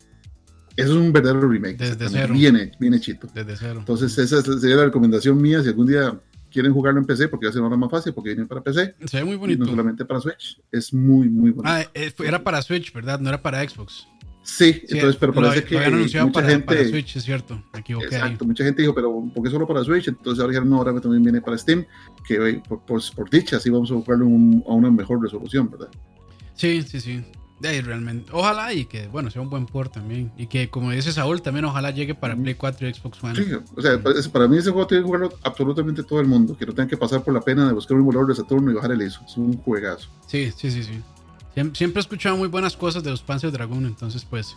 Eso 0.77 0.91
es 0.91 0.97
un 0.97 1.11
verdadero 1.11 1.49
remake. 1.49 1.77
Desde 1.77 2.07
cero. 2.07 2.33
Viene, 2.33 2.71
viene 2.79 2.99
chito. 2.99 3.27
Desde 3.33 3.57
cero. 3.57 3.79
Entonces, 3.79 4.17
esa 4.17 4.41
sería 4.41 4.77
la 4.77 4.85
recomendación 4.85 5.41
mía. 5.41 5.61
Si 5.63 5.69
algún 5.69 5.87
día 5.87 6.17
quieren 6.51 6.71
jugarlo 6.71 6.99
en 6.99 7.05
PC 7.05 7.27
porque 7.27 7.47
va 7.47 7.49
a 7.49 7.53
ser 7.53 7.61
ahora 7.63 7.75
más 7.75 7.89
fácil 7.89 8.13
porque 8.13 8.29
viene 8.29 8.45
para 8.45 8.61
PC. 8.61 8.95
Se 9.05 9.17
ve 9.17 9.23
muy 9.25 9.35
bonito. 9.35 9.65
no 9.65 9.71
solamente 9.71 10.05
para 10.05 10.19
Switch. 10.19 10.61
Es 10.71 10.93
muy, 10.93 11.29
muy 11.29 11.51
bonito. 11.51 11.69
Ah, 11.69 11.83
eh, 11.93 12.13
era 12.19 12.43
para 12.43 12.61
Switch, 12.61 12.93
¿verdad? 12.93 13.19
No 13.19 13.29
era 13.29 13.41
para 13.41 13.67
Xbox. 13.67 14.07
Sí, 14.43 14.81
entonces, 14.87 15.17
pero 15.17 15.33
parece 15.33 15.65
que 15.65 15.89
mucha 15.89 16.25
para, 16.31 16.47
gente, 16.47 16.65
para 16.65 16.87
Switch, 16.87 17.17
es 17.17 17.23
cierto, 17.25 17.61
me 17.73 17.81
equivoqué. 17.81 18.05
Exacto, 18.05 18.45
mucha 18.45 18.63
gente 18.63 18.81
dijo, 18.81 18.95
pero 18.95 19.29
¿por 19.35 19.43
qué 19.43 19.49
solo 19.49 19.67
para 19.67 19.83
Switch? 19.83 20.07
Entonces 20.07 20.39
ahora 20.39 20.51
dijeron, 20.51 20.69
no, 20.69 20.77
ahora 20.77 21.01
también 21.01 21.21
viene 21.21 21.41
para 21.41 21.57
Steam, 21.57 21.85
que 22.25 22.61
por, 22.65 22.81
por, 22.85 23.29
dicha, 23.29 23.57
así 23.57 23.69
vamos 23.69 23.91
a 23.91 23.95
jugarlo 23.95 24.25
a 24.25 24.73
una 24.73 24.89
mejor 24.89 25.21
resolución, 25.21 25.69
¿verdad? 25.69 25.89
Sí, 26.53 26.81
sí, 26.81 27.01
sí. 27.01 27.25
De 27.59 27.69
ahí 27.69 27.81
realmente. 27.81 28.29
Ojalá 28.33 28.71
y 28.73 28.85
que, 28.85 29.07
bueno, 29.07 29.31
sea 29.31 29.41
un 29.41 29.49
buen 29.49 29.65
port 29.65 29.93
también. 29.93 30.31
Y 30.37 30.47
que, 30.47 30.69
como 30.69 30.91
dice 30.91 31.11
Saúl, 31.11 31.41
también 31.41 31.65
ojalá 31.65 31.89
llegue 31.91 32.13
para 32.13 32.35
Play 32.35 32.53
4 32.53 32.87
y 32.87 32.93
Xbox 32.93 33.23
One. 33.23 33.35
Sí, 33.35 33.51
o 33.75 33.81
sea, 33.81 33.99
para 34.31 34.47
mí 34.47 34.57
ese 34.57 34.69
juego 34.69 34.85
tiene 34.85 35.01
que 35.01 35.05
jugarlo 35.05 35.33
absolutamente 35.43 36.03
todo 36.03 36.19
el 36.19 36.27
mundo. 36.27 36.55
Que 36.55 36.65
no 36.65 36.73
tenga 36.73 36.87
que 36.87 36.97
pasar 36.97 37.23
por 37.23 37.33
la 37.33 37.41
pena 37.41 37.67
de 37.67 37.73
buscar 37.73 37.95
un 37.95 38.03
emulador 38.03 38.27
de 38.27 38.35
Saturno 38.35 38.71
y 38.71 38.75
bajar 38.75 38.91
el 38.91 39.01
ISO. 39.01 39.21
Es 39.25 39.37
un 39.37 39.57
juegazo. 39.57 40.09
Sí, 40.27 40.51
sí, 40.55 40.69
sí, 40.69 40.83
sí. 40.83 41.01
Siempre, 41.73 41.99
he 41.99 42.01
escuchado 42.01 42.37
muy 42.37 42.47
buenas 42.47 42.77
cosas 42.77 43.03
de 43.03 43.09
los 43.09 43.23
Panzer 43.23 43.51
Dragon. 43.51 43.83
Entonces, 43.85 44.23
pues, 44.23 44.55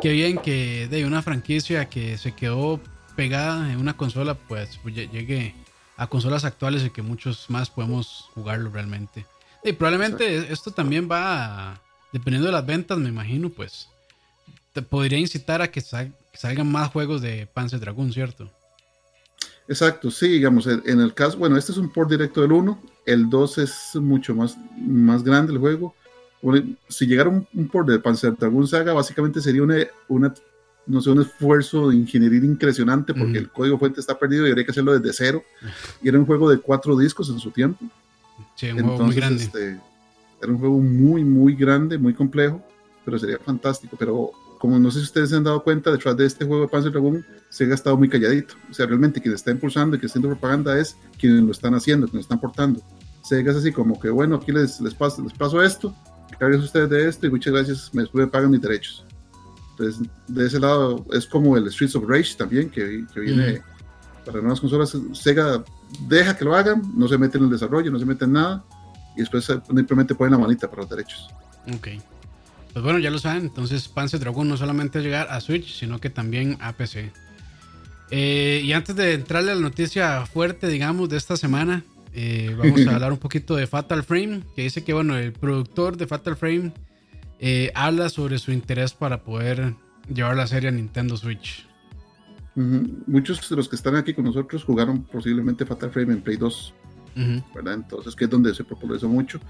qué 0.00 0.12
bien 0.12 0.38
que 0.38 0.86
de 0.88 1.04
una 1.04 1.22
franquicia 1.22 1.88
que 1.88 2.16
se 2.18 2.32
quedó 2.32 2.80
pegada 3.16 3.72
en 3.72 3.80
una 3.80 3.96
consola, 3.96 4.34
pues, 4.34 4.78
pues 4.82 4.94
llegue 4.94 5.54
a 5.96 6.06
consolas 6.06 6.44
actuales 6.44 6.84
y 6.84 6.90
que 6.90 7.02
muchos 7.02 7.46
más 7.48 7.70
podemos 7.70 8.30
jugarlo 8.34 8.70
realmente. 8.70 9.26
Y 9.64 9.72
probablemente 9.72 10.52
esto 10.52 10.70
también 10.70 11.08
va 11.10 11.72
a 11.72 11.80
dependiendo 12.16 12.46
de 12.46 12.52
las 12.52 12.64
ventas, 12.64 12.96
me 12.96 13.10
imagino, 13.10 13.50
pues 13.50 13.88
te 14.72 14.80
podría 14.80 15.18
incitar 15.18 15.60
a 15.60 15.70
que, 15.70 15.82
salgan 15.82 16.72
más 16.72 16.90
juegos 16.90 17.20
de 17.20 17.46
Panzer 17.46 17.78
Dragoon, 17.78 18.10
¿cierto? 18.10 18.50
Exacto, 19.68 20.10
sí, 20.10 20.28
digamos, 20.28 20.66
en 20.66 21.00
el 21.00 21.12
caso, 21.12 21.36
bueno, 21.36 21.58
este 21.58 21.72
es 21.72 21.78
un 21.78 21.92
port 21.92 22.10
directo 22.10 22.40
del 22.40 22.52
1, 22.52 22.82
el 23.04 23.28
2 23.28 23.58
es 23.58 23.96
mucho 23.96 24.34
más, 24.34 24.56
más 24.78 25.22
grande 25.22 25.52
el 25.52 25.58
juego. 25.58 25.94
Si 26.88 27.06
llegara 27.06 27.28
un, 27.28 27.68
port 27.68 27.86
de 27.86 27.98
Panzer 27.98 28.34
Dragoon 28.34 28.66
Saga, 28.66 28.94
básicamente 28.94 29.42
sería 29.42 29.62
una, 29.62 29.76
una, 30.08 30.32
no 30.86 31.02
sé, 31.02 31.10
un 31.10 31.20
esfuerzo 31.20 31.90
de 31.90 31.96
ingeniería 31.96 32.38
impresionante 32.38 33.12
porque 33.12 33.36
el 33.36 33.50
código 33.50 33.78
fuente 33.78 34.00
está 34.00 34.18
perdido 34.18 34.46
y 34.46 34.50
habría 34.50 34.64
que 34.64 34.70
hacerlo 34.70 34.98
desde 34.98 35.12
cero. 35.12 35.42
Y 36.02 36.08
era 36.08 36.18
un 36.18 36.24
juego 36.24 36.48
de 36.48 36.58
cuatro 36.58 36.96
discos 36.96 37.28
en 37.28 37.38
su 37.40 37.50
tiempo. 37.50 37.84
Sí, 38.54 38.70
un 38.70 38.82
juego 38.82 39.04
muy 39.04 39.16
grande. 39.16 39.42
Este, 39.42 39.78
un 40.50 40.58
juego 40.58 40.78
muy, 40.78 41.24
muy 41.24 41.54
grande, 41.54 41.98
muy 41.98 42.14
complejo, 42.14 42.62
pero 43.04 43.18
sería 43.18 43.38
fantástico. 43.38 43.96
Pero 43.98 44.30
como 44.58 44.78
no 44.78 44.90
sé 44.90 45.00
si 45.00 45.04
ustedes 45.04 45.30
se 45.30 45.36
han 45.36 45.44
dado 45.44 45.62
cuenta, 45.62 45.90
detrás 45.90 46.16
de 46.16 46.26
este 46.26 46.44
juego 46.44 46.62
de 46.62 46.68
Panzer 46.68 46.92
Dragoon 46.92 47.24
se 47.48 47.64
ha 47.64 47.74
estado 47.74 47.96
muy 47.96 48.08
calladito. 48.08 48.54
O 48.70 48.74
sea, 48.74 48.86
realmente 48.86 49.20
quien 49.20 49.34
está 49.34 49.50
impulsando 49.50 49.96
y 49.96 50.00
que 50.00 50.06
está 50.06 50.18
haciendo 50.18 50.36
propaganda 50.36 50.78
es 50.78 50.96
quienes 51.18 51.42
lo 51.42 51.52
están 51.52 51.74
haciendo, 51.74 52.06
quienes 52.06 52.26
lo 52.26 52.34
están 52.34 52.40
portando. 52.40 52.80
Sega 53.22 53.50
es 53.50 53.58
así 53.58 53.72
como 53.72 53.98
que, 53.98 54.08
bueno, 54.08 54.36
aquí 54.36 54.52
les, 54.52 54.80
les, 54.80 54.94
paso, 54.94 55.22
les 55.22 55.32
paso 55.32 55.62
esto 55.62 55.94
a 56.40 56.56
ustedes 56.56 56.90
de 56.90 57.08
esto 57.08 57.26
y 57.26 57.30
muchas 57.30 57.52
gracias, 57.52 57.90
me, 57.94 58.04
me 58.12 58.26
pagan 58.26 58.50
mis 58.50 58.60
derechos. 58.60 59.04
Entonces, 59.70 60.08
de 60.28 60.46
ese 60.46 60.60
lado 60.60 61.04
es 61.12 61.26
como 61.26 61.56
el 61.56 61.70
Streets 61.70 61.96
of 61.96 62.04
Rage 62.08 62.36
también, 62.36 62.70
que, 62.70 63.04
que 63.12 63.20
viene 63.20 63.62
para 64.24 64.40
nuevas 64.40 64.60
consolas. 64.60 64.96
Sega 65.12 65.64
deja 66.08 66.36
que 66.36 66.44
lo 66.44 66.54
hagan, 66.54 66.82
no 66.96 67.08
se 67.08 67.18
mete 67.18 67.38
en 67.38 67.44
el 67.44 67.50
desarrollo, 67.50 67.90
no 67.90 67.98
se 67.98 68.06
mete 68.06 68.24
en 68.24 68.32
nada, 68.32 68.64
y 69.16 69.20
después 69.20 69.44
simplemente 69.44 70.14
ponen 70.14 70.32
la 70.32 70.38
manita 70.38 70.68
para 70.68 70.82
los 70.82 70.90
derechos. 70.90 71.28
Ok. 71.74 71.88
Pues 72.72 72.84
bueno, 72.84 72.98
ya 72.98 73.10
lo 73.10 73.18
saben, 73.18 73.44
entonces 73.44 73.88
Panzer 73.88 74.20
Dragon 74.20 74.46
no 74.46 74.56
solamente 74.56 75.00
llegar 75.00 75.28
a 75.30 75.40
Switch, 75.40 75.78
sino 75.78 75.98
que 75.98 76.10
también 76.10 76.58
a 76.60 76.74
PC. 76.74 77.10
Eh, 78.10 78.60
y 78.62 78.72
antes 78.72 78.94
de 78.94 79.14
entrarle 79.14 79.52
a 79.52 79.54
la 79.54 79.62
noticia 79.62 80.26
fuerte, 80.26 80.68
digamos, 80.68 81.08
de 81.08 81.16
esta 81.16 81.36
semana, 81.36 81.84
eh, 82.12 82.54
vamos 82.56 82.86
a 82.86 82.90
hablar 82.94 83.12
un 83.12 83.18
poquito 83.18 83.56
de 83.56 83.66
Fatal 83.66 84.02
Frame, 84.02 84.42
que 84.54 84.62
dice 84.62 84.84
que, 84.84 84.92
bueno, 84.92 85.16
el 85.16 85.32
productor 85.32 85.96
de 85.96 86.06
Fatal 86.06 86.36
Frame 86.36 86.72
eh, 87.38 87.72
habla 87.74 88.08
sobre 88.08 88.38
su 88.38 88.52
interés 88.52 88.92
para 88.92 89.22
poder 89.22 89.74
llevar 90.12 90.36
la 90.36 90.46
serie 90.46 90.68
a 90.68 90.72
Nintendo 90.72 91.16
Switch. 91.16 91.66
Muchos 92.54 93.46
de 93.48 93.56
los 93.56 93.68
que 93.68 93.76
están 93.76 93.96
aquí 93.96 94.14
con 94.14 94.24
nosotros 94.24 94.64
jugaron 94.64 95.02
posiblemente 95.04 95.66
Fatal 95.66 95.90
Frame 95.90 96.14
en 96.14 96.22
Play 96.22 96.36
2, 96.38 96.74
¿verdad? 97.54 97.74
Entonces, 97.74 98.14
que 98.14 98.24
es 98.24 98.30
donde 98.30 98.54
se 98.54 98.64
popularizó 98.64 99.08
mucho 99.08 99.40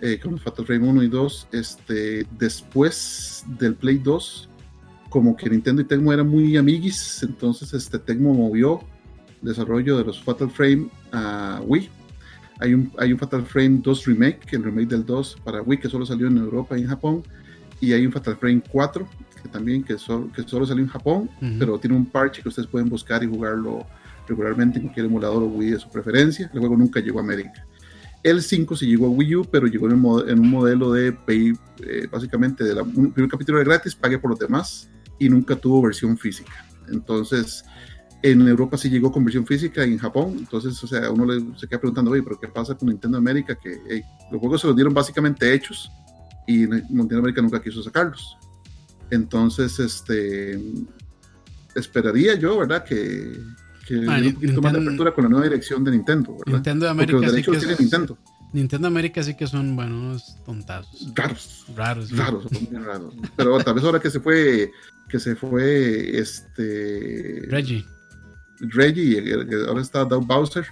eh, 0.00 0.20
con 0.22 0.32
los 0.32 0.42
Fatal 0.42 0.64
Frame 0.64 0.86
1 0.88 1.02
y 1.02 1.08
2. 1.08 1.48
Este, 1.52 2.26
después 2.38 3.44
del 3.58 3.74
Play 3.74 3.98
2, 3.98 4.48
como 5.08 5.36
que 5.36 5.50
Nintendo 5.50 5.82
y 5.82 5.84
Tecmo 5.84 6.12
eran 6.12 6.28
muy 6.28 6.56
amiguis, 6.56 7.22
entonces 7.22 7.72
este, 7.74 7.98
Tecmo 7.98 8.34
movió 8.34 8.80
el 9.42 9.48
desarrollo 9.48 9.98
de 9.98 10.04
los 10.04 10.22
Fatal 10.22 10.50
Frame 10.50 10.88
a 11.12 11.60
Wii. 11.64 11.88
Hay 12.60 12.74
un, 12.74 12.92
hay 12.98 13.12
un 13.12 13.18
Fatal 13.18 13.44
Frame 13.44 13.80
2 13.82 14.06
Remake, 14.06 14.40
el 14.52 14.64
remake 14.64 14.88
del 14.88 15.06
2 15.06 15.38
para 15.44 15.62
Wii, 15.62 15.78
que 15.78 15.88
solo 15.88 16.04
salió 16.04 16.26
en 16.26 16.38
Europa 16.38 16.76
y 16.78 16.82
en 16.82 16.88
Japón. 16.88 17.22
Y 17.80 17.92
hay 17.92 18.04
un 18.04 18.12
Fatal 18.12 18.36
Frame 18.36 18.62
4, 18.70 19.08
que 19.42 19.48
también 19.48 19.84
que 19.84 19.96
solo, 19.98 20.30
que 20.32 20.42
solo 20.42 20.66
salió 20.66 20.82
en 20.82 20.90
Japón, 20.90 21.30
pero 21.58 21.78
tiene 21.78 21.96
un 21.96 22.06
parche 22.06 22.42
que 22.42 22.48
ustedes 22.48 22.68
pueden 22.68 22.88
buscar 22.88 23.22
y 23.22 23.28
jugarlo 23.28 23.86
regularmente 24.28 24.78
en 24.78 24.84
cualquier 24.84 25.06
emulador 25.06 25.42
o 25.42 25.46
Wii 25.46 25.70
de 25.70 25.78
su 25.78 25.90
preferencia. 25.90 26.50
El 26.52 26.60
juego 26.60 26.76
nunca 26.76 27.00
llegó 27.00 27.18
a 27.18 27.22
América. 27.22 27.66
El 28.22 28.42
5 28.42 28.76
sí 28.76 28.86
llegó 28.86 29.06
a 29.06 29.10
Wii 29.10 29.36
U, 29.36 29.44
pero 29.50 29.66
llegó 29.66 29.88
en, 29.88 29.94
un 29.94 30.50
modelo 30.50 30.92
de 30.92 31.12
pay, 31.12 31.52
eh, 31.86 32.08
básicamente 32.10 32.64
de 32.64 32.74
la, 32.74 32.82
un 32.82 33.12
primer 33.12 33.30
capítulo 33.30 33.58
de 33.58 33.64
gratis, 33.64 33.94
pague 33.94 34.18
por 34.18 34.30
los 34.30 34.38
demás 34.38 34.90
y 35.18 35.28
nunca 35.28 35.56
tuvo 35.56 35.82
versión 35.82 36.18
física. 36.18 36.66
Entonces, 36.90 37.64
en 38.22 38.46
Europa 38.48 38.76
sí 38.76 38.90
llegó 38.90 39.12
con 39.12 39.24
versión 39.24 39.46
física 39.46 39.86
y 39.86 39.92
en 39.92 39.98
Japón. 39.98 40.34
Entonces, 40.38 40.82
o 40.82 40.86
sea, 40.86 41.10
uno 41.10 41.26
le, 41.26 41.40
se 41.56 41.68
queda 41.68 41.78
preguntando, 41.78 42.10
oye, 42.10 42.22
pero 42.22 42.38
¿qué 42.40 42.48
pasa 42.48 42.74
con 42.74 42.88
Nintendo 42.88 43.18
América? 43.18 43.54
Que 43.54 44.02
los 44.30 44.40
juegos 44.40 44.60
se 44.60 44.66
los 44.66 44.76
dieron 44.76 44.92
básicamente 44.92 45.52
hechos 45.52 45.90
y 46.46 46.66
Nintendo 46.66 47.18
América 47.18 47.42
nunca 47.42 47.62
quiso 47.62 47.82
sacarlos. 47.82 48.36
Entonces, 49.10 49.78
este, 49.78 50.60
esperaría 51.74 52.34
yo, 52.34 52.58
¿verdad? 52.58 52.84
Que, 52.84 53.38
que 53.88 53.94
ah, 54.06 54.18
un 54.22 54.34
poquito 54.34 54.60
más 54.60 54.72
de 54.74 54.80
apertura 54.80 55.14
con 55.14 55.24
la 55.24 55.30
nueva 55.30 55.44
dirección 55.46 55.82
de 55.82 55.92
Nintendo, 55.92 56.32
¿verdad? 56.32 56.52
Nintendo 56.52 56.90
América 56.90 57.28
sí 57.30 57.42
que 57.42 57.56
tiene 57.56 57.76
Nintendo. 57.78 58.18
Nintendo 58.52 58.88
América 58.88 59.22
sí 59.22 59.34
que 59.34 59.46
son 59.46 59.74
buenos 59.76 60.36
tontazos. 60.44 61.10
Raros. 61.14 61.64
Raros. 61.74 62.10
Raros, 62.16 62.46
raros. 62.70 63.14
Pero 63.36 63.58
tal 63.58 63.74
vez 63.74 63.84
ahora 63.84 64.00
que 64.00 64.10
se 64.10 64.20
fue, 64.20 64.70
que 65.08 65.18
se 65.18 65.36
fue 65.36 66.18
este. 66.18 67.46
Reggie. 67.48 67.84
Reggie, 68.60 69.22
ahora 69.66 69.80
está 69.80 70.04
Doug 70.04 70.26
Bowser. 70.26 70.66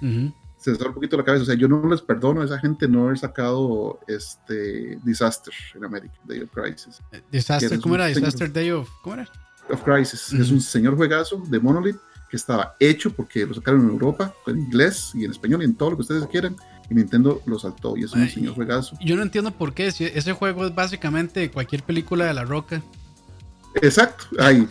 Se 0.58 0.74
sale 0.74 0.88
un 0.88 0.94
poquito 0.94 1.16
la 1.16 1.24
cabeza. 1.24 1.44
O 1.44 1.46
sea, 1.46 1.54
yo 1.54 1.68
no 1.68 1.88
les 1.88 2.02
perdono 2.02 2.42
a 2.42 2.44
esa 2.44 2.58
gente 2.58 2.88
no 2.88 3.04
haber 3.04 3.18
sacado 3.18 4.00
este 4.08 4.98
Disaster 5.04 5.54
en 5.74 5.84
América, 5.84 6.14
Day 6.24 6.40
of 6.40 6.50
Crisis. 6.50 7.00
Eh, 7.12 7.22
Disaster, 7.30 7.80
¿cómo 7.80 7.94
era? 7.94 8.06
Disaster 8.06 8.52
Day 8.52 8.70
of. 8.72 8.90
¿Cómo 9.02 9.14
era? 9.14 9.28
Of 9.70 9.82
Crisis. 9.84 10.32
Es 10.32 10.50
un 10.50 10.60
señor 10.60 10.96
juegazo 10.96 11.42
de 11.48 11.60
Monolith 11.60 11.96
que 12.36 12.40
estaba 12.40 12.76
hecho 12.78 13.10
porque 13.10 13.46
lo 13.46 13.54
sacaron 13.54 13.82
en 13.82 13.90
Europa, 13.90 14.34
en 14.46 14.58
inglés 14.58 15.12
y 15.14 15.24
en 15.24 15.30
español 15.30 15.62
y 15.62 15.64
en 15.64 15.74
todo 15.74 15.90
lo 15.90 15.96
que 15.96 16.02
ustedes 16.02 16.26
quieran. 16.26 16.56
Y 16.90 16.94
Nintendo 16.94 17.42
lo 17.46 17.58
saltó 17.58 17.96
y 17.96 18.04
es 18.04 18.12
un 18.12 18.28
señor 18.28 18.54
juegazo. 18.54 18.96
Yo 19.00 19.16
no 19.16 19.22
entiendo 19.22 19.50
por 19.50 19.74
qué. 19.74 19.90
Si 19.90 20.04
ese 20.04 20.32
juego 20.32 20.66
es 20.66 20.74
básicamente 20.74 21.50
cualquier 21.50 21.82
película 21.82 22.26
de 22.26 22.34
la 22.34 22.44
roca. 22.44 22.82
Exacto. 23.82 24.26
Hay 24.38 24.68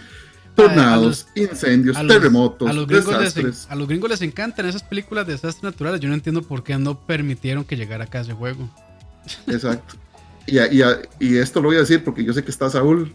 tornados, 0.56 1.28
incendios, 1.36 1.98
terremotos, 2.08 2.70
a 2.70 2.72
los, 2.72 2.88
gringos 2.88 3.36
les, 3.36 3.68
a 3.70 3.76
los 3.76 3.88
gringos 3.90 4.10
les 4.10 4.22
encantan 4.22 4.66
esas 4.66 4.84
películas 4.84 5.28
de 5.28 5.34
desastres 5.34 5.64
naturales. 5.64 6.00
Yo 6.00 6.08
no 6.08 6.16
entiendo 6.16 6.42
por 6.44 6.64
qué 6.64 6.78
no 6.78 6.98
permitieron 6.98 7.66
que 7.66 7.76
llegara 7.76 8.06
acá 8.06 8.22
ese 8.22 8.32
juego. 8.32 8.70
Exacto. 9.48 9.96
Y, 10.48 10.60
y, 10.60 10.84
y, 11.20 11.38
esto 11.38 11.60
lo 11.60 11.70
voy 11.70 11.78
a 11.78 11.80
decir 11.80 12.04
porque 12.04 12.24
yo 12.24 12.32
sé 12.32 12.44
que 12.44 12.52
está 12.52 12.70
Saúl. 12.70 13.14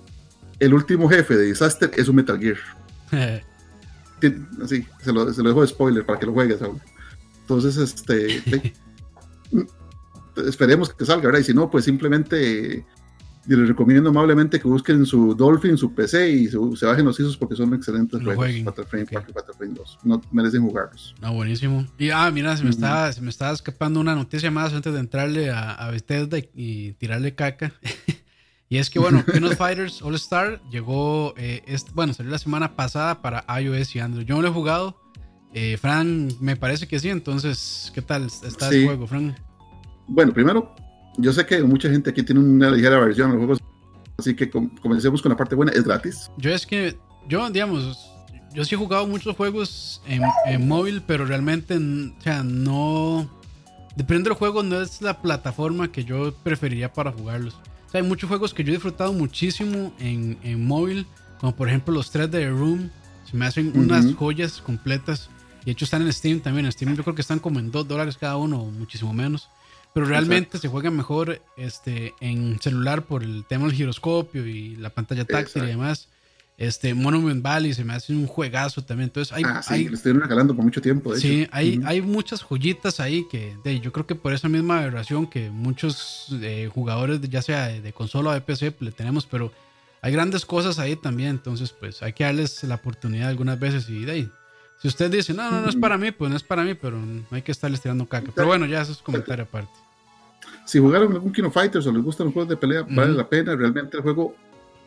El 0.58 0.74
último 0.74 1.08
jefe 1.08 1.36
de 1.36 1.46
Disaster 1.46 1.90
es 1.96 2.08
un 2.08 2.16
Metal 2.16 2.38
Gear. 2.38 2.58
así, 4.62 4.86
se 5.02 5.12
lo, 5.12 5.32
se 5.32 5.42
lo 5.42 5.48
dejo 5.50 5.62
de 5.62 5.68
spoiler 5.68 6.06
para 6.06 6.18
que 6.18 6.26
lo 6.26 6.32
juegue, 6.32 6.58
Saúl. 6.58 6.80
Entonces, 7.42 7.76
este. 7.76 8.42
esperemos 10.46 10.92
que 10.94 11.04
salga, 11.04 11.26
¿verdad? 11.26 11.40
Y 11.40 11.44
si 11.44 11.54
no, 11.54 11.70
pues 11.70 11.84
simplemente 11.84 12.84
y 13.46 13.56
les 13.56 13.68
recomiendo 13.68 14.10
amablemente 14.10 14.60
que 14.60 14.68
busquen 14.68 15.06
su 15.06 15.34
Dolphin, 15.34 15.76
su 15.78 15.94
PC 15.94 16.30
y 16.30 16.48
se, 16.48 16.86
bajen 16.86 17.06
los 17.06 17.18
ISOs 17.18 17.36
porque 17.36 17.56
son 17.56 17.72
excelentes 17.72 18.22
juegos. 18.22 18.46
Frame, 18.88 19.06
Frame 19.06 19.74
2. 19.74 19.98
No 20.04 20.20
merecen 20.30 20.62
jugarlos. 20.62 21.14
No, 21.20 21.32
buenísimo. 21.32 21.86
Y 21.98 22.10
ah, 22.10 22.30
mira, 22.30 22.56
se 22.56 22.64
me, 22.64 22.70
estaba, 22.70 23.10
se 23.12 23.20
me 23.22 23.30
estaba 23.30 23.52
escapando 23.52 23.98
una 23.98 24.14
noticia 24.14 24.50
más 24.50 24.74
antes 24.74 24.92
de 24.92 25.00
entrarle 25.00 25.50
a, 25.50 25.72
a 25.72 25.90
Bethesda 25.90 26.38
y, 26.54 26.92
tirarle 26.92 27.34
caca. 27.34 27.72
y 28.72 28.78
es 28.78 28.88
que, 28.88 29.00
bueno, 29.00 29.24
King 29.26 29.50
Fighters 29.58 30.00
All 30.00 30.14
Star 30.14 30.62
llegó, 30.70 31.34
eh, 31.36 31.76
bueno, 31.92 32.14
salió 32.14 32.30
la 32.30 32.38
semana 32.38 32.76
pasada 32.76 33.20
para 33.20 33.44
iOS 33.60 33.96
y 33.96 33.98
Android. 33.98 34.24
Yo 34.24 34.36
no 34.36 34.42
lo 34.42 34.48
he 34.48 34.52
jugado. 34.52 34.96
Eh, 35.52 35.76
Fran, 35.76 36.28
me 36.40 36.54
parece 36.54 36.86
que 36.86 37.00
sí. 37.00 37.08
Entonces, 37.08 37.90
¿qué 37.92 38.00
tal 38.00 38.26
está 38.26 38.68
el 38.68 38.84
juego, 38.84 39.08
Fran? 39.08 39.36
Bueno, 40.06 40.32
primero, 40.32 40.72
yo 41.18 41.32
sé 41.32 41.44
que 41.46 41.60
mucha 41.64 41.90
gente 41.90 42.10
aquí 42.10 42.22
tiene 42.22 42.40
una 42.40 42.70
ligera 42.70 43.00
versión 43.00 43.32
de 43.32 43.36
los 43.38 43.44
juegos, 43.44 43.62
así 44.16 44.36
que 44.36 44.48
comencemos 44.48 45.20
con 45.20 45.30
la 45.30 45.36
parte 45.36 45.56
buena, 45.56 45.72
es 45.72 45.82
gratis. 45.82 46.30
Yo 46.36 46.50
es 46.52 46.64
que, 46.64 46.96
yo 47.28 47.50
digamos, 47.50 48.08
yo 48.54 48.64
sí 48.64 48.76
he 48.76 48.78
jugado 48.78 49.04
muchos 49.08 49.36
juegos 49.36 50.00
en, 50.06 50.68
móvil, 50.68 51.02
pero 51.04 51.24
realmente, 51.24 51.76
o 51.76 52.22
sea, 52.22 52.44
no... 52.44 53.28
Depende 53.96 54.30
del 54.30 54.38
juego, 54.38 54.62
no 54.62 54.80
es 54.80 55.02
la 55.02 55.20
plataforma 55.20 55.90
que 55.90 56.04
yo 56.04 56.32
preferiría 56.44 56.92
para 56.92 57.10
jugarlos. 57.10 57.58
O 57.90 57.92
sea, 57.92 58.00
hay 58.00 58.06
muchos 58.06 58.28
juegos 58.28 58.54
que 58.54 58.62
yo 58.62 58.70
he 58.70 58.74
disfrutado 58.74 59.12
muchísimo 59.12 59.92
en, 59.98 60.38
en 60.44 60.64
móvil, 60.64 61.08
como 61.40 61.56
por 61.56 61.66
ejemplo 61.66 61.92
los 61.92 62.12
tres 62.12 62.30
de 62.30 62.38
The 62.38 62.50
Room. 62.50 62.88
Se 63.28 63.36
me 63.36 63.46
hacen 63.46 63.72
unas 63.74 64.14
joyas 64.14 64.60
completas. 64.60 65.28
Y 65.62 65.64
de 65.64 65.72
hecho 65.72 65.86
están 65.86 66.02
en 66.02 66.12
Steam 66.12 66.38
también. 66.38 66.66
En 66.66 66.70
Steam 66.70 66.94
yo 66.94 67.02
creo 67.02 67.16
que 67.16 67.22
están 67.22 67.40
como 67.40 67.58
en 67.58 67.72
2 67.72 67.88
dólares 67.88 68.16
cada 68.16 68.36
uno, 68.36 68.62
o 68.62 68.70
muchísimo 68.70 69.12
menos. 69.12 69.48
Pero 69.92 70.06
realmente 70.06 70.58
se 70.58 70.68
juega 70.68 70.92
mejor 70.92 71.42
este, 71.56 72.14
en 72.20 72.60
celular 72.60 73.06
por 73.06 73.24
el 73.24 73.44
tema 73.44 73.66
del 73.66 73.74
giroscopio 73.74 74.46
y 74.46 74.76
la 74.76 74.90
pantalla 74.90 75.24
táctil 75.24 75.64
y 75.64 75.66
demás. 75.66 76.09
Este, 76.60 76.92
Monument 76.92 77.42
Valley 77.42 77.72
se 77.72 77.84
me 77.84 77.94
hace 77.94 78.12
un 78.12 78.26
juegazo 78.26 78.84
también. 78.84 79.08
Entonces 79.08 79.34
hay, 79.34 79.44
ah, 79.46 79.62
sí, 79.62 79.88
lo 79.88 79.94
estoy 79.94 80.12
regalando 80.12 80.54
por 80.54 80.62
mucho 80.62 80.82
tiempo. 80.82 81.16
sí, 81.16 81.48
Hay, 81.52 81.80
hay 81.86 82.02
muchas 82.02 82.42
joyitas 82.42 83.00
ahí 83.00 83.26
que 83.30 83.56
de, 83.64 83.80
yo 83.80 83.92
creo 83.92 84.06
que 84.06 84.14
por 84.14 84.34
esa 84.34 84.46
misma 84.50 84.80
aberración 84.80 85.26
que 85.26 85.48
muchos 85.48 86.26
eh, 86.42 86.68
jugadores, 86.70 87.18
ya 87.22 87.40
sea 87.40 87.68
de, 87.68 87.92
consola 87.94 88.28
o 88.28 88.32
de 88.34 88.42
PC, 88.42 88.76
le 88.80 88.92
tenemos, 88.92 89.24
pero 89.24 89.50
hay 90.02 90.12
grandes 90.12 90.44
cosas 90.44 90.78
ahí 90.78 90.96
también. 90.96 91.30
Entonces, 91.30 91.70
pues 91.72 92.02
hay 92.02 92.12
que 92.12 92.24
darles 92.24 92.62
la 92.64 92.74
oportunidad 92.74 93.30
algunas 93.30 93.58
veces 93.58 93.88
y 93.88 94.04
de 94.04 94.12
ahí. 94.12 94.30
Si 94.82 94.88
usted 94.88 95.10
dice, 95.10 95.32
no, 95.32 95.50
no, 95.50 95.62
no 95.62 95.68
es 95.70 95.76
para 95.76 95.96
mí, 95.96 96.10
pues 96.10 96.30
no 96.30 96.36
es 96.36 96.42
para 96.42 96.62
mí, 96.62 96.74
pero 96.74 96.98
no 96.98 97.24
hay 97.30 97.40
que 97.40 97.52
estarles 97.52 97.80
tirando 97.80 98.06
caca. 98.06 98.32
Pero 98.34 98.48
bueno, 98.48 98.66
ya 98.66 98.82
eso 98.82 98.92
es 98.92 98.98
comentario 98.98 99.44
aparte. 99.44 99.72
Si 100.66 100.78
jugaron 100.78 101.10
algún 101.12 101.32
Kino 101.32 101.50
Fighters 101.50 101.86
o 101.86 101.92
les 101.92 102.02
gustan 102.02 102.26
los 102.26 102.34
juegos 102.34 102.50
de 102.50 102.56
pelea, 102.58 102.84
vale 102.88 103.12
la 103.12 103.26
pena. 103.26 103.56
Realmente 103.56 103.96
el 103.96 104.02
juego, 104.02 104.36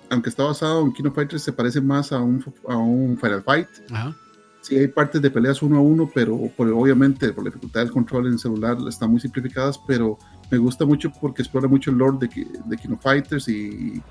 aunque 0.09 0.29
está 0.29 0.43
basado 0.43 0.81
en 0.81 0.93
Kino 0.93 1.11
Fighters, 1.11 1.43
se 1.43 1.53
parece 1.53 1.81
más 1.81 2.11
a 2.11 2.19
un, 2.19 2.43
a 2.67 2.77
un 2.77 3.17
Final 3.17 3.43
Fight. 3.43 3.67
Ajá. 3.91 4.15
Sí 4.61 4.77
hay 4.77 4.87
partes 4.87 5.21
de 5.21 5.29
peleas 5.29 5.61
uno 5.61 5.77
a 5.77 5.81
uno, 5.81 6.09
pero 6.13 6.39
por, 6.55 6.69
obviamente 6.69 7.33
por 7.33 7.43
la 7.43 7.49
dificultad 7.49 7.81
del 7.81 7.91
control 7.91 8.27
en 8.27 8.33
el 8.33 8.39
celular 8.39 8.77
están 8.87 9.11
muy 9.11 9.19
simplificadas, 9.19 9.77
pero 9.85 10.17
me 10.49 10.57
gusta 10.57 10.85
mucho 10.85 11.11
porque 11.11 11.41
explora 11.41 11.67
mucho 11.67 11.91
el 11.91 11.97
lore 11.97 12.17
de, 12.27 12.47
de 12.65 12.77
Kino 12.77 12.97
Fighters 12.97 13.49
y 13.49 14.01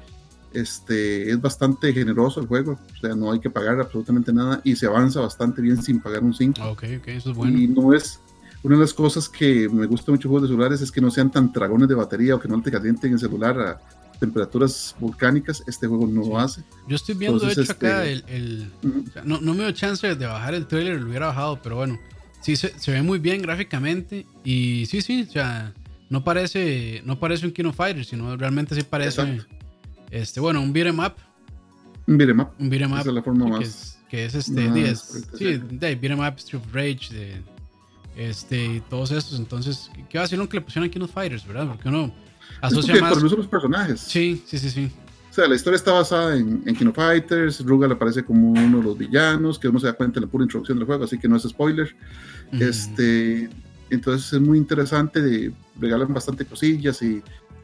este, 0.53 1.31
es 1.31 1.41
bastante 1.41 1.93
generoso 1.93 2.41
el 2.41 2.47
juego, 2.47 2.73
o 2.73 3.01
sea, 3.01 3.15
no 3.15 3.33
hay 3.33 3.41
que 3.41 3.51
pagar 3.51 3.81
absolutamente 3.81 4.33
nada 4.33 4.61
y 4.65 4.77
se 4.77 4.87
avanza 4.87 5.21
bastante 5.21 5.63
bien 5.63 5.83
sin 5.83 6.01
pagar 6.01 6.23
un 6.23 6.35
5. 6.35 6.63
Ok, 6.71 6.85
ok, 6.99 7.09
eso 7.09 7.31
es 7.31 7.37
bueno. 7.37 7.59
Y 7.59 7.69
no 7.69 7.95
es, 7.95 8.21
una 8.63 8.77
de 8.77 8.83
las 8.83 8.93
cosas 8.93 9.29
que 9.29 9.69
me 9.69 9.87
gusta 9.87 10.13
mucho 10.13 10.29
de 10.29 10.33
juegos 10.33 10.43
de 10.43 10.55
celulares 10.55 10.81
es 10.81 10.93
que 10.93 11.01
no 11.01 11.11
sean 11.11 11.31
tan 11.31 11.51
dragones 11.53 11.89
de 11.89 11.95
batería 11.95 12.35
o 12.35 12.41
que 12.41 12.49
no 12.49 12.61
te 12.61 12.71
calienten 12.71 13.15
el 13.15 13.19
celular 13.19 13.59
a 13.59 13.81
temperaturas 14.23 14.97
volcánicas. 14.99 15.63
Este 15.67 15.87
juego 15.87 16.07
no 16.07 16.23
lo 16.27 16.39
hace. 16.39 16.63
Yo 16.89 16.97
estoy 16.97 17.15
viendo, 17.15 17.39
de 17.39 17.53
hecho, 17.53 17.73
acá 17.73 18.05
este, 18.05 18.37
el. 18.37 18.71
no, 19.25 19.41
no, 19.41 19.55
me 19.55 19.65
dio 19.65 19.73
chance 19.73 20.15
de 20.15 20.27
bajar 20.27 20.55
el 20.55 20.67
trailer, 20.67 21.01
lo 21.01 21.09
hubiera 21.09 21.27
bajado, 21.27 21.61
pero 21.63 21.77
bueno, 21.77 21.99
sí 22.41 22.57
se, 22.57 22.79
se, 22.79 22.93
ve 22.93 23.03
muy 23.03 23.19
bien 23.19 23.43
gráficamente 23.43 24.27
y 24.45 24.87
sí, 24.87 25.03
sí, 25.03 25.27
o 25.29 25.33
sea 25.33 25.73
no 26.13 26.23
parece, 26.23 27.01
no 27.07 27.19
parece 27.19 27.47
un 27.47 27.53
Kino 27.53 27.73
Fighter, 27.73 28.05
sino 28.05 28.37
realmente 28.37 28.75
sí 28.75 28.83
parece, 28.83 29.41
este, 30.11 30.41
bueno, 30.41 30.61
un 30.61 30.71
beat'em 30.71 30.99
up. 30.99 31.15
Un 32.07 32.19
beat'em 32.19 32.39
up. 32.39 32.49
Un 32.59 32.69
beat'em 32.69 32.93
up. 32.93 32.99
Esa 32.99 33.09
es 33.09 33.15
la 33.15 33.23
forma 33.23 33.47
que, 33.47 33.51
más. 33.51 33.61
es, 33.63 33.99
que 34.11 34.25
es 34.27 34.35
este, 34.35 34.61
más 34.67 34.75
10. 34.75 35.01
correcta, 35.01 35.37
Sí, 35.39 35.45
de 35.71 35.97
beat'em 35.97 36.19
up, 36.21 36.35
Street 36.37 36.63
of 36.63 36.75
Rage, 36.75 37.15
de, 37.15 37.43
este, 38.15 38.63
y 38.63 38.81
todos 38.91 39.11
estos. 39.11 39.39
Entonces, 39.39 39.91
¿qué 40.11 40.19
va 40.19 40.25
a 40.25 40.27
decir 40.27 40.39
lo 40.39 40.47
que 40.51 40.59
le 40.59 40.61
pusieron 40.61 40.91
a 40.91 40.93
Kino 40.93 41.09
Fighters, 41.09 41.47
verdad? 41.47 41.67
Porque 41.67 41.89
uno 41.89 42.13
asocia 42.63 43.01
más. 43.01 43.11
por 43.11 43.19
el 43.19 43.25
uso 43.27 43.37
de 43.37 43.43
los 43.43 43.51
personajes. 43.51 44.01
Sí, 44.01 44.43
sí, 44.47 44.59
sí, 44.59 44.71
sí. 44.71 44.91
O 45.31 45.35
sea, 45.35 45.49
la 45.49 45.55
historia 45.55 45.77
está 45.77 45.93
basada 45.93 46.37
en, 46.37 46.63
en 46.67 46.75
Kino 46.77 46.93
Fighters. 46.93 47.65
Rugal 47.65 47.93
aparece 47.93 48.23
como 48.23 48.51
uno 48.51 48.79
de 48.79 48.85
los 48.85 48.99
villanos, 48.99 49.59
que 49.59 49.69
uno 49.69 49.81
se 49.81 49.87
da 49.87 49.95
cuenta 49.95 50.19
en 50.21 50.27
la 50.27 50.31
pura 50.31 50.45
introducción 50.45 50.79
del 50.79 50.87
juego, 50.87 51.05
así 51.05 51.19
que 51.19 51.27
no 51.27 51.37
es 51.37 51.43
spoiler. 51.45 51.95
Ujú. 52.53 52.63
Este, 52.63 53.49
entonces 53.91 54.33
es 54.33 54.41
muy 54.41 54.59
interesante, 54.59 55.23
de, 55.23 55.53
regalan 55.81 56.13
bastante 56.13 56.45
cosillas 56.45 57.01
y 57.03 57.23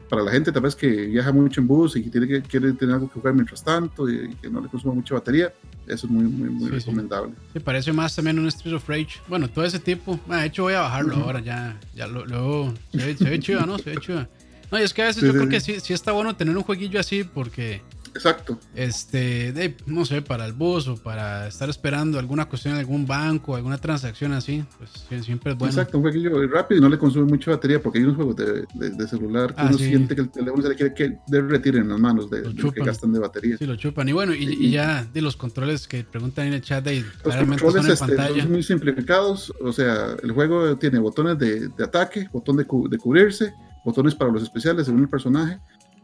para 0.09 0.23
la 0.23 0.31
gente 0.31 0.51
tal 0.51 0.63
vez 0.63 0.75
que 0.75 0.87
viaja 0.87 1.31
mucho 1.31 1.61
en 1.61 1.67
bus 1.67 1.95
y 1.95 2.03
que 2.03 2.09
tiene 2.09 2.27
que 2.27 2.41
quiere 2.41 2.73
tener 2.73 2.95
algo 2.95 3.07
que 3.07 3.13
jugar 3.13 3.35
mientras 3.35 3.63
tanto 3.63 4.09
y, 4.09 4.33
que 4.41 4.49
no 4.49 4.59
le 4.59 4.67
consuma 4.67 4.95
mucha 4.95 5.13
batería, 5.13 5.53
eso 5.85 6.07
es 6.07 6.11
muy, 6.11 6.23
muy, 6.23 6.49
muy 6.49 6.69
Sí, 6.71 6.79
sí. 6.79 6.85
recomendable. 6.87 7.33
Sí, 7.53 7.59
parece 7.59 7.93
más 7.93 8.15
también 8.15 8.39
un 8.39 8.47
Street 8.47 8.75
of 8.75 8.89
Rage. 8.89 9.19
Bueno, 9.27 9.47
todo 9.47 9.63
ese 9.65 9.77
tipo. 9.77 10.19
Ah, 10.27 10.37
de 10.41 10.47
hecho, 10.47 10.63
voy 10.63 10.73
a 10.73 10.81
bajarlo 10.81 11.13
Ujú. 11.15 11.23
ahora 11.23 11.39
ya. 11.41 11.79
Ya 11.95 12.07
lo, 12.07 12.25
luego. 12.25 12.73
Se 12.91 12.97
ve, 12.97 13.15
se 13.15 13.29
ve 13.29 13.39
chiva, 13.39 13.67
¿no? 13.67 13.77
Se 13.77 13.91
ve 13.91 13.97
chiva. 13.97 14.27
No, 14.71 14.79
y 14.79 14.83
es 14.83 14.93
que 14.93 15.01
a 15.01 15.05
veces 15.05 15.21
Sí, 15.21 15.25
yo 15.27 15.31
sí, 15.33 15.37
creo 15.37 15.49
que 15.49 15.59
sí. 15.59 15.79
sí, 15.79 15.93
está 15.93 16.11
bueno 16.11 16.35
tener 16.35 16.55
un 16.55 16.63
jueguillo 16.63 16.99
así 16.99 17.23
porque, 17.23 17.81
Exacto. 18.13 18.59
este, 18.75 19.51
de, 19.51 19.75
no 19.87 20.05
sé, 20.05 20.21
para 20.21 20.45
el 20.45 20.53
bus 20.53 20.87
o 20.87 20.95
para 20.97 21.47
estar 21.47 21.69
esperando 21.69 22.19
alguna 22.19 22.45
cuestión 22.45 22.73
en 22.75 22.79
algún 22.79 23.05
banco, 23.07 23.55
alguna 23.55 23.77
transacción 23.79 24.31
así, 24.33 24.63
pues 24.77 25.23
siempre 25.23 25.53
es 25.53 25.57
bueno. 25.57 25.71
Exacto, 25.73 25.97
un 25.97 26.03
jueguillo 26.03 26.47
rápido 26.47 26.79
y 26.79 26.81
no 26.81 26.89
le 26.89 26.97
consume 26.97 27.25
mucha 27.25 27.51
batería 27.51 27.81
porque 27.81 27.99
hay 27.99 28.03
unos 28.05 28.15
juegos 28.17 28.35
de, 28.35 28.65
de- 28.75 28.89
de 28.91 29.07
celular 29.07 29.53
que 29.55 29.61
Ah, 29.61 29.67
uno 29.69 29.77
sí. 29.77 29.85
siente 29.87 30.15
que 30.15 30.21
el 30.21 30.29
teléfono 30.29 30.61
se 30.63 30.69
le 30.69 30.75
quiere 30.75 30.93
que 30.93 31.17
de 31.27 31.41
retiren 31.41 31.83
en 31.83 31.89
las 31.89 31.99
manos 31.99 32.29
de, 32.29 32.41
Lo 32.41 32.53
de 32.53 32.61
lo 32.63 32.71
que 32.71 32.83
gastan 32.83 33.11
de 33.11 33.19
batería. 33.19 33.57
Sí, 33.57 33.65
lo 33.65 33.75
chupan. 33.75 34.07
Y 34.09 34.11
bueno, 34.13 34.33
y, 34.35 34.43
y 34.43 34.69
ya 34.71 35.03
de 35.03 35.21
los 35.21 35.35
controles 35.35 35.87
que 35.87 36.03
preguntan 36.03 36.47
en 36.47 36.53
el 36.53 36.61
chat, 36.61 36.83
de, 36.83 37.01
Los 37.01 37.11
claramente 37.23 37.59
son 37.59 37.71
controles 37.73 37.85
en 38.01 38.05
este, 38.09 38.15
pantalla. 38.17 38.43
son 38.43 38.51
muy 38.51 38.63
simplificados, 38.63 39.53
o 39.61 39.71
sea, 39.71 40.15
el 40.21 40.31
juego 40.31 40.77
tiene 40.77 40.99
botones 40.99 41.37
de, 41.39 41.69
de 41.69 41.83
ataque, 41.83 42.27
botón 42.31 42.57
de, 42.57 42.65
cu- 42.65 42.87
de 42.89 42.97
cubrirse, 42.97 43.53
botones 43.85 44.15
para 44.15 44.31
los 44.31 44.43
especiales 44.43 44.85
según 44.85 45.01
el 45.01 45.09
personaje. 45.09 45.59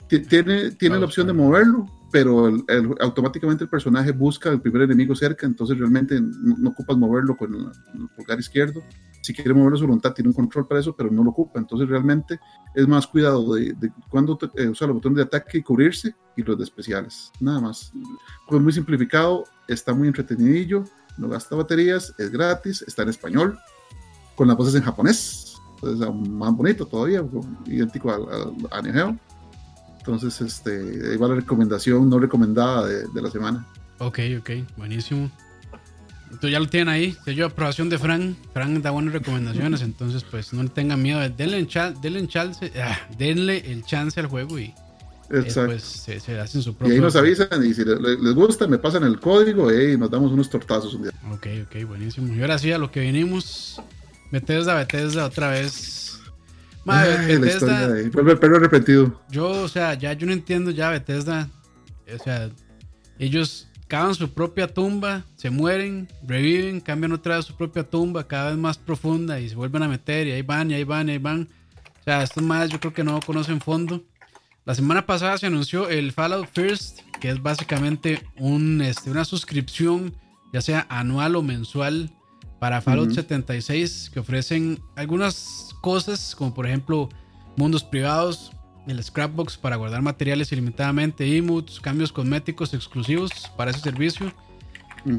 Ti- 0.08 0.20
Tiene, 0.20 0.72
tiene 0.72 0.96
Ah, 0.98 1.00
la 1.00 1.06
opción 1.06 1.26
de 1.28 1.34
buscar. 1.34 1.48
moverlo, 1.66 1.86
pero 2.12 2.48
el- 2.48 2.64
el- 2.68 2.96
automáticamente 3.02 3.64
el 3.64 3.70
personaje 3.70 4.12
busca 4.12 4.50
el 4.52 4.62
primer 4.62 4.84
enemigo 4.84 5.16
cerca, 5.16 5.46
entonces 5.48 5.78
realmente 5.80 6.20
no, 6.22 6.56
no 6.58 6.70
ocupas 6.70 6.96
moverlo 6.98 7.36
con 7.36 7.54
el, 7.56 7.62
el 8.00 8.08
pulgar 8.16 8.40
izquierdo. 8.40 8.82
Si 9.24 9.34
quiere 9.34 9.56
moverlo 9.56 9.76
a 9.76 9.80
su 9.80 9.86
voluntad, 9.88 10.14
tiene 10.14 10.30
un 10.30 10.36
control 10.36 10.68
para 10.68 10.80
eso, 10.80 10.96
pero 10.96 11.10
no 11.10 11.24
lo 11.24 11.32
ocupa. 11.32 11.60
Entonces 11.60 11.90
realmente 11.90 12.40
es 12.76 12.88
más 12.88 13.08
cuidado 13.08 13.56
de, 13.56 13.74
de 13.74 13.92
cuando 14.08 14.38
te- 14.38 14.52
eh, 14.64 14.70
usar 14.70 14.88
los 14.90 14.98
botones 14.98 15.18
de 15.18 15.24
ataque 15.24 15.58
y 15.58 15.64
cubrirse 15.64 16.16
y 16.38 16.44
los 16.44 16.56
de 16.60 16.64
especiales. 16.66 17.32
Nada 17.40 17.60
más. 17.60 17.92
Pues 18.48 18.62
muy 18.62 18.72
simplificado, 18.72 19.46
está 19.68 19.92
muy 19.96 20.08
entretenidillo, 20.08 20.84
no 21.18 21.28
gasta 21.30 21.56
baterías, 21.56 22.14
es 22.20 22.30
gratis, 22.30 22.84
está 22.88 23.02
en 23.02 23.10
español, 23.10 23.58
con 24.36 24.48
las 24.48 24.56
voces 24.58 24.76
en 24.76 24.84
japonés, 24.84 25.55
entonces 25.76 26.08
más 26.30 26.54
bonito 26.56 26.86
todavía, 26.86 27.24
idéntico 27.66 28.12
a 28.72 28.82
Neo 28.82 28.94
Geo. 28.94 29.20
Entonces, 30.00 30.40
este, 30.42 30.72
ahí 31.12 31.18
va 31.18 31.28
la 31.28 31.36
recomendación 31.36 32.08
no 32.10 32.20
recomendada 32.20 32.86
de, 32.88 33.08
de 33.08 33.22
la 33.22 33.32
semana. 33.32 33.66
Ok, 33.98 34.20
ok, 34.40 34.50
buenísimo. 34.78 35.32
Entonces 36.26 36.52
ya 36.52 36.60
lo 36.60 36.68
tienen 36.68 36.90
ahí, 36.90 37.16
sello 37.24 37.48
de 37.48 37.52
aprobación 37.54 37.90
de 37.90 37.98
Fran. 37.98 38.36
Fran 38.54 38.82
da 38.82 38.92
buenas 38.92 39.14
recomendaciones, 39.14 39.82
entonces 39.84 40.24
pues 40.24 40.54
no 40.54 40.68
tengan 40.70 41.02
miedo. 41.02 41.20
Denle, 41.30 41.58
el 41.58 41.68
chance, 42.28 42.72
ah, 42.82 42.98
denle 43.18 43.72
el 43.72 43.84
chance 43.84 44.20
al 44.20 44.28
juego 44.28 44.60
y 44.60 44.74
eh, 45.32 45.52
pues 45.66 45.82
se, 45.82 46.20
se 46.20 46.40
hacen 46.40 46.62
su 46.62 46.72
y 46.72 46.74
propio. 46.74 46.94
ahí 46.94 47.02
nos 47.02 47.16
avisan 47.16 47.48
y 47.66 47.74
si 47.74 47.84
le- 47.84 48.00
le- 48.00 48.20
les 48.22 48.36
gusta, 48.36 48.68
me 48.68 48.78
pasan 48.78 49.04
el 49.06 49.20
código 49.20 49.74
y 49.74 49.98
nos 49.98 50.12
damos 50.12 50.32
unos 50.32 50.50
tortazos 50.52 50.94
un 50.94 51.04
día. 51.04 51.12
Ok, 51.32 51.48
ok, 51.64 51.84
buenísimo. 51.88 52.32
Y 52.36 52.42
ahora 52.42 52.60
sí, 52.60 52.72
a 52.72 52.78
lo 52.78 52.92
que 52.92 53.00
venimos. 53.00 53.82
Bethesda, 54.32 54.76
Bethesda 54.76 55.26
otra 55.26 55.50
vez. 55.50 56.22
Madre, 56.84 57.18
Ay, 57.18 57.38
Bethesda, 57.38 57.88
vuelve 58.12 58.34
el 58.34 58.40
perro 58.40 59.16
yo, 59.30 59.50
o 59.50 59.68
sea, 59.68 59.96
ya 59.96 60.14
yo 60.14 60.28
no 60.28 60.34
entiendo 60.34 60.72
ya 60.72 60.90
Bethesda. 60.90 61.50
O 62.14 62.24
sea, 62.24 62.52
ellos 63.18 63.68
cavan 63.88 64.14
su 64.14 64.32
propia 64.32 64.68
tumba, 64.68 65.26
se 65.36 65.50
mueren, 65.50 66.08
reviven, 66.24 66.80
cambian 66.82 67.12
otra 67.12 67.38
vez 67.38 67.46
su 67.46 67.56
propia 67.56 67.84
tumba, 67.84 68.28
cada 68.28 68.50
vez 68.50 68.58
más 68.58 68.78
profunda 68.78 69.40
y 69.40 69.50
se 69.50 69.56
vuelven 69.56 69.84
a 69.84 69.88
meter 69.88 70.28
y 70.28 70.32
ahí 70.32 70.42
van, 70.42 70.72
y 70.72 70.76
ahí 70.76 70.84
van, 70.84 71.10
y 71.10 71.14
ahí 71.14 71.18
van. 71.18 71.50
O 72.02 72.04
sea, 72.04 72.22
estos 72.22 72.44
más 72.44 72.70
yo 72.70 72.80
creo 72.80 72.94
que 72.94 73.04
no 73.04 73.20
conocen 73.22 73.60
fondo. 73.60 74.04
La 74.66 74.74
semana 74.74 75.06
pasada 75.06 75.38
se 75.38 75.46
anunció 75.46 75.90
el 75.90 76.12
Fallout 76.12 76.50
First, 76.52 77.02
que 77.20 77.30
es 77.30 77.42
básicamente 77.42 78.22
un, 78.38 78.82
este, 78.82 79.12
una 79.12 79.24
suscripción, 79.24 80.16
ya 80.54 80.62
sea 80.62 80.88
anual 80.90 81.36
o 81.36 81.44
mensual, 81.44 82.12
para 82.60 82.82
Fallout 82.82 83.08
Ujú. 83.08 83.16
76, 83.16 84.10
que 84.14 84.20
ofrecen 84.20 84.82
algunas 84.96 85.76
cosas, 85.82 86.36
como 86.36 86.54
por 86.54 86.66
ejemplo 86.68 87.10
mundos 87.58 87.84
privados, 87.84 88.52
el 88.88 89.04
Scrapbox 89.04 89.58
para 89.58 89.76
guardar 89.78 90.02
materiales 90.02 90.52
ilimitadamente, 90.52 91.38
emotes, 91.38 91.80
cambios 91.80 92.12
cosméticos 92.12 92.74
exclusivos 92.74 93.32
para 93.58 93.72
ese 93.72 93.80
servicio. 93.82 94.32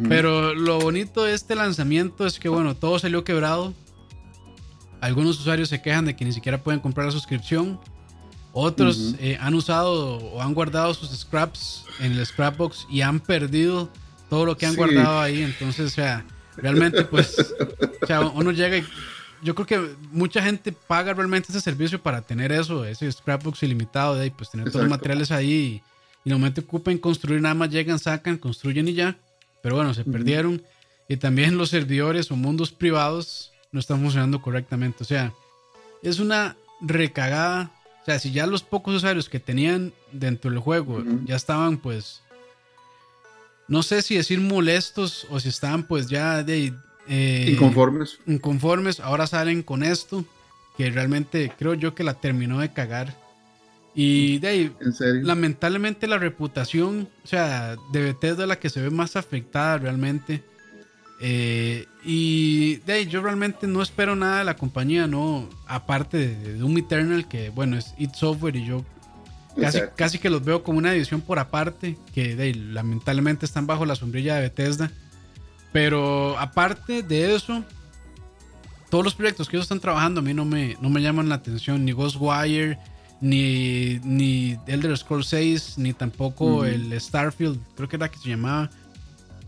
Pero 0.09 0.53
lo 0.53 0.80
bonito 0.80 1.22
de 1.22 1.32
este 1.34 1.55
lanzamiento 1.55 2.26
es 2.26 2.41
que, 2.41 2.49
bueno, 2.49 2.74
todo 2.74 2.99
salió 2.99 3.22
quebrado. 3.22 3.72
Algunos 5.01 5.39
usuarios 5.39 5.68
se 5.68 5.80
quejan 5.80 6.07
de 6.07 6.16
que 6.16 6.24
ni 6.24 6.32
siquiera 6.32 6.62
pueden 6.62 6.80
comprar 6.80 7.07
la 7.07 7.12
suscripción. 7.12 7.78
Otros 8.53 9.14
eh, 9.20 9.39
han 9.41 9.55
usado 9.55 10.16
o 10.18 10.43
han 10.43 10.55
guardado 10.55 10.93
sus 10.95 11.11
scraps 11.16 11.84
en 12.01 12.12
el 12.12 12.26
Scrapbox 12.26 12.87
y 12.91 13.03
han 13.03 13.20
perdido 13.20 13.89
todo 14.30 14.45
lo 14.47 14.57
que 14.57 14.66
han 14.66 14.72
Sí. 14.72 14.78
guardado 14.78 15.20
ahí. 15.20 15.43
Entonces, 15.43 15.87
o 15.87 15.95
sea, 15.95 16.24
realmente, 16.57 17.04
pues, 17.04 17.54
o 18.02 18.07
sea, 18.07 18.20
uno 18.20 18.50
llega 18.52 18.78
y 18.78 18.84
yo 19.42 19.54
creo 19.54 19.66
que 19.66 19.94
mucha 20.11 20.42
gente 20.42 20.72
paga 20.72 21.14
realmente 21.14 21.48
ese 21.50 21.61
servicio 21.61 22.02
para 22.02 22.22
tener 22.22 22.52
eso, 22.52 22.84
ese 22.84 23.11
Scrapbox 23.11 23.62
ilimitado, 23.62 24.14
de 24.14 24.24
ahí, 24.24 24.30
pues 24.30 24.50
tener 24.50 24.70
todos 24.70 24.82
los 24.82 24.90
materiales 24.90 25.30
ahí 25.30 25.52
y, 25.52 25.82
y 26.24 26.30
en 26.30 26.32
el 26.32 26.38
momento 26.38 26.62
que 26.62 26.66
ocupen 26.66 26.98
construir, 26.98 27.40
nada 27.40 27.54
más 27.54 27.70
llegan, 27.70 27.98
sacan, 27.98 28.38
construyen 28.38 28.88
y 28.88 28.94
ya. 28.94 29.16
Pero 29.62 29.76
bueno, 29.76 29.94
se 29.94 30.04
perdieron. 30.04 30.62
Y 31.09 31.16
también 31.16 31.57
los 31.57 31.70
servidores 31.70 32.30
o 32.30 32.36
mundos 32.36 32.72
privados 32.72 33.52
no 33.72 33.80
están 33.80 34.00
funcionando 34.00 34.42
correctamente. 34.42 34.98
O 35.02 35.07
sea, 35.07 35.32
es 36.02 36.18
una 36.18 36.57
recagada. 36.80 37.70
O 38.02 38.04
sea, 38.04 38.18
si 38.18 38.32
ya 38.32 38.46
los 38.46 38.62
pocos 38.62 38.94
usuarios 38.94 39.28
que 39.28 39.40
tenían 39.40 39.92
dentro 40.12 40.50
del 40.50 40.61
juego 40.61 41.02
ya 41.24 41.36
estaban, 41.36 41.78
pues, 41.78 42.22
no 43.68 43.82
sé 43.82 44.02
si 44.02 44.16
decir 44.16 44.40
molestos 44.40 45.26
o 45.30 45.40
si 45.40 45.48
estaban, 45.48 45.84
pues, 45.84 46.06
ya 46.06 46.42
de 46.42 46.72
eh, 47.08 47.50
Inconformes. 47.52 48.18
inconformes, 48.26 49.00
ahora 49.00 49.26
salen 49.26 49.62
con 49.62 49.82
esto, 49.82 50.24
que 50.76 50.90
realmente 50.90 51.52
creo 51.58 51.74
yo 51.74 51.94
que 51.94 52.04
la 52.04 52.14
terminó 52.14 52.60
de 52.60 52.72
cagar. 52.72 53.14
Y 53.94 54.38
de 54.40 54.48
ahí, 54.48 54.76
lamentablemente 55.22 56.06
la 56.06 56.18
reputación, 56.18 57.08
o 57.24 57.26
sea, 57.26 57.76
de 57.92 58.02
Bethesda 58.02 58.42
es 58.42 58.48
la 58.48 58.58
que 58.58 58.68
se 58.68 58.82
ve 58.82 58.90
más 58.90 59.16
afectada 59.16 59.78
realmente. 59.78 60.42
Eh, 61.18 61.86
y 62.04 62.76
de 62.84 62.92
ahí, 62.92 63.06
yo 63.06 63.22
realmente 63.22 63.66
no 63.66 63.80
espero 63.82 64.14
nada 64.14 64.40
de 64.40 64.44
la 64.44 64.56
compañía, 64.56 65.06
no, 65.06 65.48
aparte 65.66 66.18
de, 66.18 66.36
de 66.36 66.54
Doom 66.58 66.76
Eternal, 66.76 67.26
que 67.26 67.48
bueno, 67.48 67.78
es 67.78 67.94
id 67.96 68.10
Software 68.12 68.56
y 68.56 68.66
yo 68.66 68.84
casi, 69.61 69.80
casi 69.94 70.18
que 70.18 70.30
los 70.30 70.44
veo 70.44 70.62
como 70.62 70.78
una 70.78 70.92
edición 70.92 71.20
por 71.20 71.38
aparte, 71.38 71.96
que 72.14 72.36
de 72.36 72.54
lamentablemente 72.54 73.46
están 73.46 73.66
bajo 73.66 73.86
la 73.86 73.94
sombrilla 73.94 74.36
de 74.36 74.42
Bethesda. 74.42 74.90
Pero 75.72 76.38
aparte 76.38 77.02
de 77.02 77.34
eso, 77.34 77.64
todos 78.90 79.04
los 79.04 79.14
proyectos 79.14 79.48
que 79.48 79.57
ellos 79.57 79.64
están 79.64 79.80
trabajando 79.80 80.20
a 80.20 80.22
mí 80.22 80.32
no 80.32 80.44
me, 80.44 80.76
no 80.80 80.90
me 80.90 81.02
llaman 81.02 81.28
la 81.28 81.36
atención, 81.36 81.84
ni 81.84 81.92
Ghostwire, 81.92 82.78
ni, 83.20 83.98
ni 84.04 84.59
Elder 84.66 84.96
Scrolls 84.96 85.26
6, 85.28 85.74
ni 85.78 85.92
tampoco 85.92 86.64
el 86.64 86.98
Starfield, 87.00 87.59
creo 87.74 87.88
que 87.88 87.96
era 87.96 88.11
que 88.11 88.18
se 88.18 88.28
llamaba. 88.28 88.70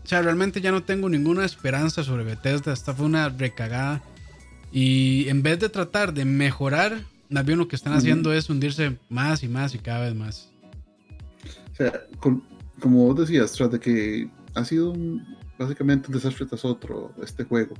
O 0.03 0.07
sea, 0.07 0.21
realmente 0.21 0.61
ya 0.61 0.71
no 0.71 0.83
tengo 0.83 1.07
ninguna 1.07 1.45
esperanza 1.45 2.03
sobre 2.03 2.23
Bethesda, 2.23 2.73
esta 2.73 2.93
fue 2.93 3.05
una 3.05 3.29
recagada. 3.29 4.01
Y 4.71 5.27
en 5.29 5.41
vez 5.41 5.59
de 5.59 5.69
tratar 5.69 6.13
de 6.13 6.25
mejorar, 6.25 7.01
más 7.29 7.45
bien 7.45 7.59
lo 7.59 7.67
que 7.67 7.75
están 7.75 7.93
haciendo 7.93 8.33
es 8.33 8.49
hundirse 8.49 8.97
más 9.09 9.43
y 9.43 9.47
más 9.47 9.75
y 9.75 9.79
cada 9.79 10.01
vez 10.05 10.15
más. 10.15 10.49
O 11.71 11.75
sea, 11.75 12.01
con- 12.19 12.43
como 12.79 13.05
vos 13.05 13.17
decías, 13.19 13.51
tras 13.53 13.71
de 13.71 13.79
que 13.79 14.29
ha 14.55 14.65
sido 14.65 14.91
un- 14.91 15.23
básicamente 15.57 16.07
un 16.07 16.13
desastre 16.15 16.45
tras 16.45 16.63
otro 16.65 17.11
este 17.23 17.43
juego, 17.43 17.75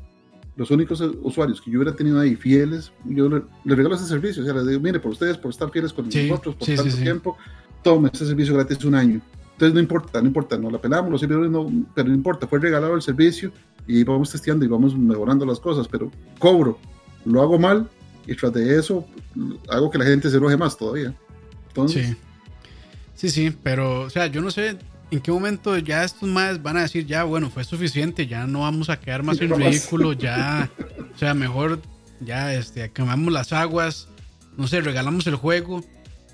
los 0.56 0.72
únicos 0.72 1.02
usuarios 1.22 1.62
que 1.62 1.72
yo 1.72 1.80
hubiera 1.80 1.96
tenido 1.96 2.20
ahí 2.20 2.36
fieles, 2.36 2.92
yo 3.06 3.30
le, 3.30 3.42
le 3.64 3.76
regalo 3.76 3.96
ese 3.96 4.06
servicio. 4.06 4.44
O 4.44 4.46
sea, 4.46 4.54
les 4.56 4.68
digo, 4.68 4.80
mire, 4.82 5.00
por 5.00 5.12
ustedes, 5.12 5.38
por 5.38 5.52
estar 5.52 5.72
fieles 5.72 5.94
con 5.94 6.12
Sí, 6.12 6.28
nosotros, 6.30 6.56
por 6.56 6.66
sí, 6.68 6.76
tanto 6.76 6.92
sí. 6.92 7.02
tiempo, 7.04 7.38
tome 7.82 8.10
ese 8.14 8.26
servicio 8.26 8.54
gratis 8.56 8.84
un 8.84 8.96
año. 8.96 9.22
Entonces 9.54 9.74
no 9.74 9.80
importa, 9.80 10.22
no 10.22 10.28
importa, 10.28 10.58
no 10.58 10.70
la 10.70 10.80
pelamos, 10.80 11.12
los 11.12 11.20
servidores 11.22 11.50
no, 11.52 11.70
pero 11.96 12.08
no 12.10 12.14
importa, 12.16 12.48
fue 12.48 12.60
regalado 12.60 12.96
el 12.96 13.02
servicio 13.02 13.52
y 13.88 14.04
vamos 14.04 14.32
testeando 14.32 14.64
y 14.64 14.68
vamos 14.70 14.98
mejorando 14.98 15.46
las 15.46 15.60
cosas, 15.60 15.88
pero 15.88 16.12
cobro, 16.40 16.78
lo 17.26 17.42
hago 17.42 17.58
mal, 17.60 17.90
y 18.28 18.36
tras 18.36 18.54
de 18.54 18.78
eso 18.78 19.08
hago 19.70 19.90
que 19.90 19.98
la 19.98 20.06
gente 20.06 20.30
se 20.30 20.38
enoje 20.38 20.58
más 20.58 20.78
todavía. 20.78 21.14
Entonces, 21.68 22.08
sí. 22.08 22.18
Sí, 23.16 23.30
sí, 23.30 23.58
pero, 23.64 24.02
o 24.02 24.10
sea, 24.10 24.28
yo 24.28 24.42
no 24.42 24.50
sé 24.50 24.78
en 25.12 25.20
qué 25.20 25.30
momento 25.30 25.78
ya 25.78 26.06
estos 26.06 26.30
más 26.30 26.64
van 26.64 26.78
a 26.78 26.84
decir, 26.84 27.06
ya, 27.06 27.24
bueno, 27.26 27.50
fue 27.50 27.66
suficiente, 27.66 28.28
ya 28.28 28.48
no 28.48 28.62
vamos 28.62 28.90
a 28.90 29.00
quedar 29.00 29.24
más 29.24 29.42
en 29.42 29.50
ridículo, 29.50 30.14
ya, 30.14 30.70
o 31.14 31.18
sea, 31.18 31.34
mejor 31.34 31.82
ya, 32.22 32.54
este, 32.54 32.92
quemamos 32.92 33.34
las 33.34 33.52
aguas, 33.52 34.08
no 34.56 34.68
sé, 34.68 34.80
regalamos 34.82 35.28
el 35.28 35.36
juego. 35.36 35.84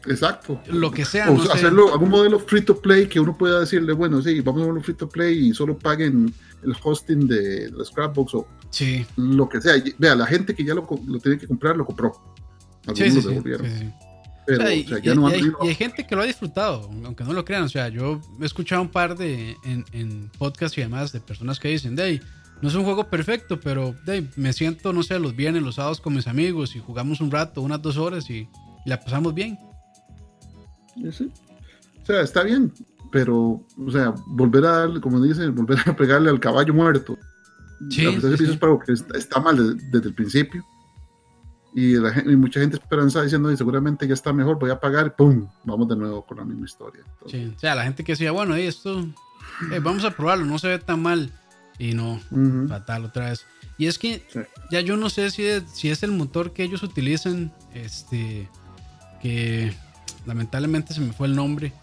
Exacto. 0.05 0.61
Lo 0.67 0.91
que 0.91 1.05
sea. 1.05 1.31
O 1.31 1.41
hacerlo, 1.51 1.91
algún 1.91 2.09
modelo 2.09 2.39
free 2.39 2.61
to 2.61 2.79
play 2.79 3.07
que 3.07 3.19
uno 3.19 3.35
pueda 3.35 3.61
decirle, 3.61 3.93
bueno, 3.93 4.21
sí, 4.21 4.39
vamos 4.41 4.61
a 4.61 4.63
hacerlo 4.65 4.81
free 4.81 4.95
to 4.95 5.09
play 5.09 5.47
y 5.47 5.53
solo 5.55 5.77
paguen 5.77 6.31
el 6.63 6.75
hosting 6.81 7.27
de, 7.27 7.71
la 7.71 7.83
Scrapbox 7.83 8.35
o 8.35 8.47
sí. 8.69 9.05
lo 9.17 9.47
que 9.49 9.61
sea. 9.61 9.73
Vea, 9.97 10.15
la 10.15 10.25
gente 10.25 10.55
que 10.55 10.63
ya 10.63 10.73
lo, 10.73 10.87
lo 11.05 11.19
tiene 11.19 11.37
que 11.37 11.47
comprar 11.47 11.75
lo 11.77 11.85
compró. 11.85 12.13
Algunos 12.87 12.97
sí, 12.97 13.11
sí, 13.11 13.21
lo 13.21 13.29
devolvieron. 13.29 13.67
Sí, 13.67 13.91
pero, 14.45 14.71
y, 14.71 14.85
hay, 15.61 15.75
gente 15.75 16.05
que 16.05 16.15
lo 16.15 16.21
ha 16.21 16.25
disfrutado, 16.25 16.89
aunque 17.03 17.23
no 17.23 17.33
lo 17.33 17.43
crean. 17.43 17.63
O 17.63 17.69
sea, 17.69 17.89
yo 17.89 18.21
he 18.39 18.45
escuchado 18.45 18.81
un 18.81 18.89
par 18.89 19.17
de 19.17 19.55
en, 19.63 19.83
en 19.91 20.29
podcasts 20.37 20.77
y 20.77 20.81
demás 20.81 21.11
de 21.11 21.19
personas 21.19 21.59
que 21.59 21.69
dicen, 21.69 21.95
Dey, 21.95 22.21
no 22.61 22.69
es 22.69 22.75
un 22.75 22.83
juego 22.83 23.09
perfecto, 23.09 23.59
pero 23.59 23.95
dey, 24.05 24.29
me 24.35 24.53
siento, 24.53 24.93
no 24.93 25.03
sé, 25.03 25.19
los 25.19 25.35
viernes, 25.35 25.63
los 25.63 25.75
sábados 25.75 25.99
con 25.99 26.13
mis 26.13 26.27
amigos 26.27 26.75
y 26.75 26.79
jugamos 26.79 27.21
un 27.21 27.31
rato, 27.31 27.61
unas 27.61 27.81
dos 27.81 27.97
horas 27.97 28.29
y, 28.29 28.47
la 28.85 28.99
pasamos 28.99 29.33
bien. 29.33 29.57
Sí. 31.11 31.31
O 32.03 32.05
sea, 32.05 32.21
está 32.21 32.43
bien, 32.43 32.71
pero, 33.11 33.61
o 33.77 33.91
sea, 33.91 34.13
volver 34.27 34.65
a, 34.65 34.87
como 35.01 35.21
dicen, 35.21 35.53
volver 35.55 35.79
a 35.85 35.95
pegarle 35.95 36.29
al 36.29 36.39
caballo 36.39 36.73
muerto. 36.73 37.17
Sí, 37.89 38.05
es 38.05 38.57
para 38.57 38.77
que 38.79 38.93
está, 38.93 39.39
mal 39.39 39.77
desde 39.91 40.07
el 40.07 40.15
principio 40.15 40.65
y, 41.75 41.97
mucha 42.37 42.61
gente 42.61 42.77
esperanza 42.77 43.21
diciendo, 43.21 43.51
y 43.51 43.57
seguramente 43.57 44.07
ya 44.07 44.13
está 44.13 44.31
mejor, 44.31 44.57
voy 44.57 44.71
a 44.71 44.79
pagar, 44.79 45.13
¡pum! 45.13 45.45
Vamos 45.65 45.89
de 45.89 45.97
nuevo 45.97 46.25
con 46.25 46.37
la 46.37 46.45
misma 46.45 46.65
historia. 46.65 47.03
sí, 47.27 47.53
o 47.53 47.59
sea, 47.59 47.75
la 47.75 47.83
gente 47.83 48.05
que 48.05 48.13
decía, 48.13 48.31
bueno, 48.31 48.55
esto, 48.55 49.05
eh, 49.73 49.79
vamos 49.83 50.05
a 50.05 50.11
probarlo, 50.11 50.45
no 50.45 50.57
se 50.57 50.69
ve 50.69 50.79
tan 50.79 51.01
mal. 51.01 51.29
Y 51.77 51.93
no, 51.93 52.21
fatal 52.69 53.03
otra 53.03 53.31
vez. 53.31 53.45
Y 53.77 53.87
es 53.87 53.99
que 53.99 54.25
ya 54.71 54.79
yo 54.79 54.95
no 54.95 55.09
sé 55.09 55.29
si 55.29 55.43
es, 55.43 55.63
si 55.73 55.89
es 55.89 56.03
el 56.03 56.13
motor 56.13 56.53
que 56.53 56.63
ellos 56.63 56.81
utilizan, 56.83 57.51
este, 57.73 58.49
que 59.21 59.75
lamentablemente 60.25 60.93
se 60.93 61.01
me 61.01 61.11
fue 61.11 61.27
el 61.27 61.35
nombre, 61.35 61.73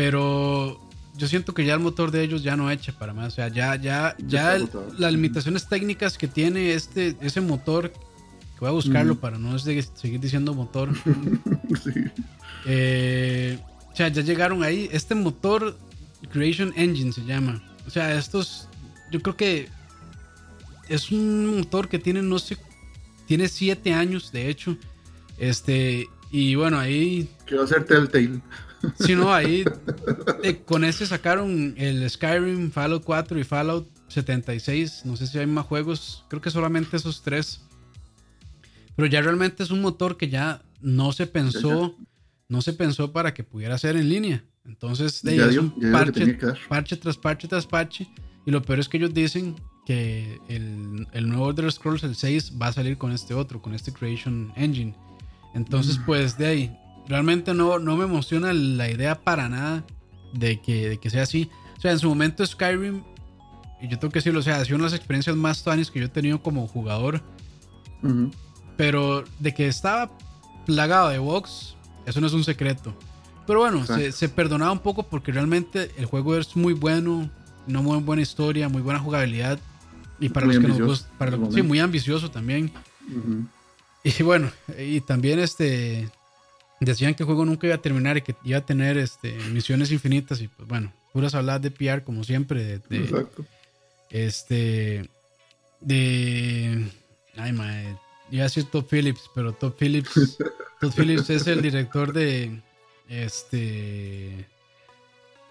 pero 0.00 0.80
yo 1.14 1.28
siento 1.28 1.52
que 1.52 1.66
ya 1.66 1.74
el 1.74 1.80
motor 1.80 2.10
de 2.10 2.22
ellos 2.22 2.42
ya 2.42 2.56
no 2.56 2.70
echa 2.70 2.90
para 2.90 3.12
más. 3.12 3.34
O 3.34 3.36
sea, 3.36 3.48
ya, 3.48 3.76
ya, 3.76 4.16
ya 4.26 4.58
las 4.96 5.12
limitaciones 5.12 5.68
técnicas 5.68 6.16
que 6.16 6.26
tiene 6.26 6.72
este, 6.72 7.18
ese 7.20 7.42
motor 7.42 7.92
Voy 8.58 8.68
a 8.68 8.72
buscarlo 8.72 9.18
para 9.18 9.38
no 9.38 9.58
seguir 9.58 10.20
diciendo 10.20 10.54
motor. 10.54 10.90
Eh, 12.66 13.58
o 13.90 13.96
sea, 13.96 14.08
ya 14.08 14.20
llegaron 14.20 14.62
ahí. 14.62 14.86
Este 14.92 15.14
motor 15.14 15.78
Creation 16.30 16.74
Engine 16.76 17.10
se 17.10 17.24
llama. 17.24 17.62
O 17.86 17.90
sea, 17.90 18.14
estos. 18.18 18.68
Yo 19.10 19.22
creo 19.22 19.34
que 19.34 19.68
es 20.86 21.10
un 21.10 21.56
motor 21.56 21.88
que 21.88 21.98
tiene, 21.98 22.20
no 22.20 22.38
sé, 22.38 22.58
tiene 23.26 23.48
siete 23.48 23.94
años, 23.94 24.30
de 24.30 24.50
hecho. 24.50 24.76
Este, 25.38 26.06
y 26.30 26.54
bueno, 26.54 26.78
ahí. 26.78 27.30
Que 27.46 27.54
va 27.54 27.64
a 27.64 27.66
ser 27.66 27.86
Telltale. 27.86 28.42
Si 28.98 29.14
no, 29.14 29.32
ahí 29.32 29.64
eh, 30.42 30.62
con 30.64 30.84
ese 30.84 31.06
sacaron 31.06 31.74
el 31.76 32.08
Skyrim, 32.08 32.70
Fallout 32.70 33.04
4 33.04 33.38
y 33.38 33.44
Fallout 33.44 33.88
76. 34.08 35.02
No 35.04 35.16
sé 35.16 35.26
si 35.26 35.38
hay 35.38 35.46
más 35.46 35.66
juegos. 35.66 36.24
Creo 36.28 36.40
que 36.40 36.50
solamente 36.50 36.96
esos 36.96 37.22
tres. 37.22 37.60
Pero 38.96 39.06
ya 39.06 39.20
realmente 39.20 39.62
es 39.62 39.70
un 39.70 39.80
motor 39.80 40.16
que 40.16 40.28
ya 40.28 40.62
no 40.80 41.12
se 41.12 41.26
pensó, 41.26 41.96
no 42.48 42.62
se 42.62 42.72
pensó 42.72 43.12
para 43.12 43.32
que 43.34 43.44
pudiera 43.44 43.78
ser 43.78 43.96
en 43.96 44.08
línea. 44.08 44.44
Entonces, 44.64 45.22
de 45.22 45.36
es 45.36 45.56
un 45.56 45.72
parche, 45.92 46.38
parche, 46.68 46.96
tras 46.96 47.16
parche 47.16 47.48
tras 47.48 47.66
parche. 47.66 48.08
Y 48.46 48.50
lo 48.50 48.62
peor 48.62 48.80
es 48.80 48.88
que 48.88 48.96
ellos 48.96 49.14
dicen 49.14 49.56
que 49.86 50.38
el, 50.48 51.06
el 51.12 51.28
nuevo 51.28 51.50
Elder 51.50 51.70
Scrolls, 51.72 52.02
el 52.04 52.14
6, 52.14 52.54
va 52.60 52.68
a 52.68 52.72
salir 52.72 52.98
con 52.98 53.12
este 53.12 53.34
otro, 53.34 53.60
con 53.60 53.74
este 53.74 53.92
Creation 53.92 54.52
Engine. 54.56 54.94
Entonces, 55.54 55.98
mm. 55.98 56.04
pues 56.04 56.38
de 56.38 56.46
ahí, 56.46 56.78
realmente 57.10 57.52
no, 57.52 57.78
no 57.80 57.96
me 57.96 58.04
emociona 58.04 58.52
la 58.52 58.88
idea 58.88 59.20
para 59.20 59.48
nada 59.48 59.84
de 60.32 60.60
que, 60.60 60.90
de 60.90 60.98
que 60.98 61.10
sea 61.10 61.24
así. 61.24 61.50
O 61.76 61.80
sea, 61.80 61.90
en 61.90 61.98
su 61.98 62.08
momento 62.08 62.46
Skyrim, 62.46 63.02
y 63.82 63.88
yo 63.88 63.98
tengo 63.98 64.12
que 64.12 64.20
decirlo, 64.20 64.38
o 64.38 64.42
sea, 64.42 64.56
ha 64.56 64.64
sido 64.64 64.76
una 64.76 64.84
de 64.84 64.92
las 64.92 64.98
experiencias 64.98 65.34
más 65.34 65.62
tuanes 65.64 65.90
que 65.90 65.98
yo 65.98 66.06
he 66.06 66.08
tenido 66.08 66.40
como 66.40 66.66
jugador. 66.68 67.20
Pero 68.76 69.24
de 69.40 69.52
que 69.52 69.66
estaba 69.66 70.10
plagado 70.64 71.08
de 71.08 71.18
box, 71.18 71.74
eso 72.06 72.20
no 72.20 72.28
es 72.28 72.32
un 72.32 72.44
secreto. 72.44 72.94
Pero 73.46 73.60
bueno, 73.60 73.84
se, 73.84 74.28
perdonaba 74.28 74.70
un 74.70 74.78
poco 74.78 75.02
porque 75.02 75.32
realmente 75.32 75.90
el 75.96 76.06
juego 76.06 76.36
es 76.36 76.54
muy 76.54 76.74
bueno, 76.74 77.28
una 77.66 77.80
muy 77.82 77.98
buena 77.98 78.22
historia, 78.22 78.68
muy 78.68 78.82
buena 78.82 79.00
jugabilidad. 79.00 79.58
Y 80.20 80.28
para 80.28 80.46
los 80.46 80.58
que 80.58 80.68
nos 80.68 80.80
gusta, 80.80 81.10
sí, 81.50 81.62
muy 81.62 81.80
ambicioso 81.80 82.30
también. 82.30 82.70
Y 84.04 84.22
bueno, 84.22 84.50
y 84.78 85.00
también 85.00 85.40
este 85.40 86.08
decían 86.80 87.14
que 87.14 87.22
el 87.22 87.26
juego 87.26 87.44
nunca 87.44 87.66
iba 87.66 87.76
a 87.76 87.82
terminar 87.82 88.16
y 88.16 88.22
que 88.22 88.34
iba 88.44 88.58
a 88.58 88.66
tener 88.66 88.96
este, 88.98 89.32
misiones 89.52 89.92
infinitas. 89.92 90.40
Y 90.40 90.48
pues 90.48 90.68
bueno, 90.68 90.92
puras 91.12 91.34
hablar 91.34 91.60
de 91.60 91.70
PR 91.70 92.02
como 92.02 92.24
siempre. 92.24 92.78
De, 92.78 92.96
Exacto. 92.96 93.44
Este. 94.10 95.08
De. 95.80 96.86
Ay, 97.36 97.52
madre 97.52 97.96
iba 98.30 98.42
a 98.42 98.44
decir 98.44 98.64
Todd 98.64 98.84
Phillips, 98.90 99.30
pero 99.34 99.52
Todd 99.52 99.72
Phillips, 99.78 100.38
Todd 100.80 100.92
Phillips 100.94 101.30
es 101.30 101.46
el 101.46 101.62
director 101.62 102.12
de 102.12 102.60
este, 103.08 104.46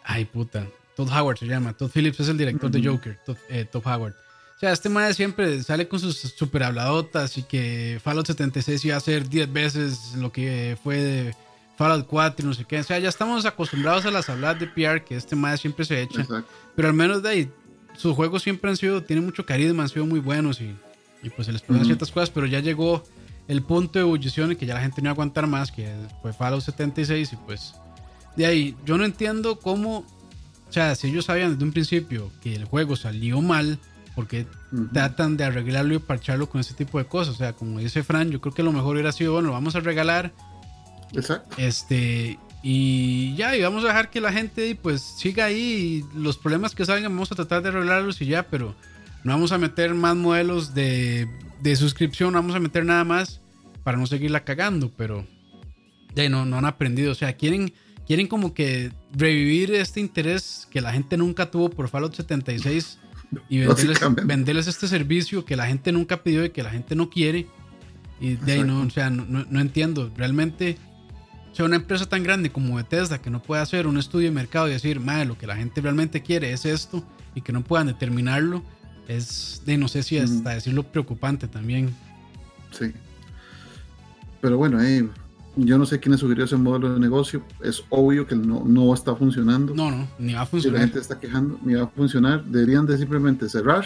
ay 0.04 0.26
puta, 0.26 0.68
Todd 0.96 1.10
Howard 1.10 1.38
se 1.38 1.46
llama. 1.46 1.74
Todd 1.74 1.92
Phillips 1.92 2.20
es 2.20 2.30
el 2.30 2.38
director 2.38 2.72
de 2.72 2.88
Joker, 2.88 3.20
Todd, 3.26 3.38
eh, 3.50 3.68
Howard. 3.74 4.16
O 4.60 4.62
sea, 4.62 4.74
este 4.74 4.90
man 4.90 5.14
siempre 5.14 5.64
sale 5.64 5.88
con 5.88 6.00
sus 6.00 6.18
super 6.18 6.64
habladotas 6.64 7.38
y 7.38 7.44
que 7.44 8.00
Fallout 8.04 8.28
76 8.28 8.84
iba 8.84 8.98
a 8.98 9.00
ser 9.00 9.30
10 9.30 9.54
veces 9.54 10.16
lo 10.18 10.34
que 10.34 10.78
fue 10.84 10.98
de 10.98 11.36
Fallout 11.78 12.06
4 12.08 12.44
y 12.44 12.48
no 12.48 12.54
sé 12.54 12.66
qué. 12.66 12.80
O 12.80 12.84
sea, 12.84 13.00
ya 13.00 13.08
estamos 13.08 13.46
acostumbrados 13.46 14.06
a 14.06 14.12
las 14.12 14.28
habladas 14.28 14.60
de 14.60 14.68
PR 14.68 15.02
que 15.06 15.16
este 15.16 15.38
man 15.38 15.58
siempre 15.58 15.86
se 15.86 16.02
echa. 16.02 16.28
Pero 16.76 16.90
al 16.90 16.94
menos 16.94 17.24
de 17.24 17.30
ahí, 17.30 17.52
sus 17.96 18.14
juegos 18.14 18.44
siempre 18.44 18.70
han 18.70 18.76
sido, 18.76 19.02
tienen 19.02 19.24
mucho 19.24 19.46
carisma, 19.46 19.84
han 19.84 19.90
sido 19.90 20.06
muy 20.06 20.20
buenos 20.20 20.60
y 20.60 20.76
y 21.22 21.30
pues 21.30 21.46
se 21.48 21.52
les 21.52 21.62
ponen 21.62 21.86
ciertas 21.86 22.12
cosas, 22.12 22.30
pero 22.30 22.46
ya 22.46 22.60
llegó 22.60 23.04
el 23.48 23.64
punto 23.64 24.00
de 24.00 24.06
ebullición 24.06 24.52
y 24.52 24.56
que 24.56 24.66
ya 24.66 24.76
la 24.76 24.82
gente 24.82 25.02
no 25.02 25.08
iba 25.08 25.12
a 25.12 25.14
aguantar 25.14 25.48
más, 25.48 25.72
que 25.72 25.92
fue 26.22 26.34
Fallout 26.34 26.64
76 26.64 27.34
y 27.34 27.36
pues 27.38 27.74
de 28.36 28.46
ahí 28.46 28.76
yo 28.86 28.98
no 28.98 29.06
entiendo 29.06 29.60
cómo, 29.60 30.00
o 30.00 30.72
sea, 30.72 30.96
si 30.96 31.08
ellos 31.08 31.26
sabían 31.26 31.54
desde 31.54 31.64
un 31.64 31.72
principio 31.72 32.32
que 32.42 32.56
el 32.56 32.66
juego 32.66 32.96
salió 32.96 33.42
mal, 33.42 33.80
porque 34.20 34.46
tratan 34.92 35.38
de 35.38 35.46
arreglarlo 35.46 35.94
y 35.94 36.00
parcharlo 36.00 36.50
con 36.50 36.60
ese 36.60 36.74
tipo 36.74 36.98
de 36.98 37.06
cosas, 37.06 37.36
o 37.36 37.38
sea, 37.38 37.54
como 37.54 37.80
dice 37.80 38.04
Fran, 38.04 38.32
yo 38.32 38.42
creo 38.42 38.54
que 38.54 38.64
lo 38.64 38.74
mejor 38.74 38.96
hubiera 38.96 39.14
sido, 39.14 39.32
bueno, 39.32 39.54
vamos 39.54 39.78
a 39.78 39.80
regalar. 39.80 40.34
Exacto. 41.14 41.56
Este, 41.58 42.38
y 42.62 43.34
ya, 43.38 43.56
y 43.56 43.62
vamos 43.62 43.86
a 43.86 43.88
dejar 43.88 44.10
que 44.10 44.20
la 44.20 44.34
gente 44.34 44.78
pues 44.82 45.02
siga 45.02 45.46
ahí 45.46 46.04
y 46.14 46.20
los 46.20 46.38
problemas 46.38 46.76
que 46.76 46.84
salgan 46.84 47.14
vamos 47.14 47.32
a 47.32 47.36
tratar 47.36 47.64
de 47.64 47.70
arreglarlos 47.70 48.20
y 48.20 48.26
ya, 48.26 48.44
pero 48.44 48.76
no 49.24 49.32
vamos 49.32 49.54
a 49.54 49.58
meter 49.58 49.94
más 49.94 50.18
modelos 50.18 50.74
de, 50.74 51.30
de 51.62 51.76
suscripción, 51.78 52.34
no 52.34 52.40
vamos 52.40 52.58
a 52.58 52.60
meter 52.60 52.84
nada 52.84 53.06
más 53.06 53.40
para 53.86 53.98
no 53.98 54.06
seguirla 54.06 54.44
cagando, 54.44 54.92
pero 54.98 55.26
ya 56.14 56.28
no, 56.28 56.44
no 56.44 56.58
han 56.58 56.66
aprendido. 56.66 57.14
O 57.14 57.16
sea, 57.16 57.38
quieren, 57.38 57.72
quieren 58.06 58.28
como 58.28 58.54
que 58.54 58.92
revivir 59.14 59.74
este 59.76 60.02
interés 60.02 60.68
que 60.70 60.82
la 60.82 60.92
gente 60.92 61.16
nunca 61.16 61.50
tuvo 61.50 61.70
por 61.70 61.88
Fallout 61.88 62.16
76 62.16 63.00
y 63.48 63.60
venderles, 63.60 64.00
venderles 64.26 64.68
este 64.68 64.88
servicio 64.88 65.46
que 65.46 65.56
la 65.56 65.68
gente 65.68 65.92
nunca 65.92 66.24
pidió 66.24 66.46
y 66.46 66.50
que 66.50 66.64
la 66.64 66.72
gente 66.72 66.96
no 66.96 67.10
quiere. 67.10 67.48
Y 68.20 68.36
de 68.36 68.52
ahí 68.54 68.64
no, 68.64 68.82
o 68.82 68.90
sea, 68.90 69.10
no, 69.10 69.26
no, 69.26 69.60
entiendo. 69.62 70.12
Realmente, 70.18 70.78
o 71.52 71.56
sea, 71.56 71.66
una 71.66 71.78
empresa 71.78 72.06
tan 72.06 72.24
grande 72.24 72.50
como 72.50 72.76
Bethesda 72.76 73.22
que 73.22 73.30
no 73.30 73.42
puede 73.42 73.62
hacer 73.62 73.88
un 73.88 73.98
estudio 73.98 74.28
de 74.28 74.36
mercado 74.36 74.68
y 74.68 74.72
decir, 74.72 75.00
madre, 75.00 75.26
lo 75.26 75.38
que 75.38 75.48
la 75.48 75.56
gente 75.56 75.80
realmente 75.82 76.22
quiere 76.22 76.52
es 76.52 76.66
esto 76.66 77.04
y 77.36 77.42
que 77.42 77.54
no 77.54 77.64
puedan 77.64 77.88
determinarlo 77.88 78.64
es 79.08 79.64
de 79.66 79.78
no 79.78 79.88
sé 79.88 80.04
si 80.04 80.18
hasta 80.18 80.52
decirlo 80.52 80.84
preocupante 80.84 81.48
también. 81.48 81.94
Sí. 82.72 82.94
Pero 84.42 84.58
bueno, 84.58 84.82
eh, 84.82 85.08
yo 85.66 85.78
no 85.78 85.86
sé 85.86 86.00
quién 86.00 86.18
sugirió 86.18 86.46
ese 86.46 86.58
modelo 86.58 86.94
de 86.94 87.00
negocio. 87.00 87.44
Es 87.64 87.84
obvio 87.90 88.26
que 88.28 88.36
no, 88.36 88.64
no 88.66 88.94
está 88.94 89.16
funcionando. 89.16 89.74
No, 89.74 89.92
no, 89.92 90.08
ni 90.18 90.34
va 90.34 90.42
a 90.42 90.46
funcionar. 90.46 90.78
Si 90.78 90.82
la 90.82 90.88
gente 90.88 91.00
está 91.00 91.20
quejando, 91.20 91.60
ni 91.64 91.76
va 91.76 91.84
a 91.84 91.88
funcionar. 91.88 92.44
Deberían 92.46 92.86
de 92.86 92.98
simplemente 92.98 93.48
cerrar, 93.50 93.86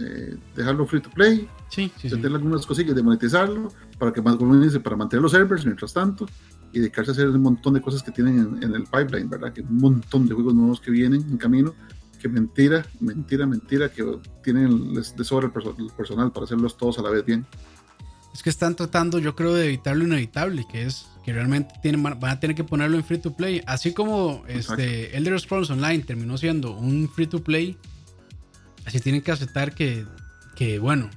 eh, 0.00 0.36
dejarlo 0.56 0.86
free 0.86 1.00
to 1.00 1.10
play, 1.10 1.48
sí, 1.68 1.90
sí, 1.96 2.08
algunas 2.08 2.66
cosillas 2.66 2.94
de 2.94 3.02
monetizarlo, 3.02 3.72
para 3.98 4.12
que 4.12 4.22
más 4.22 4.38
dice, 4.60 4.80
para 4.80 4.96
mantener 4.96 5.22
los 5.22 5.32
servers 5.32 5.64
mientras 5.64 5.92
tanto 5.92 6.26
y 6.72 6.80
dedicarse 6.80 7.12
a 7.12 7.14
hacer 7.14 7.28
un 7.28 7.42
montón 7.42 7.74
de 7.74 7.80
cosas 7.80 8.02
que 8.02 8.10
tienen 8.10 8.38
en, 8.38 8.62
en 8.62 8.74
el 8.74 8.84
pipeline, 8.84 9.28
¿verdad? 9.28 9.52
Que 9.52 9.60
un 9.60 9.76
montón 9.76 10.26
de 10.26 10.34
juegos 10.34 10.54
nuevos 10.54 10.80
que 10.80 10.90
vienen 10.90 11.24
en 11.30 11.36
camino 11.36 11.74
mentira, 12.28 12.86
mentira, 13.00 13.46
mentira, 13.46 13.88
que 13.88 14.04
tienen 14.42 14.94
de 14.94 15.24
sobra 15.24 15.46
el, 15.54 15.92
personal 15.96 16.32
para 16.32 16.44
hacerlos 16.44 16.76
todos 16.76 16.98
a 16.98 17.02
la 17.02 17.10
vez 17.10 17.24
bien. 17.24 17.46
es 18.32 18.42
que 18.42 18.50
están 18.50 18.74
tratando, 18.74 19.18
yo 19.18 19.34
creo, 19.34 19.54
de 19.54 19.66
evitar 19.66 19.96
lo 19.96 20.04
inevitable, 20.04 20.64
que 20.70 20.84
es 20.84 21.06
que 21.24 21.32
realmente 21.32 21.74
tienen, 21.82 22.02
van 22.02 22.24
a 22.24 22.38
tener 22.38 22.54
que 22.54 22.64
ponerlo 22.64 22.96
en 22.96 23.04
free 23.04 23.18
to 23.18 23.34
play. 23.34 23.62
Así 23.66 23.92
como 23.92 24.44
este 24.46 25.16
Elder 25.16 25.40
Scrolls 25.40 25.70
Online 25.70 26.00
terminó 26.00 26.36
siendo 26.36 26.72
un 26.72 27.08
free 27.08 27.26
to 27.26 27.42
play, 27.42 27.76
así 28.84 29.00
tienen 29.00 29.22
que 29.22 29.32
aceptar 29.32 29.74
que, 29.74 30.04
que 30.54 30.78
bueno, 30.78 31.10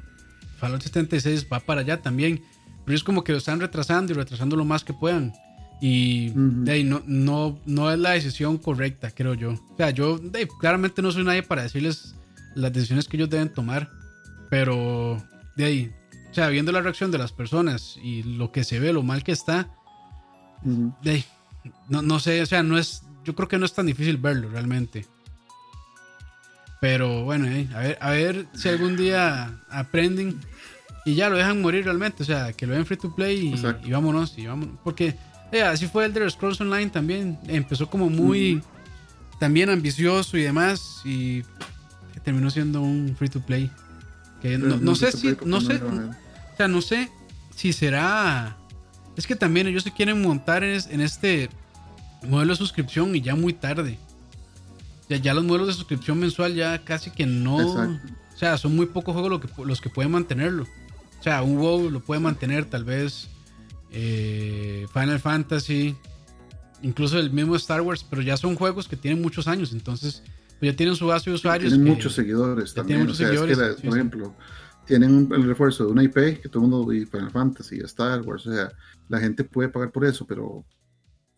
Fallout 0.57 0.81
76 0.81 1.47
va 1.51 1.59
para 1.59 1.81
allá 1.81 2.01
también. 2.01 2.43
Pero 2.85 2.95
es 2.95 3.03
como 3.03 3.23
que 3.23 3.33
lo 3.33 3.37
están 3.37 3.59
retrasando 3.59 4.13
y 4.13 4.15
retrasando 4.15 4.55
lo 4.55 4.63
más 4.63 4.85
que 4.85 4.93
puedan. 4.93 5.33
Y 5.81 6.31
de 6.33 6.71
ahí, 6.71 6.83
no, 6.85 7.03
no, 7.05 7.59
no 7.65 7.91
es 7.91 7.99
la 7.99 8.11
decisión 8.11 8.57
correcta, 8.57 9.11
creo 9.11 9.33
yo. 9.33 9.51
O 9.51 9.77
sea, 9.77 9.89
yo 9.89 10.19
claramente 10.59 11.01
no 11.01 11.11
soy 11.11 11.25
nadie 11.25 11.43
para 11.43 11.63
decirles 11.63 12.15
las 12.55 12.71
decisiones 12.71 13.07
que 13.07 13.17
ellos 13.17 13.29
deben 13.29 13.53
tomar. 13.53 13.89
Pero 14.49 15.21
de 15.57 15.65
ahí, 15.65 15.91
o 16.31 16.33
sea, 16.33 16.47
viendo 16.47 16.71
la 16.71 16.81
reacción 16.81 17.11
de 17.11 17.17
las 17.17 17.33
personas 17.33 17.97
y 18.01 18.23
lo 18.23 18.53
que 18.53 18.63
se 18.63 18.79
ve, 18.79 18.93
lo 18.93 19.03
mal 19.03 19.23
que 19.23 19.33
está, 19.33 19.69
no, 20.63 22.01
no 22.01 22.19
sé, 22.19 22.41
o 22.41 22.45
sea, 22.45 22.63
no 22.63 22.77
es, 22.77 23.03
yo 23.23 23.35
creo 23.35 23.47
que 23.47 23.57
no 23.57 23.65
es 23.65 23.73
tan 23.73 23.85
difícil 23.85 24.17
verlo 24.17 24.49
realmente. 24.49 25.05
Pero 26.79 27.23
bueno, 27.23 27.47
a, 27.75 27.79
ver, 27.79 27.97
a 27.99 28.11
ver 28.11 28.47
si 28.53 28.69
algún 28.69 28.95
día 28.95 29.59
aprenden 29.69 30.39
y 31.07 31.15
ya 31.15 31.29
lo 31.29 31.37
dejan 31.37 31.61
morir 31.61 31.85
realmente. 31.85 32.23
O 32.23 32.25
sea, 32.25 32.51
que 32.51 32.67
lo 32.67 32.73
den 32.73 32.85
free 32.85 32.97
to 32.97 33.15
play 33.15 33.53
y, 33.85 33.91
vámonos, 33.91 34.37
y 34.37 34.45
vámonos. 34.45 34.75
Porque 34.83 35.15
eh, 35.53 35.63
así 35.63 35.87
fue 35.87 36.03
el 36.05 36.11
de 36.11 36.29
Scrolls 36.29 36.59
Online 36.59 36.89
también. 36.89 37.39
Empezó 37.47 37.89
como 37.89 38.09
muy 38.09 38.61
también 39.39 39.69
ambicioso 39.69 40.37
y 40.37 40.41
demás. 40.41 41.01
Y 41.05 41.43
terminó 42.25 42.49
siendo 42.49 42.81
un 42.81 43.15
free 43.17 43.29
to 43.29 43.39
play. 43.39 43.71
Que 44.41 44.57
no, 44.57 44.95
sé 44.95 45.13
si. 45.13 45.37
No 45.45 45.61
sé. 45.61 45.75
O 45.75 46.57
sea, 46.57 46.67
no 46.67 46.81
sé 46.81 47.09
si 47.55 47.71
será. 47.71 48.57
Es 49.17 49.25
que 49.25 49.35
también 49.35 49.67
ellos 49.67 49.83
se 49.83 49.91
quieren 49.91 50.21
montar 50.21 50.63
en 50.63 51.01
este 51.01 51.49
modelo 52.27 52.53
de 52.53 52.57
suscripción 52.57 53.15
y 53.15 53.21
ya 53.21 53.35
muy 53.35 53.51
tarde. 53.51 53.97
Ya, 55.09 55.17
ya 55.17 55.33
los 55.33 55.43
modelos 55.43 55.67
de 55.67 55.73
suscripción 55.73 56.19
mensual 56.19 56.53
ya 56.53 56.83
casi 56.83 57.09
que 57.09 57.25
no. 57.25 57.57
O 57.57 58.37
sea, 58.37 58.57
son 58.57 58.75
muy 58.75 58.85
pocos 58.85 59.15
juegos 59.15 59.41
que, 59.41 59.65
los 59.65 59.81
que 59.81 59.89
pueden 59.89 60.11
mantenerlo. 60.11 60.67
O 61.19 61.23
sea, 61.23 61.41
un 61.41 61.57
WoW 61.57 61.89
lo 61.89 61.99
puede 62.01 62.21
mantener 62.21 62.65
tal 62.65 62.83
vez. 62.83 63.27
Eh, 63.91 64.85
Final 64.93 65.19
Fantasy. 65.19 65.95
Incluso 66.83 67.17
el 67.17 67.31
mismo 67.31 67.55
Star 67.55 67.81
Wars. 67.81 68.05
Pero 68.07 68.21
ya 68.21 68.37
son 68.37 68.55
juegos 68.55 68.87
que 68.87 68.97
tienen 68.97 69.21
muchos 69.21 69.47
años. 69.47 69.71
Entonces, 69.71 70.21
pues 70.59 70.71
ya 70.71 70.75
tienen 70.75 70.95
su 70.95 71.07
base 71.07 71.31
de 71.31 71.35
usuarios. 71.35 71.73
Tienen 71.73 71.91
muchos 71.91 72.13
seguidores 72.13 72.73
también. 72.75 72.99
Muchos 72.99 73.17
seguidores, 73.17 73.57
por 73.57 73.95
ejemplo, 73.95 74.35
tienen 74.87 75.29
el 75.31 75.43
refuerzo 75.43 75.85
de 75.85 75.91
una 75.91 76.03
IP 76.03 76.41
que 76.41 76.49
todo 76.49 76.63
el 76.63 76.69
mundo. 76.69 76.93
Y 76.93 77.05
Final 77.05 77.31
Fantasy, 77.31 77.79
Star 77.81 78.21
Wars. 78.21 78.47
O 78.47 78.53
sea, 78.53 78.71
la 79.09 79.19
gente 79.19 79.43
puede 79.43 79.69
pagar 79.69 79.91
por 79.91 80.05
eso. 80.05 80.25
Pero 80.25 80.65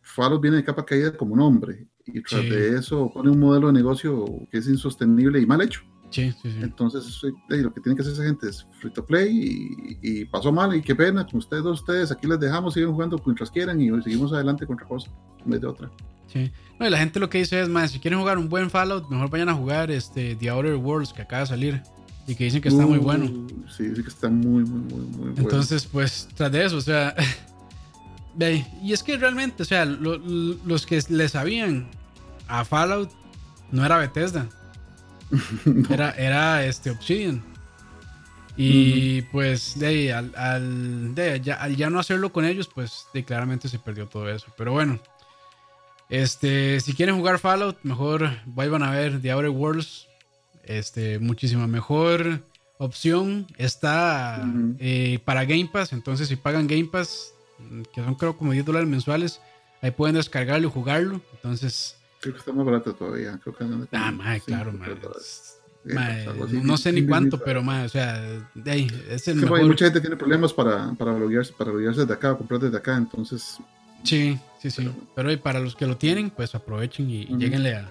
Fallout 0.01 0.41
viene 0.41 0.57
de 0.57 0.63
capa 0.63 0.85
caída 0.85 1.11
como 1.11 1.35
nombre 1.35 1.87
y 2.05 2.21
tras 2.21 2.43
de 2.43 2.77
eso 2.77 3.11
pone 3.13 3.29
un 3.29 3.39
modelo 3.39 3.67
de 3.67 3.73
negocio 3.73 4.25
que 4.51 4.57
es 4.57 4.67
insostenible 4.67 5.39
y 5.39 5.45
mal 5.45 5.61
hecho. 5.61 5.81
Sí, 6.09 6.31
sí, 6.41 6.51
sí. 6.51 6.59
Entonces, 6.61 7.21
lo 7.49 7.71
que 7.71 7.81
tiene 7.81 7.95
que 7.95 8.01
hacer 8.01 8.13
esa 8.13 8.23
gente 8.23 8.49
es 8.49 8.65
free 8.79 8.91
to 8.91 9.05
play 9.05 9.29
y, 10.01 10.25
pasó 10.25 10.51
mal 10.51 10.75
y 10.75 10.81
qué 10.81 10.95
pena 10.95 11.23
con 11.25 11.37
ustedes 11.37 11.63
dos, 11.63 11.81
ustedes 11.81 12.11
aquí 12.11 12.25
les 12.25 12.39
dejamos, 12.39 12.73
siguen 12.73 12.91
jugando 12.91 13.21
mientras 13.23 13.51
quieran 13.51 13.79
y 13.79 13.89
seguimos 14.01 14.33
adelante 14.33 14.65
con 14.65 14.75
otra 14.75 14.87
cosa 14.87 15.11
en 15.45 15.51
vez 15.51 15.61
de 15.61 15.67
otra. 15.67 15.91
Sí. 16.25 16.51
No, 16.79 16.87
y 16.87 16.89
la 16.89 16.97
gente 16.97 17.19
lo 17.19 17.29
que 17.29 17.39
dice 17.39 17.61
es 17.61 17.69
más, 17.69 17.91
si 17.91 17.99
quieren 17.99 18.19
jugar 18.19 18.39
un 18.39 18.49
buen 18.49 18.71
Fallout, 18.71 19.07
mejor 19.09 19.29
vayan 19.29 19.49
a 19.49 19.53
jugar 19.53 19.91
este 19.91 20.35
The 20.35 20.49
Outer 20.49 20.75
Worlds 20.75 21.13
que 21.13 21.21
acaba 21.21 21.41
de 21.41 21.47
salir 21.47 21.83
y 22.29 22.35
que 22.35 22.43
dicen 22.43 22.61
que 22.61 22.69
está 22.69 22.85
muy 22.85 22.99
bueno. 22.99 23.25
Sí, 23.75 23.85
dicen 23.85 24.03
que 24.03 24.09
está 24.09 24.29
muy, 24.29 24.63
muy, 24.63 24.81
muy, 24.81 25.01
muy 25.01 25.29
bueno. 25.29 25.33
Entonces, 25.37 25.87
pues, 25.87 26.27
tras 26.35 26.51
de 26.51 26.63
eso, 26.63 26.77
o 26.77 26.81
sea, 26.81 27.15
y 28.83 28.93
es 28.93 29.01
que 29.01 29.17
realmente, 29.17 29.63
o 29.63 29.65
sea, 29.65 29.83
los 29.85 30.85
que 30.85 31.03
le 31.09 31.27
sabían 31.27 31.87
a 32.47 32.63
Fallout 32.65 33.09
no 33.71 33.83
era 33.83 33.97
Bethesda. 33.97 34.47
Era, 35.91 36.09
era 36.11 36.65
este 36.65 36.89
Obsidian. 36.89 37.43
Y 38.57 39.21
pues 39.31 39.79
de 39.79 39.87
ahí, 39.87 40.09
al, 40.09 41.13
ya, 41.43 41.89
no 41.89 41.99
hacerlo 41.99 42.33
con 42.33 42.45
ellos, 42.45 42.67
pues 42.67 43.05
de, 43.13 43.23
claramente 43.23 43.69
se 43.69 43.79
perdió 43.79 44.07
todo 44.07 44.27
eso. 44.27 44.47
Pero 44.57 44.73
bueno, 44.73 44.99
este, 46.09 46.79
si 46.81 46.93
quieren 46.93 47.15
jugar 47.15 47.39
Fallout, 47.39 47.77
mejor 47.83 48.29
vayan 48.45 48.83
a 48.83 48.91
ver 48.91 49.21
The 49.21 49.31
Outer 49.31 49.51
Worlds. 49.51 50.08
Este, 50.69 51.17
muchísima 51.17 51.65
mejor 51.65 52.41
opción. 52.77 53.47
Está 53.57 54.47
eh, 54.77 55.17
para 55.25 55.43
Game 55.43 55.67
Pass. 55.73 55.93
Entonces, 55.93 56.27
si 56.27 56.35
pagan 56.35 56.67
Game 56.67 56.85
Pass, 56.85 57.33
que 57.91 58.03
son 58.03 58.13
creo 58.13 58.37
como 58.37 58.51
10 58.51 58.65
dólares 58.65 58.87
mensuales, 58.87 59.41
ahí 59.81 59.89
pueden 59.89 60.15
descargarlo 60.15 60.67
y 60.67 60.71
jugarlo. 60.71 61.21
Entonces, 61.33 61.95
Creo 62.21 62.33
que 62.35 62.39
está 62.39 62.51
más 62.51 62.65
barato 62.65 62.93
todavía. 62.93 63.39
Creo 63.41 63.55
que 63.55 63.65
ah, 63.93 64.11
mae, 64.11 64.41
claro, 64.41 64.71
mae. 64.71 66.27
no 66.61 66.77
sé 66.77 66.91
ni 66.91 67.03
cuánto, 67.03 67.39
pero 67.39 67.63
mae, 67.63 67.85
o 67.85 67.89
sea, 67.89 68.21
de 68.53 68.71
ahí, 68.71 68.87
es 69.09 69.27
el 69.27 69.37
mejor. 69.37 69.65
mucha 69.65 69.85
gente 69.85 70.01
tiene 70.01 70.17
problemas 70.17 70.53
para, 70.53 70.93
para 70.93 71.17
loguearse, 71.17 71.51
para 71.57 71.71
loguearse 71.71 72.01
desde 72.01 72.13
acá, 72.13 72.37
comprar 72.37 72.59
desde 72.59 72.77
acá, 72.77 72.95
entonces. 72.95 73.57
Sí, 74.03 74.37
sí, 74.61 74.69
sí. 74.69 74.87
Pero, 75.15 75.41
para 75.41 75.59
los 75.61 75.75
que 75.75 75.87
lo 75.87 75.97
tienen, 75.97 76.29
pues 76.29 76.53
aprovechen 76.53 77.09
y, 77.09 77.25
lleguenle 77.25 77.75
a 77.75 77.89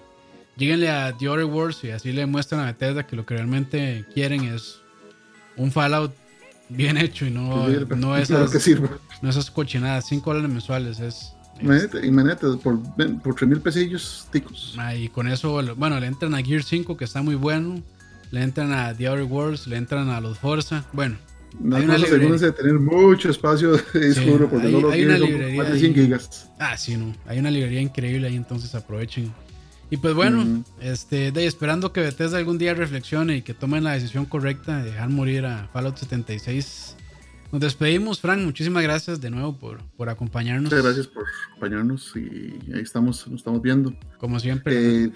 lleguenle 0.58 0.90
a 0.90 1.16
The 1.16 1.28
Other 1.28 1.44
Wars 1.46 1.82
y 1.84 1.90
así 1.90 2.12
le 2.12 2.26
muestran 2.26 2.60
a 2.60 2.66
Bethesda 2.66 3.06
que 3.06 3.16
lo 3.16 3.24
que 3.24 3.34
realmente 3.34 4.04
quieren 4.12 4.44
es 4.44 4.80
un 5.56 5.72
Fallout 5.72 6.12
bien 6.68 6.98
hecho 6.98 7.24
y 7.24 7.30
no, 7.30 7.68
no, 7.68 8.16
esas, 8.18 8.68
no 9.22 9.30
esas 9.30 9.50
cochinadas, 9.50 10.06
5 10.06 10.30
dólares 10.30 10.50
mensuales 10.50 11.00
es 11.00 11.32
Imagínate, 11.60 12.46
por, 12.62 12.80
por 13.22 13.34
3 13.34 13.48
mil 13.48 13.60
pesillos 13.60 14.26
ticos. 14.30 14.76
y 14.96 15.08
con 15.08 15.28
eso, 15.28 15.60
bueno, 15.74 15.98
le 15.98 16.06
entran 16.06 16.34
a 16.34 16.42
Gear 16.42 16.62
5, 16.62 16.96
que 16.96 17.04
está 17.04 17.22
muy 17.22 17.34
bueno. 17.34 17.82
Le 18.30 18.42
entran 18.42 18.72
a 18.72 18.94
The 18.94 19.08
Other 19.08 19.24
Worlds, 19.24 19.66
le 19.66 19.76
entran 19.76 20.08
a 20.10 20.20
los 20.20 20.38
Forza. 20.38 20.84
Bueno, 20.92 21.16
no, 21.58 21.76
hay 21.76 21.84
una 21.84 21.96
de 21.96 22.52
tener 22.52 22.74
mucho 22.74 23.30
espacio 23.30 23.72
de 23.92 24.08
disco 24.08 24.48
porque 24.50 24.68
no 24.68 24.80
lo 24.80 24.90
hay 24.90 25.04
una 25.04 25.18
librería 25.18 25.62
más 25.62 25.72
de 25.72 25.78
100 25.78 25.94
gigas. 25.94 26.50
Ah, 26.58 26.76
sí, 26.76 26.96
no. 26.96 27.14
Hay 27.26 27.38
una 27.38 27.50
librería 27.50 27.80
increíble 27.80 28.28
ahí, 28.28 28.36
entonces 28.36 28.74
aprovechen. 28.74 29.32
Y 29.90 29.96
pues 29.96 30.14
bueno, 30.14 30.64
este, 30.80 31.32
de, 31.32 31.46
esperando 31.46 31.92
que 31.92 32.00
Bethesda 32.00 32.38
algún 32.38 32.58
día 32.58 32.74
reflexione 32.74 33.38
y 33.38 33.42
que 33.42 33.54
tomen 33.54 33.84
la 33.84 33.92
decisión 33.92 34.26
correcta 34.26 34.78
de 34.78 34.90
dejar 34.90 35.08
morir 35.08 35.46
a 35.46 35.68
Fallout 35.72 35.96
76 35.96 36.96
nos 37.50 37.62
despedimos, 37.62 38.20
Frank. 38.20 38.42
Muchísimas 38.42 38.82
gracias 38.82 39.22
de 39.22 39.30
nuevo 39.30 39.56
por, 39.56 39.82
por 39.96 40.10
acompañarnos. 40.10 40.64
Muchas 40.64 40.84
gracias 40.84 41.06
por 41.06 41.24
acompañarnos 41.48 42.12
y 42.14 42.72
ahí 42.74 42.82
estamos, 42.82 43.26
nos 43.26 43.40
estamos 43.40 43.62
viendo. 43.62 43.94
Como 44.18 44.38
siempre. 44.38 45.04
Eh, 45.04 45.12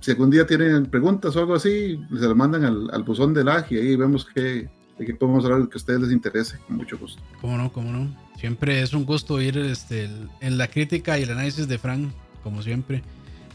si, 0.00 0.10
algún 0.12 0.30
día 0.30 0.46
tienen 0.46 0.86
preguntas 0.86 1.34
o 1.34 1.40
algo 1.40 1.56
así, 1.56 2.00
se 2.08 2.26
lo 2.26 2.36
mandan 2.36 2.64
al, 2.64 2.88
al 2.92 3.02
buzón 3.02 3.34
de 3.34 3.42
lag 3.42 3.66
y 3.68 3.78
ahí 3.78 3.96
vemos 3.96 4.24
que, 4.24 4.68
de 4.98 5.04
qué 5.04 5.12
podemos 5.14 5.44
hablar 5.44 5.68
que 5.68 5.74
a 5.74 5.78
ustedes 5.78 6.00
les 6.00 6.12
interese, 6.12 6.56
con 6.68 6.76
mucho 6.76 6.96
gusto. 6.96 7.20
Cómo 7.40 7.58
no, 7.58 7.72
cómo 7.72 7.90
no. 7.90 8.16
Siempre 8.38 8.80
es 8.80 8.92
un 8.92 9.04
gusto 9.04 9.34
oír 9.34 9.58
este, 9.58 10.08
en 10.40 10.56
la 10.56 10.68
crítica 10.68 11.18
y 11.18 11.24
el 11.24 11.30
análisis 11.32 11.66
de 11.66 11.78
Frank, 11.78 12.12
como 12.44 12.62
siempre. 12.62 13.02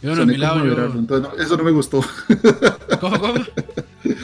Yo, 0.01 0.15
no, 0.15 0.23
a 0.23 0.25
mi 0.25 0.37
lado, 0.37 0.63
eso 1.39 1.57
no 1.57 1.63
me 1.63 1.71
gustó. 1.71 2.03
¿Cómo, 2.99 3.19
cómo? 3.19 3.45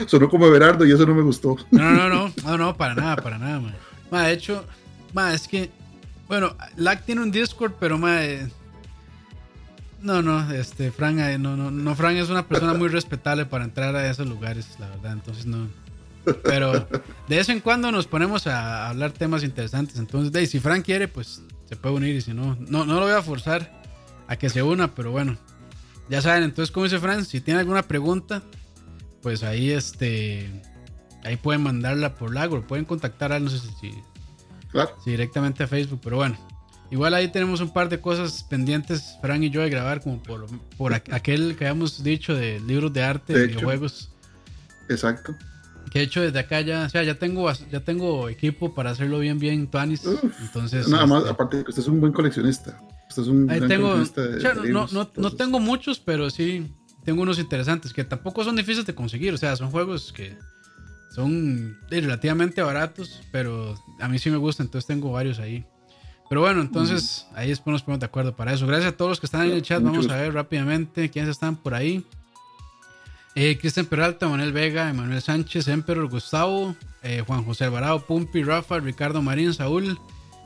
Sonó 0.07 0.30
como 0.30 0.45
Everardo 0.45 0.86
y 0.86 0.91
eso 0.91 1.05
no 1.05 1.15
me 1.15 1.24
gustó. 1.24 1.55
No, 1.72 1.91
no, 1.91 2.09
no, 2.09 2.34
no, 2.43 2.57
no, 2.57 2.78
para 2.78 2.95
nada, 2.95 3.15
para 3.15 3.38
nada, 3.38 3.59
man. 3.59 3.74
de 4.26 4.34
hecho, 4.34 4.65
man, 5.13 5.34
es 5.34 5.47
que, 5.47 5.72
bueno, 6.28 6.55
Lack 6.76 7.05
tiene 7.05 7.22
un 7.22 7.32
Discord, 7.32 7.74
pero, 7.80 7.99
eh, 8.09 8.47
no, 10.01 10.22
no, 10.22 10.51
este, 10.51 10.91
Frank, 10.91 11.19
eh, 11.19 11.38
no, 11.38 11.55
no, 11.55 11.72
no, 11.72 11.95
Frank 11.95 12.17
es 12.17 12.30
una 12.30 12.47
persona 12.47 12.74
muy 12.74 12.89
respetable 12.89 13.45
para 13.45 13.63
entrar 13.63 13.95
a 13.95 14.09
esos 14.09 14.28
lugares, 14.28 14.76
la 14.80 14.89
verdad, 14.89 15.13
entonces 15.13 15.45
no. 15.45 15.67
Pero 16.43 16.74
de 17.28 17.36
vez 17.36 17.49
en 17.49 17.61
cuando 17.61 17.91
nos 17.91 18.05
ponemos 18.05 18.45
a 18.45 18.89
hablar 18.89 19.11
temas 19.11 19.43
interesantes, 19.43 19.97
entonces, 19.97 20.32
de, 20.32 20.45
si 20.45 20.59
Frank 20.59 20.86
quiere, 20.86 21.07
pues 21.07 21.41
se 21.67 21.76
puede 21.76 21.95
unir 21.95 22.15
y 22.15 22.22
si 22.22 22.34
no, 22.34 22.57
no, 22.59 22.86
no 22.86 22.95
lo 22.95 23.01
voy 23.01 23.13
a 23.13 23.22
forzar 23.22 23.82
a 24.28 24.36
que 24.36 24.49
se 24.49 24.61
una, 24.61 24.93
pero 24.93 25.11
bueno, 25.11 25.38
ya 26.10 26.22
saben, 26.22 26.43
entonces, 26.43 26.72
como 26.72 26.86
dice 26.86 26.99
Frank, 26.99 27.24
si 27.24 27.41
tiene 27.41 27.60
alguna 27.60 27.84
pregunta, 27.84 28.43
pues 29.22 29.43
ahí 29.43 29.72
este 29.72 30.49
ahí 31.24 31.38
pueden 31.38 31.64
mandarla 31.64 32.16
por 32.16 32.34
lago, 32.34 32.62
pueden 32.62 32.86
contactar 32.86 33.32
a 33.32 33.39
no 33.39 33.49
sé 33.49 33.60
si, 33.80 33.93
directamente 35.06 35.64
a 35.64 35.68
Facebook, 35.68 35.99
pero 36.04 36.18
bueno. 36.18 36.38
Igual 36.89 37.14
ahí 37.14 37.30
tenemos 37.30 37.62
un 37.62 37.72
par 37.72 37.88
de 37.88 38.02
cosas 38.02 38.43
pendientes, 38.43 39.18
Fran 39.22 39.41
y 39.41 39.49
yo, 39.49 39.62
de 39.62 39.70
grabar, 39.70 40.02
como 40.02 40.22
por, 40.22 40.45
por 40.78 40.93
aquel 40.93 41.56
que 41.56 41.66
habíamos 41.66 42.04
dicho 42.04 42.36
de 42.36 42.60
libros 42.60 42.91
de 42.91 43.02
arte, 43.02 43.32
de, 43.32 43.47
videojuegos. 43.47 44.12
Exacto. 44.89 45.34
Que 45.89 45.99
he 45.99 46.02
hecho 46.04 46.22
desde 46.22 46.39
acá 46.39 46.60
ya, 46.60 46.86
o 46.86 46.89
sea, 46.89 47.04
ya 47.04 47.16
tengo, 47.16 47.49
ya 47.72 47.80
tengo 47.80 48.28
equipo 48.28 48.74
para 48.74 48.91
hacerlo 48.91 49.20
bien, 49.20 49.39
bien, 49.39 49.68
Tuanis. 49.68 50.04
Entonces. 50.41 50.89
Nada 50.89 51.06
más, 51.06 51.20
este, 51.20 51.32
aparte 51.32 51.58
de 51.58 51.64
que 51.64 51.70
usted 51.70 51.82
es 51.82 51.88
un 51.88 52.02
buen 52.02 52.12
coleccionista. 52.12 52.78
Usted 53.12 53.24
es 53.24 53.28
un 53.28 53.49
ahí 53.49 53.59
tengo, 53.68 53.95
no, 54.70 54.88
no, 54.91 55.09
no, 55.16 55.32
tengo 55.32 55.59
muchos, 55.59 55.99
pero 55.99 56.30
sí, 56.30 56.72
tengo 57.03 57.22
unos 57.22 57.39
interesantes 57.39 57.91
que 57.91 58.05
tampoco 58.05 58.43
son 58.43 58.55
difíciles 58.55 58.86
de 58.86 58.95
conseguir. 58.95 59.34
O 59.34 59.38
sea, 59.38 59.55
son 59.57 59.70
juegos 59.70 60.14
que 60.14 60.38
son 61.14 61.78
relativamente 61.89 62.62
baratos, 62.62 63.22
pero 63.32 63.76
a 63.99 64.07
mí 64.07 64.18
sí 64.18 64.30
me 64.30 64.38
gusta, 64.38 64.64
entonces 64.64 64.88
tengo 64.88 65.12
varios 65.12 65.39
ahí. 65.39 65.66
Pero 66.30 66.39
bueno, 66.39 66.62
entonces 66.62 67.28
ahí 67.36 67.49
después 67.49 67.74
nos 67.74 67.84
ponemos 67.84 67.99
de 67.99 68.05
acuerdo 68.05 68.34
para 68.34 68.53
eso. 68.53 68.66
Gracias 68.66 68.93
a 68.93 68.95
todos 68.95 69.09
los 69.09 69.20
que 69.20 69.26
están 69.26 69.47
en 69.47 69.51
el 69.51 69.62
chat. 69.62 69.84
Vamos 69.84 70.09
a 70.09 70.16
ver 70.16 70.34
rápidamente 70.34 71.09
quiénes 71.09 71.32
están 71.32 71.57
por 71.57 71.74
ahí. 71.74 72.05
Eh, 73.36 73.57
Cristian 73.57 73.86
Peralta, 73.86 74.30
Manuel 74.30 74.53
Vega, 74.53 74.89
Emanuel 74.89 75.22
Sánchez, 75.22 75.68
Emperor, 75.68 76.09
Gustavo, 76.09 76.76
eh, 77.03 77.24
Juan 77.26 77.43
José 77.43 77.66
Alvarado, 77.66 78.05
Pumpi, 78.05 78.43
Rafa, 78.43 78.80
Ricardo 78.80 79.22
Marín, 79.22 79.53
Saúl 79.53 79.99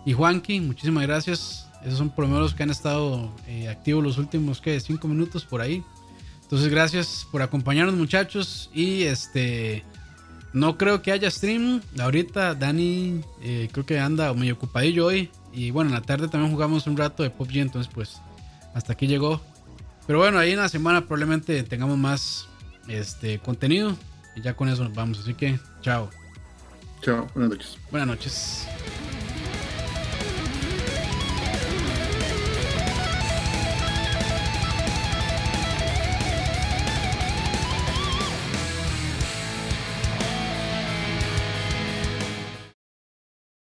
y 0.05 0.13
Juanqui. 0.13 0.59
Muchísimas 0.59 1.05
gracias. 1.05 1.64
Esos 1.85 1.97
son 1.97 2.09
por 2.09 2.25
lo 2.25 2.29
menos 2.29 2.43
los 2.43 2.53
que 2.53 2.63
han 2.63 2.71
estado 2.71 3.31
eh, 3.47 3.69
activos 3.69 4.03
los 4.03 4.17
últimos 4.17 4.59
¿qué? 4.59 4.79
cinco 4.79 5.07
minutos 5.07 5.45
por 5.45 5.61
ahí. 5.61 5.83
Entonces, 6.41 6.69
gracias 6.69 7.27
por 7.31 7.41
acompañarnos, 7.41 7.95
muchachos. 7.95 8.69
Y 8.73 9.03
este. 9.03 9.83
No 10.53 10.77
creo 10.77 11.01
que 11.01 11.11
haya 11.11 11.29
stream. 11.29 11.81
Ahorita 11.99 12.55
Dani 12.55 13.21
creo 13.71 13.85
que 13.85 13.99
anda 13.99 14.33
medio 14.33 14.53
ocupadillo 14.53 15.05
hoy. 15.07 15.29
Y 15.53 15.71
bueno, 15.71 15.89
en 15.89 15.95
la 15.95 16.01
tarde 16.01 16.27
también 16.27 16.51
jugamos 16.51 16.87
un 16.87 16.97
rato 16.97 17.23
de 17.23 17.29
PUBG. 17.29 17.57
Entonces, 17.57 17.91
pues 17.93 18.21
hasta 18.73 18.93
aquí 18.93 19.07
llegó. 19.07 19.41
Pero 20.07 20.19
bueno, 20.19 20.37
ahí 20.37 20.51
en 20.51 20.59
la 20.59 20.69
semana 20.69 21.01
probablemente 21.01 21.63
tengamos 21.63 21.97
más 21.97 22.47
este 22.87 23.39
contenido. 23.39 23.95
Y 24.35 24.41
ya 24.41 24.55
con 24.55 24.69
eso 24.69 24.83
nos 24.83 24.93
vamos. 24.93 25.19
Así 25.19 25.33
que, 25.33 25.59
chao. 25.81 26.09
Chao, 27.01 27.27
buenas 27.33 27.51
noches. 27.51 27.77
Buenas 27.91 28.07
noches. 28.07 28.67